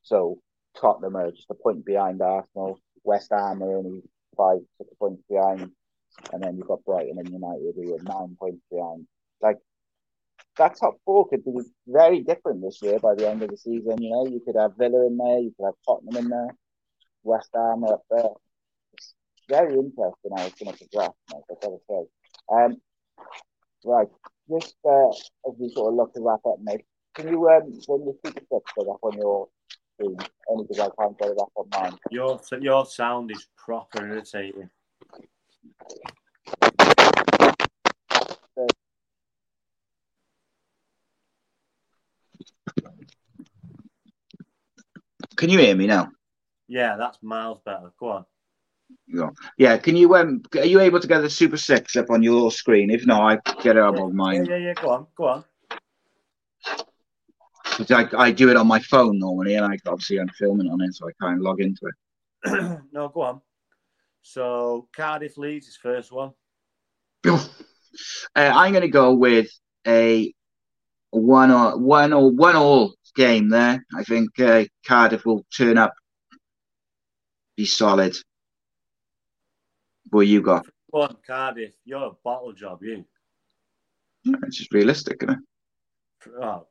So 0.02 0.40
Tottenham 0.76 1.16
are 1.16 1.30
just 1.30 1.50
a 1.50 1.54
point 1.54 1.84
behind 1.84 2.22
Arsenal. 2.22 2.80
West 3.02 3.30
Ham 3.32 3.62
are 3.62 3.76
only 3.76 4.02
five, 4.36 4.58
six 4.78 4.90
points 4.98 5.22
behind. 5.28 5.70
And 6.32 6.42
then 6.42 6.56
you've 6.56 6.68
got 6.68 6.84
Brighton 6.84 7.18
and 7.18 7.28
United 7.28 7.74
who 7.76 7.94
are 7.94 8.02
nine 8.02 8.36
points 8.38 8.62
behind. 8.70 9.06
Like 9.40 9.58
that 10.60 10.78
top 10.78 10.96
four 11.06 11.26
could 11.26 11.42
be 11.42 11.52
very 11.86 12.20
different 12.20 12.60
this 12.60 12.80
year 12.82 12.98
by 12.98 13.14
the 13.14 13.28
end 13.28 13.42
of 13.42 13.48
the 13.48 13.56
season. 13.56 14.00
You 14.00 14.10
know, 14.10 14.26
you 14.26 14.42
could 14.44 14.60
have 14.60 14.76
Villa 14.76 15.06
in 15.06 15.16
there, 15.16 15.38
you 15.38 15.54
could 15.56 15.64
have 15.64 15.74
Tottenham 15.86 16.22
in 16.22 16.28
there, 16.28 16.54
West 17.22 17.48
Ham 17.54 17.82
up 17.84 18.02
there. 18.10 18.28
It's 18.92 19.14
very 19.48 19.72
interesting 19.72 20.32
how 20.36 20.44
it's 20.44 20.62
going 20.62 20.76
to 20.76 20.78
progress, 20.78 21.16
I've 21.30 21.60
got 21.62 21.70
to 21.70 21.78
say. 21.88 22.02
Um, 22.52 22.76
right, 23.86 24.08
just 24.50 24.76
uh, 24.84 25.08
as 25.08 25.54
we 25.58 25.70
sort 25.70 25.92
of 25.92 25.96
look 25.96 26.12
to 26.14 26.20
wrap 26.20 26.40
up, 26.46 26.58
mate, 26.62 26.84
can 27.14 27.28
you 27.28 27.48
um, 27.48 27.62
when 27.86 28.02
you 28.02 28.18
super 28.24 28.40
six 28.40 28.72
set 28.78 28.86
up 28.86 28.98
on 29.02 29.16
your 29.16 29.48
screen, 29.94 30.18
only 30.50 30.64
because 30.68 30.78
I 30.78 31.02
can't 31.02 31.18
get 31.18 31.30
it 31.30 31.38
up 31.40 31.52
on 31.56 31.68
mine. 31.72 31.98
Your 32.10 32.38
your 32.60 32.84
sound 32.84 33.30
is 33.30 33.46
proper 33.56 34.06
irritating. 34.06 34.68
Can 45.40 45.48
you 45.48 45.58
hear 45.58 45.74
me 45.74 45.86
now? 45.86 46.10
Yeah, 46.68 46.96
that's 46.98 47.16
miles 47.22 47.60
better. 47.64 47.92
Go 47.98 48.10
on. 48.10 48.26
Yeah. 49.08 49.30
Yeah. 49.56 49.78
Can 49.78 49.96
you 49.96 50.14
um? 50.14 50.42
Are 50.54 50.66
you 50.66 50.80
able 50.80 51.00
to 51.00 51.08
get 51.08 51.22
the 51.22 51.30
Super 51.30 51.56
Six 51.56 51.96
up 51.96 52.10
on 52.10 52.22
your 52.22 52.52
screen? 52.52 52.90
If 52.90 53.06
not, 53.06 53.22
I 53.22 53.52
get 53.62 53.76
it 53.76 53.82
up 53.82 53.98
on 53.98 54.10
Yeah, 54.10 54.14
mine. 54.14 54.44
yeah, 54.44 54.56
yeah. 54.56 54.74
Go 54.74 54.90
on, 54.90 55.06
go 55.16 55.28
on. 55.28 55.44
I, 57.88 58.06
I 58.18 58.30
do 58.32 58.50
it 58.50 58.56
on 58.58 58.66
my 58.66 58.80
phone 58.80 59.18
normally, 59.18 59.54
and 59.54 59.64
I 59.64 59.78
obviously 59.86 60.20
I'm 60.20 60.28
filming 60.28 60.70
on 60.70 60.82
it, 60.82 60.92
so 60.94 61.08
I 61.08 61.12
can't 61.24 61.40
log 61.40 61.62
into 61.62 61.86
it. 61.86 62.82
no, 62.92 63.08
go 63.08 63.22
on. 63.22 63.40
So 64.20 64.88
Cardiff 64.94 65.38
Leeds 65.38 65.68
is 65.68 65.76
first 65.76 66.12
one. 66.12 66.32
Uh, 68.36 68.52
I'm 68.54 68.70
going 68.72 68.82
to 68.82 68.88
go 68.88 69.14
with 69.14 69.48
a 69.84 70.32
one 71.10 71.50
or 71.50 71.78
one 71.78 72.12
or 72.12 72.30
one 72.30 72.56
all 72.56 72.94
game 73.16 73.48
there. 73.48 73.84
I 73.94 74.04
think 74.04 74.38
uh, 74.40 74.64
Cardiff 74.86 75.24
will 75.24 75.44
turn 75.56 75.78
up, 75.78 75.94
be 77.56 77.66
solid. 77.66 78.16
What 80.10 80.26
you 80.26 80.42
got? 80.42 80.66
Go 80.92 81.02
on, 81.02 81.16
Cardiff. 81.26 81.74
You're 81.84 82.06
a 82.06 82.10
bottle 82.24 82.52
job, 82.52 82.82
you. 82.82 83.04
It's 84.24 84.58
just 84.58 84.72
realistic, 84.72 85.22
isn't 85.22 85.38
it? 85.38 86.32
Oh, 86.42 86.66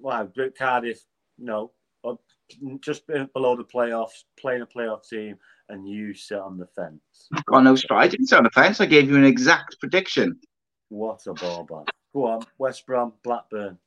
wow. 0.00 0.28
Cardiff, 0.58 1.00
no, 1.38 1.72
just 2.80 3.06
below 3.06 3.56
the 3.56 3.64
playoffs, 3.64 4.24
playing 4.38 4.62
a 4.62 4.66
playoff 4.66 5.08
team, 5.08 5.36
and 5.68 5.88
you 5.88 6.14
sit 6.14 6.38
on 6.38 6.58
the 6.58 6.66
fence. 6.66 7.00
Got 7.46 7.64
no 7.64 7.76
strike. 7.76 8.04
I 8.04 8.08
didn't 8.08 8.26
say 8.26 8.36
on 8.36 8.44
the 8.44 8.50
fence. 8.50 8.80
I 8.80 8.86
gave 8.86 9.08
you 9.08 9.16
an 9.16 9.24
exact 9.24 9.80
prediction. 9.80 10.38
What 10.90 11.26
a 11.26 11.34
ball 11.34 11.64
back. 11.64 11.94
Go 12.12 12.26
on, 12.26 12.42
West 12.58 12.84
Brom, 12.84 13.14
Blackburn. 13.22 13.78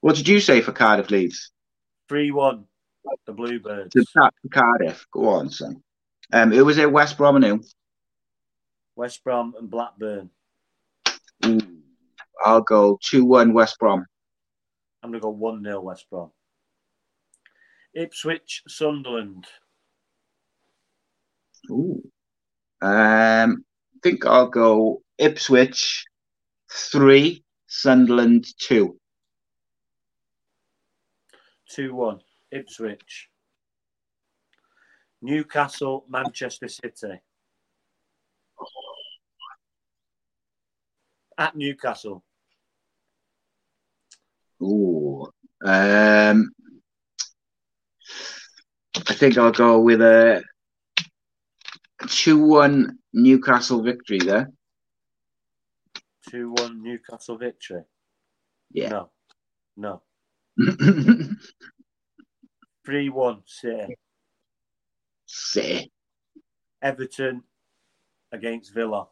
What 0.00 0.16
did 0.16 0.28
you 0.28 0.38
say 0.38 0.60
for 0.60 0.72
Cardiff 0.72 1.10
Leeds? 1.10 1.50
3 2.08 2.30
1, 2.30 2.64
the 3.26 3.32
Bluebirds. 3.32 3.92
To 3.94 4.04
that 4.14 4.32
for 4.42 4.48
Cardiff. 4.48 5.06
Go 5.10 5.28
on, 5.28 5.50
son. 5.50 5.82
Um, 6.32 6.52
who 6.52 6.64
was 6.64 6.78
it? 6.78 6.92
West 6.92 7.16
Brom 7.16 7.36
and 7.36 7.44
who? 7.44 7.60
West 8.96 9.24
Brom 9.24 9.54
and 9.58 9.70
Blackburn. 9.70 10.30
Ooh, 11.46 11.60
I'll 12.44 12.60
go 12.60 12.98
two 13.02 13.24
one 13.24 13.54
West 13.54 13.78
Brom. 13.78 14.04
I'm 15.02 15.10
going 15.10 15.20
to 15.20 15.24
go 15.24 15.30
1 15.30 15.62
0 15.62 15.80
West 15.80 16.06
Brom. 16.10 16.30
Ipswich, 17.94 18.62
Sunderland. 18.68 19.46
Ooh. 21.70 22.02
Um, 22.82 23.64
think 24.02 24.26
I'll 24.26 24.48
go 24.48 25.02
Ipswich 25.18 26.04
three, 26.70 27.44
Sunderland 27.66 28.46
two. 28.58 28.98
2 31.70 31.94
1, 31.94 32.20
Ipswich. 32.52 33.28
Newcastle, 35.20 36.06
Manchester 36.08 36.68
City. 36.68 37.20
At 41.36 41.54
Newcastle. 41.56 42.24
Ooh. 44.62 45.26
Um, 45.64 46.50
I 48.96 49.14
think 49.14 49.38
I'll 49.38 49.52
go 49.52 49.80
with 49.80 50.00
a 50.00 50.42
two 52.08 52.38
one 52.38 52.97
Newcastle 53.12 53.82
victory 53.82 54.18
there. 54.18 54.50
2 56.30 56.52
1 56.52 56.82
Newcastle 56.82 57.38
victory. 57.38 57.82
Yeah. 58.70 58.88
No. 58.88 59.10
No. 59.76 60.02
3 62.84 63.08
1 63.08 63.42
City. 63.46 63.96
Say. 65.26 65.90
Everton 66.82 67.42
against 68.32 68.74
Villa. 68.74 69.08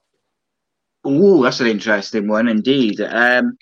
Ooh, 1.06 1.42
that's 1.42 1.60
an 1.60 1.68
interesting 1.68 2.26
one 2.26 2.48
indeed. 2.48 3.00
Um, 3.00 3.56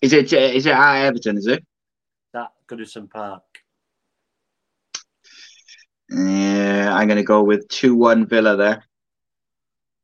is 0.00 0.12
it 0.14 0.32
is 0.32 0.66
it 0.66 0.72
at 0.72 1.04
Everton? 1.04 1.36
Is 1.36 1.46
it? 1.46 1.64
That 2.32 2.52
Goodison 2.66 3.10
Park. 3.10 3.42
Yeah, 6.10 6.92
I'm 6.94 7.06
going 7.06 7.18
to 7.18 7.24
go 7.24 7.42
with 7.42 7.68
2 7.68 7.94
1 7.94 8.26
Villa 8.26 8.56
there. 8.56 8.84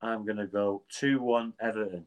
I'm 0.03 0.25
going 0.25 0.37
to 0.39 0.47
go 0.47 0.83
2 1.01 1.21
1 1.21 1.53
Everton. 1.61 2.07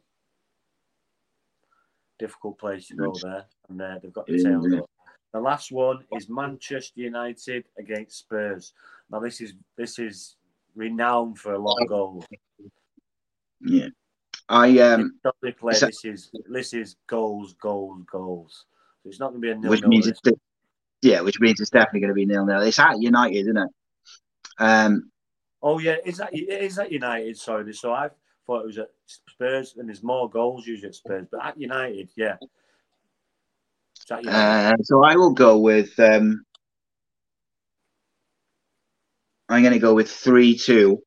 Difficult 2.18 2.58
place 2.60 2.88
to 2.88 2.96
go 2.96 3.14
there. 3.22 3.46
And 3.70 3.82
uh, 3.82 4.00
they've 4.02 4.14
got 4.14 4.26
the 4.26 4.42
tails 4.44 4.68
Yeah. 4.70 4.80
up. 4.80 4.90
The 5.32 5.40
last 5.40 5.72
one 5.72 6.00
is 6.18 6.28
Manchester 6.28 7.02
United 7.02 7.66
against 7.78 8.18
Spurs. 8.18 8.74
Now 9.12 9.20
this 9.20 9.42
is 9.42 9.54
this 9.78 10.00
is 10.00 10.38
renowned 10.76 11.38
for 11.38 11.54
a 11.54 11.60
lot 11.60 11.78
of 11.82 11.88
goals. 11.88 12.26
Yeah. 13.62 13.90
I 14.48 14.80
um, 14.80 15.14
Historically, 15.24 15.74
so- 15.76 15.86
this 15.86 16.04
is 16.06 16.32
this 16.50 16.74
is 16.74 16.96
goals, 17.06 17.54
goals, 17.62 18.04
goals. 18.12 18.66
So 19.04 19.10
it's 19.10 19.20
not 19.20 19.30
going 19.30 19.42
to 19.42 19.46
be 19.48 19.52
a 19.52 19.56
nil 19.56 19.70
which 19.70 19.84
means 19.84 20.08
it's 20.08 20.20
yeah, 21.04 21.22
which 21.22 21.40
means 21.40 21.62
it's 21.62 21.70
definitely 21.70 22.00
going 22.02 22.10
to 22.10 22.16
be 22.16 22.26
nil 22.26 22.46
nil. 22.46 22.62
It's 22.62 22.80
at 22.80 23.00
United, 23.00 23.36
isn't 23.38 23.58
it? 23.58 23.70
Um, 24.60 25.10
Oh 25.62 25.80
yeah, 25.80 25.98
is 26.06 26.18
that 26.18 26.34
is 26.34 26.76
that 26.76 26.92
United? 26.92 27.38
Sorry, 27.38 27.74
so 27.74 27.94
I 27.94 28.10
thought 28.48 28.62
it 28.62 28.68
was 28.68 28.78
at 28.78 28.92
Spurs, 29.06 29.76
and 29.78 29.90
there's 29.90 30.04
more 30.04 30.30
goals 30.30 30.66
usually 30.66 30.90
at 30.90 30.96
Spurs, 30.96 31.28
but 31.30 31.46
at 31.46 31.60
United, 31.60 32.10
yeah. 32.16 32.38
Is 32.42 34.06
that 34.10 34.24
United? 34.24 34.74
uh, 34.74 34.84
so 34.84 35.04
I 35.04 35.18
will 35.18 35.34
go 35.34 35.60
with 35.60 36.00
um, 36.00 36.46
I'm 39.50 39.64
going 39.64 39.74
to 39.74 39.80
go 39.80 39.94
with 39.94 40.10
three 40.10 40.58
two. 40.58 41.04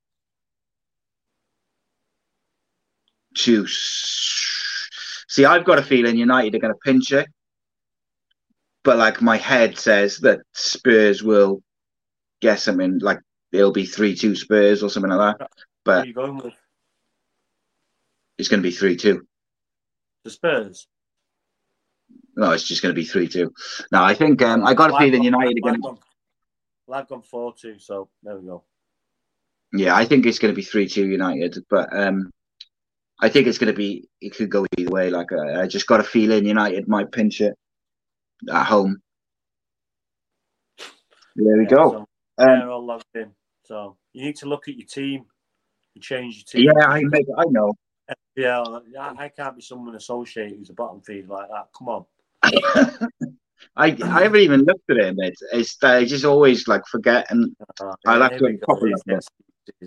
To 3.35 3.67
see, 3.67 5.47
I've 5.47 5.65
got 5.65 5.79
a 5.79 5.83
feeling 5.83 6.19
United 6.19 6.55
are 6.55 6.59
going 6.59 6.75
to 6.75 6.79
pinch 6.85 7.11
it, 7.13 7.27
but 8.85 8.99
like 8.99 9.23
my 9.23 9.39
head 9.39 9.79
says 9.79 10.19
that 10.19 10.41
Spurs 10.53 11.23
will 11.23 11.63
get 12.43 12.61
something 12.61 12.99
like 12.99 13.21
it'll 13.53 13.73
be 13.73 13.87
three 13.87 14.15
two 14.15 14.35
Spurs 14.35 14.83
or 14.83 14.91
something 14.91 15.13
like 15.13 15.39
that. 15.39 15.49
But 15.85 16.07
you 16.07 16.15
going 16.15 16.39
with 16.39 16.55
it's 18.39 18.49
going 18.49 18.63
to 18.63 18.69
be 18.69 18.75
three 18.75 18.97
two. 18.97 19.27
the 20.25 20.31
Spurs? 20.31 20.89
No, 22.35 22.51
it's 22.53 22.67
just 22.67 22.83
going 22.83 22.95
to 22.95 22.99
be 23.01 23.05
three 23.07 23.29
two. 23.29 23.53
No, 23.93 24.03
I 24.03 24.15
think 24.15 24.41
um, 24.43 24.65
I 24.65 24.75
got 24.75 24.91
a 24.91 24.95
I've 24.95 25.01
feeling 25.01 25.21
gone- 25.23 25.25
United 25.25 25.59
are 25.59 25.61
well, 25.63 25.73
going 25.73 25.75
I've 25.75 25.81
to. 25.83 25.83
gone- 25.83 25.99
well, 26.87 27.01
I've 27.01 27.09
gone 27.09 27.23
four 27.23 27.55
two, 27.55 27.79
so 27.79 28.09
there 28.23 28.37
we 28.37 28.47
go. 28.47 28.65
Yeah, 29.75 29.95
I 29.95 30.05
think 30.05 30.27
it's 30.27 30.39
going 30.39 30.53
to 30.53 30.57
be 30.57 30.63
three 30.65 30.89
two 30.89 31.07
United, 31.07 31.57
but 31.71 31.95
um, 31.97 32.31
I 33.21 33.29
think 33.29 33.47
it's 33.47 33.59
going 33.59 33.73
to 33.73 33.77
be. 33.77 34.09
It 34.21 34.35
could 34.35 34.51
go 34.51 34.67
either 34.77 34.91
way. 34.91 35.11
Like 35.11 35.31
uh, 35.33 35.61
I 35.61 35.67
just 35.67 35.87
got 35.87 36.01
a 36.01 36.05
feeling 36.05 36.45
United 36.47 36.89
might 36.89 37.13
pinch 37.13 37.41
it 37.41 37.55
at 38.51 38.65
home. 38.67 39.01
There 41.37 41.57
we 41.57 41.65
Yeah, 41.65 41.69
go. 41.71 41.91
So 41.91 41.99
Um, 41.99 42.07
they're 42.59 42.71
all 42.71 42.85
logged 42.85 43.05
in. 43.15 43.31
So 43.65 43.97
you 44.13 44.25
need 44.25 44.37
to 44.37 44.47
look 44.47 44.69
at 44.69 44.77
your 44.77 44.87
team 44.87 45.25
and 45.95 46.03
change 46.03 46.45
your 46.55 46.63
team. 46.63 46.73
yeah, 46.77 46.87
I 46.89 46.99
I 47.39 47.45
know. 47.51 47.73
Yeah, 48.37 48.63
I, 48.99 49.15
I 49.25 49.29
can't 49.29 49.57
be 49.57 49.63
someone 49.63 49.95
associated 49.95 50.59
who's 50.59 50.71
a 50.71 50.75
bottom 50.75 51.01
feed 51.01 51.29
like 51.29 51.49
that. 51.49 51.69
Come 51.77 51.89
on. 51.89 52.05
I 53.77 53.97
I 54.03 54.23
haven't 54.23 54.41
even 54.41 54.63
looked 54.65 54.91
at 54.91 54.97
it. 54.97 55.17
Mate. 55.17 55.35
It's 55.53 55.83
I 55.83 56.05
just 56.05 56.25
always 56.25 56.67
like 56.67 56.83
forget 56.91 57.27
and 57.31 57.55
Uh, 57.81 57.95
I'll 58.07 58.23
have 58.23 58.37
to 58.39 58.45
we 58.45 58.51
have 58.51 58.55
a 58.55 58.59
go. 58.59 58.65
proper 58.67 58.89
look 58.89 59.01
at 59.09 59.19
it. 59.19 59.25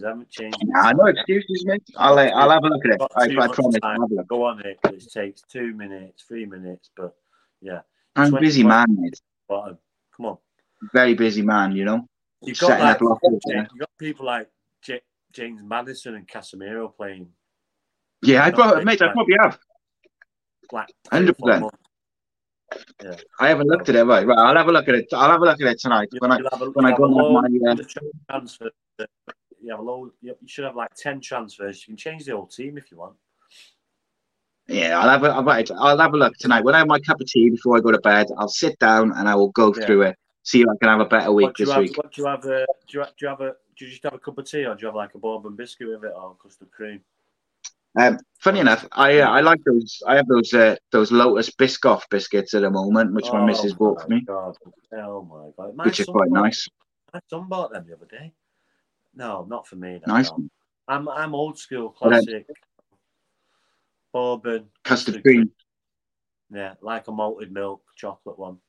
I 0.04 0.08
haven't 0.08 0.30
changed. 0.30 0.58
nah, 0.64 0.92
no 0.92 1.06
excuses, 1.08 1.66
mate. 1.66 1.84
I'll 1.98 2.18
I'll 2.18 2.50
have 2.50 2.64
a 2.64 2.68
look 2.68 2.86
at 2.86 2.92
it. 2.92 3.02
I, 3.16 3.44
I 3.44 3.48
promise. 3.48 3.80
time. 3.82 3.82
I'll 3.84 4.02
have 4.02 4.12
a 4.12 4.16
look. 4.16 4.28
Go 4.28 4.46
on 4.46 4.62
it. 4.62 4.80
It 4.86 5.12
takes 5.12 5.42
two 5.42 5.74
minutes, 5.74 6.24
three 6.24 6.46
minutes, 6.46 6.90
but 6.96 7.14
yeah, 7.62 7.82
I'm 8.16 8.34
a 8.34 8.40
busy 8.40 8.64
man, 8.64 8.88
mate. 8.90 9.20
bottom. 9.50 9.78
Come 10.16 10.28
on. 10.28 10.38
Very 10.94 11.14
busy 11.14 11.42
man. 11.42 11.74
You 11.74 11.86
know. 11.86 12.08
You've 12.46 12.60
got 12.60 12.80
like 12.80 13.00
you've 13.02 13.80
got 13.80 13.90
people 13.98 14.26
like 14.26 14.50
J- 14.82 15.02
James 15.32 15.62
Maddison 15.64 16.16
and 16.16 16.28
Casemiro 16.28 16.96
playing 16.96 17.28
Yeah, 18.22 18.46
I 18.46 18.52
probably, 18.52 18.84
mate. 18.86 19.02
I 19.02 19.12
probably 19.12 19.36
have. 19.42 19.60
like 20.72 20.90
or 21.12 21.20
100%. 21.20 21.60
months. 21.62 21.78
I 23.40 23.48
haven't 23.48 23.68
looked 23.68 23.90
at 23.90 23.96
it. 23.96 24.04
Right, 24.04 24.26
right. 24.26 24.38
I'll 24.38 24.56
have 24.58 24.68
a 24.68 24.72
look 24.72 24.88
at 24.90 24.96
it. 24.96 25.06
I'll 25.14 25.30
have 25.30 25.42
a 25.42 25.46
look 25.46 25.62
at 25.62 25.68
it 25.68 25.80
tonight 25.80 26.10
You- 26.12 26.20
when 26.20 26.32
I 26.32 26.38
a- 26.38 26.70
when 26.72 26.86
I 26.86 26.92
go 26.96 26.96
have 26.96 27.00
a 27.00 27.04
and 27.04 27.14
load 27.16 27.34
my. 27.34 27.72
Uh, 27.72 28.40
of. 28.40 29.08
You 29.62 29.72
have 29.72 29.80
a 29.80 29.84
load. 29.84 30.12
You 30.22 30.36
should 30.46 30.66
have 30.66 30.76
like 30.76 30.94
ten 30.96 31.20
transfers. 31.22 31.82
You 31.88 31.92
can 31.94 31.98
change 31.98 32.26
the 32.26 32.32
whole 32.36 32.48
team 32.48 32.78
if 32.78 32.92
you 32.92 32.98
want. 32.98 33.16
yeah, 34.68 35.00
I'll 35.00 35.10
have 35.10 35.24
a. 35.24 35.28
I'll, 35.30 35.74
I'll 35.80 35.98
have 36.00 36.14
a 36.14 36.18
look 36.18 36.34
tonight 36.38 36.64
when 36.64 36.76
I 36.76 36.80
have 36.80 36.88
my 36.88 37.00
cup 37.00 37.22
of 37.22 37.28
tea 37.28 37.50
before 37.50 37.78
I 37.78 37.80
go 37.82 37.92
to 37.92 38.00
bed. 38.00 38.28
I'll 38.38 38.48
sit 38.50 38.78
down 38.80 39.12
and 39.16 39.28
I 39.30 39.36
will 39.36 39.52
go 39.52 39.74
Yeah. 39.76 39.86
through 39.86 40.02
it. 40.04 40.16
See 40.46 40.62
if 40.62 40.68
I 40.70 40.74
can 40.80 40.90
have 40.90 41.00
a 41.02 41.10
better 41.10 41.32
week 41.32 41.56
this 41.58 41.72
have? 41.72 41.80
week. 41.82 41.98
What 41.98 42.14
do 42.14 42.22
you 42.22 42.28
have? 42.28 42.46
Uh, 42.46 42.66
do 42.88 43.00
you 43.00 43.04
do 43.04 43.12
you 43.22 43.28
have 43.30 43.42
a? 43.42 43.56
Do 43.76 43.86
you 43.86 43.92
just 43.92 44.04
have 44.04 44.14
a 44.14 44.20
cup 44.20 44.38
of 44.38 44.46
tea, 44.46 44.64
or 44.66 44.76
do 44.76 44.82
you 44.82 44.88
have 44.88 44.96
like 44.96 45.16
a 45.16 45.18
bourbon 45.18 45.56
biscuit 45.56 45.90
with 45.90 46.04
it, 46.04 46.14
or 46.16 46.36
custard 46.36 46.70
cream? 46.72 47.02
Um, 47.98 48.20
funny 48.40 48.60
enough, 48.60 48.86
I 48.92 49.20
uh, 49.22 49.28
I 49.30 49.42
like 49.42 49.64
those. 49.64 50.04
I 50.06 50.16
have 50.18 50.28
those 50.28 50.54
uh, 50.54 50.76
those 50.92 51.12
Lotus 51.12 51.50
Biscoff 51.50 52.04
biscuits 52.12 52.54
at 52.54 52.62
the 52.62 52.70
moment, 52.70 53.14
which 53.14 53.26
my 53.34 53.40
Oh 53.42 53.46
missus 53.48 53.74
bought 53.74 54.04
for 54.04 54.08
me, 54.08 54.22
God. 54.22 54.56
Oh 54.94 55.24
my 55.24 55.50
god! 55.58 55.76
My 55.76 55.86
which 55.86 56.00
is 56.00 56.06
quite 56.06 56.30
bought- 56.30 56.44
nice. 56.44 56.68
My 57.12 57.22
son 57.28 57.48
bought 57.50 57.72
them 57.72 57.86
the 57.88 57.96
other 57.96 58.06
day. 58.06 58.32
No, 59.16 59.46
not 59.50 59.66
for 59.66 59.78
me. 59.78 60.00
No, 60.06 60.14
Nice. 60.14 60.30
no. 60.30 60.48
I'm 60.88 61.10
I'm 61.10 61.34
old 61.34 61.58
school, 61.58 61.96
then- 62.02 62.24
classic. 62.24 62.48
Bourbon, 64.14 64.68
Custard 64.84 65.24
cream. 65.24 65.52
Yeah, 66.54 66.76
like 66.82 67.08
a 67.08 67.12
malted 67.12 67.52
milk 67.52 67.82
chocolate 67.96 68.38
one. 68.38 68.60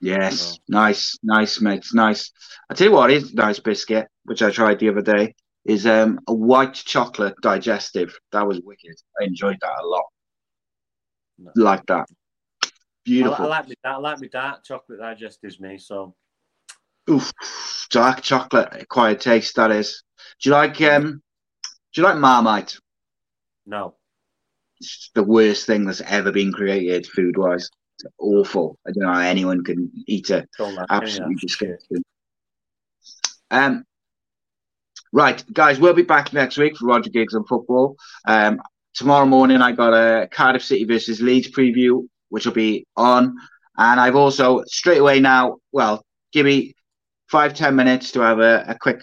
Yes, 0.00 0.54
Oh. 0.58 0.62
nice, 0.68 1.18
nice, 1.22 1.60
mate, 1.60 1.84
nice. 1.92 2.32
I 2.70 2.74
tell 2.74 2.88
you 2.88 2.92
what 2.94 3.10
is 3.10 3.32
a 3.32 3.34
nice 3.34 3.58
biscuit, 3.60 4.08
which 4.24 4.42
I 4.42 4.50
tried 4.50 4.78
the 4.78 4.88
other 4.88 5.02
day, 5.02 5.34
is 5.64 5.86
um 5.86 6.20
a 6.26 6.34
white 6.34 6.74
chocolate 6.74 7.34
digestive. 7.42 8.18
That 8.32 8.46
was 8.46 8.60
wicked. 8.62 8.96
I 9.20 9.24
enjoyed 9.24 9.58
that 9.60 9.78
a 9.82 9.86
lot. 9.86 10.04
No. 11.38 11.52
Like 11.54 11.84
that. 11.86 12.06
I, 12.62 12.68
Beautiful. 13.04 13.46
I 13.46 13.48
like 13.48 13.68
me. 13.68 13.74
I 13.84 13.96
like 13.96 14.18
me 14.20 14.28
dark 14.28 14.64
chocolate 14.64 15.00
digestives 15.00 15.60
me. 15.60 15.78
So 15.78 16.14
Oof, 17.08 17.32
dark 17.90 18.22
chocolate, 18.22 18.68
acquired 18.72 19.20
taste. 19.20 19.56
That 19.56 19.70
is. 19.70 20.02
Do 20.40 20.48
you 20.48 20.54
like 20.54 20.80
um? 20.82 21.22
Do 21.92 22.00
you 22.00 22.04
like 22.04 22.18
Marmite? 22.18 22.78
no, 23.66 23.96
It's 24.80 25.10
the 25.14 25.24
worst 25.24 25.66
thing 25.66 25.84
that's 25.84 26.00
ever 26.02 26.30
been 26.32 26.52
created, 26.52 27.06
food 27.06 27.36
wise. 27.36 27.68
Awful. 28.18 28.78
I 28.86 28.92
don't 28.92 29.04
know 29.04 29.12
how 29.12 29.20
anyone 29.20 29.64
can 29.64 29.90
eat 30.06 30.30
it. 30.30 30.48
don't 30.58 30.74
like 30.74 30.86
any 30.90 30.96
of 30.98 31.02
Absolutely 31.02 31.36
shit. 31.36 31.48
disgusting. 31.48 32.02
Um, 33.50 33.84
right, 35.12 35.42
guys, 35.52 35.80
we'll 35.80 35.94
be 35.94 36.02
back 36.02 36.32
next 36.32 36.56
week 36.56 36.76
for 36.76 36.86
Rhodri 36.86 37.12
Giggs 37.12 37.34
and 37.34 37.46
football. 37.48 37.96
Um, 38.26 38.60
tomorrow 38.94 39.26
morning, 39.26 39.60
I 39.60 39.72
got 39.72 39.92
a 39.92 40.28
Cardiff 40.28 40.62
City 40.62 40.84
versus 40.84 41.20
Leeds 41.20 41.50
preview, 41.50 42.06
which 42.28 42.46
will 42.46 42.52
be 42.52 42.86
on. 42.96 43.36
And 43.76 44.00
I've 44.00 44.16
also 44.16 44.62
straight 44.66 44.98
away 44.98 45.20
now, 45.20 45.56
well, 45.72 46.04
give 46.32 46.46
me 46.46 46.74
five 47.28 47.54
ten 47.54 47.74
minutes 47.76 48.12
to 48.12 48.20
have 48.20 48.38
a, 48.40 48.64
a 48.68 48.78
quick 48.78 49.02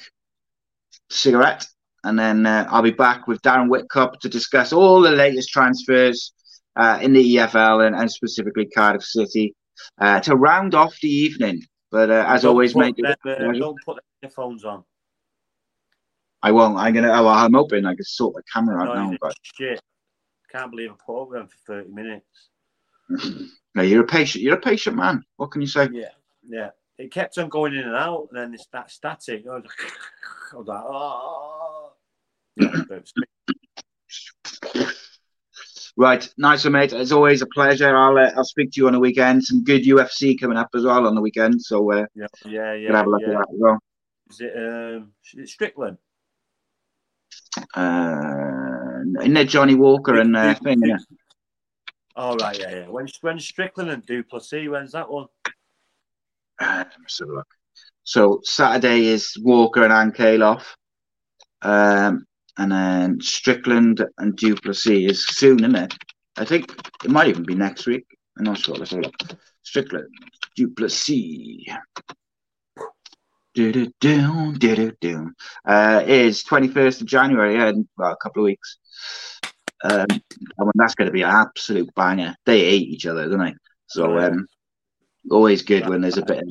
cigarette, 1.10 1.66
and 2.04 2.18
then 2.18 2.45
uh, 2.45 2.68
I'll 2.70 2.82
be 2.82 2.91
back 2.91 3.28
with 3.28 3.41
Darren 3.41 3.70
Whitcup 3.70 4.20
to 4.20 4.30
discuss 4.30 4.74
all 4.74 5.02
the 5.02 5.12
latest 5.12 5.50
transfers 5.50 6.34
uh, 6.78 6.99
in 7.01 7.13
the 7.13 7.36
EFL 7.36 7.86
and, 7.86 7.95
and 7.95 8.11
specifically 8.11 8.65
Cardiff 8.65 9.03
City 9.03 9.55
uh, 9.99 10.19
to 10.21 10.36
round 10.36 10.75
off 10.75 10.97
the 11.01 11.09
evening. 11.09 11.61
But 11.91 12.09
uh, 12.09 12.25
as 12.28 12.41
Don't 12.41 12.49
always, 12.49 12.75
mate, 12.75 12.95
uh, 13.05 13.15
don't 13.25 13.78
put 13.86 14.03
the 14.21 14.30
phones 14.30 14.65
on. 14.65 14.84
I 16.43 16.51
won't. 16.51 16.78
I'm 16.78 16.93
gonna. 16.93 17.11
Oh, 17.11 17.28
I'm 17.28 17.53
hoping 17.53 17.86
I 17.86 17.95
can 17.95 18.03
sort 18.03 18.36
the 18.36 18.43
camera 18.53 18.82
out 18.82 18.95
No, 18.95 19.09
now. 19.11 19.17
But 19.19 19.34
shit. 19.41 19.82
Can't 20.51 20.71
believe 20.71 20.91
I 20.91 20.95
put 21.05 21.21
up 21.21 21.30
with 21.30 21.39
them 21.39 21.47
for 21.47 21.57
thirty 21.65 21.89
minutes. 21.89 22.49
no, 23.75 23.82
you're 23.82 24.03
a 24.03 24.07
patient. 24.07 24.43
You're 24.43 24.57
a 24.57 24.61
patient 24.61 24.95
man. 24.95 25.23
What 25.38 25.51
can 25.51 25.61
you 25.61 25.67
say? 25.67 25.89
Yeah, 25.91 26.09
yeah. 26.43 26.69
It 26.97 27.11
kept 27.11 27.38
on 27.38 27.49
going 27.49 27.73
in 27.73 27.86
and 27.86 27.95
out, 27.95 28.28
and 28.32 28.39
then 28.39 28.53
it's 28.53 28.67
that 28.73 28.91
static. 28.91 29.45
I 29.49 29.55
was 29.55 29.63
like, 29.65 29.91
I 30.53 30.57
was 30.57 30.67
like 30.67 30.84
oh. 34.84 34.91
Yeah, 35.98 36.06
Right, 36.06 36.30
nice 36.38 36.64
one, 36.64 36.74
mate. 36.74 36.93
As 36.93 37.12
always, 37.12 37.41
a 37.41 37.48
pleasure. 37.48 37.95
I'll 37.95 38.18
uh, 38.18 38.32
I'll 38.36 38.43
speak 38.43 38.72
to 38.72 38.82
you 38.82 38.88
on 38.88 38.93
the 38.93 39.00
weekend. 39.00 39.43
Some 39.43 39.64
good 39.64 39.84
UFC 39.84 40.39
coming 40.39 40.58
up 40.58 40.70
as 40.76 40.84
well 40.84 41.08
on 41.08 41.16
the 41.16 41.22
weekend, 41.22 41.62
so 41.62 41.91
uh, 41.91 42.06
yeah, 42.16 42.28
yeah, 42.45 42.74
yeah. 42.74 42.95
have 42.95 43.08
a 43.08 43.10
look 43.10 43.22
yeah. 43.22 43.30
at 43.30 43.34
that 43.34 43.48
as 43.54 43.60
well. 43.60 43.80
Is 44.30 44.41
it 44.41 44.54
um? 44.56 45.12
Is 45.34 45.39
it 45.39 45.50
Strickland? 45.50 45.98
Uh, 47.74 49.22
isn't 49.22 49.38
it 49.38 49.50
Johnny 49.50 49.76
Walker 49.76 50.20
and 50.20 50.36
uh, 50.36 50.54
thing? 50.56 50.82
innit? 50.82 51.00
Oh 52.16 52.36
right, 52.36 52.60
yeah, 52.60 52.76
yeah. 52.76 52.88
When 52.89 53.08
when 53.22 53.39
Strickland 53.39 53.89
and 53.89 54.06
Du 54.06 54.24
Plessis, 54.24 54.70
when's 54.70 54.91
that 54.91 55.10
one? 55.10 55.28
Uh, 56.60 56.84
let's 57.00 57.20
have 57.20 57.30
a 57.30 57.34
look. 57.34 57.48
So 58.04 58.39
Saturday 58.43 59.06
is 59.06 59.36
Walker 59.41 59.84
and 59.84 60.14
Ankalaev. 60.14 60.64
Um, 61.62 62.26
and 62.58 62.72
then 62.72 63.22
Strickland 63.22 64.05
and 64.18 64.36
Du 64.36 64.55
Plessis 64.55 65.12
is 65.12 65.28
soon, 65.28 65.60
isn't 65.60 65.76
it? 65.76 65.93
I 66.38 66.45
think 66.45 66.72
it 67.03 67.12
might 67.12 67.28
even 67.28 67.43
be 67.43 67.55
next 67.55 67.86
week. 67.86 68.05
I'm 68.38 68.45
not 68.45 68.58
sure. 68.58 68.76
Let's 68.76 68.91
have 68.91 68.99
a 68.99 69.03
look. 69.03 69.16
Strickland, 69.64 70.10
Du 70.55 70.70
Plessis. 70.70 71.66
do 73.53 73.72
do 73.72 73.91
do 73.99 74.53
do 74.58 74.76
do 74.76 74.91
do 75.01 75.32
uh, 75.68 76.03
is 76.05 76.43
twenty 76.43 76.68
first 76.68 77.01
of 77.01 77.08
January. 77.08 77.55
Yeah, 77.55 77.70
in 77.70 77.88
well, 77.97 78.12
a 78.12 78.18
couple 78.18 78.43
of 78.43 78.45
weeks. 78.45 78.78
Um, 79.84 80.08
I 80.10 80.64
mean, 80.64 80.72
that's 80.76 80.95
going 80.95 81.08
to 81.08 81.12
be 81.12 81.22
an 81.22 81.30
absolute 81.30 81.93
banger. 81.95 82.36
They 82.45 82.62
hate 82.62 82.88
each 82.88 83.05
other, 83.05 83.30
don't 83.30 83.39
they? 83.39 83.53
So 83.88 84.18
um, 84.18 84.47
always 85.30 85.62
good 85.62 85.88
when 85.88 86.01
there's 86.01 86.18
a 86.18 86.26
bit 86.26 86.39
of 86.39 86.49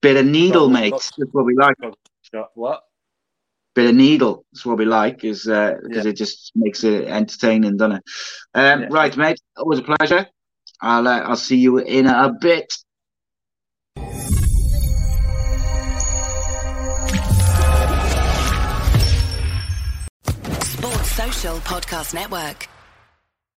bit 0.00 0.16
of 0.16 0.26
needle, 0.26 0.68
mate. 0.68 0.90
That's 0.90 1.12
what 1.32 1.44
we 1.44 1.54
like. 1.54 1.76
What? 2.54 2.82
Bit 3.74 3.90
of 3.90 3.94
needle. 3.96 4.44
That's 4.52 4.66
what 4.66 4.76
we 4.78 4.84
like, 4.84 5.24
is 5.24 5.44
because 5.44 6.04
Yeah. 6.04 6.08
it 6.08 6.16
just 6.16 6.52
makes 6.54 6.84
it 6.84 7.04
entertaining, 7.08 7.76
doesn't 7.78 7.96
it? 7.96 8.02
Um, 8.54 8.82
Yeah. 8.82 8.88
Right, 8.90 9.16
mate. 9.16 9.40
Always 9.56 9.78
a 9.78 9.82
pleasure. 9.82 10.26
I'll 10.82 11.06
uh, 11.08 11.20
I'll 11.20 11.36
see 11.36 11.56
you 11.58 11.78
in 11.78 12.06
a 12.06 12.32
bit. 12.40 12.72
Sports 20.64 21.10
Social 21.12 21.56
Podcast 21.58 22.14
Network. 22.14 22.68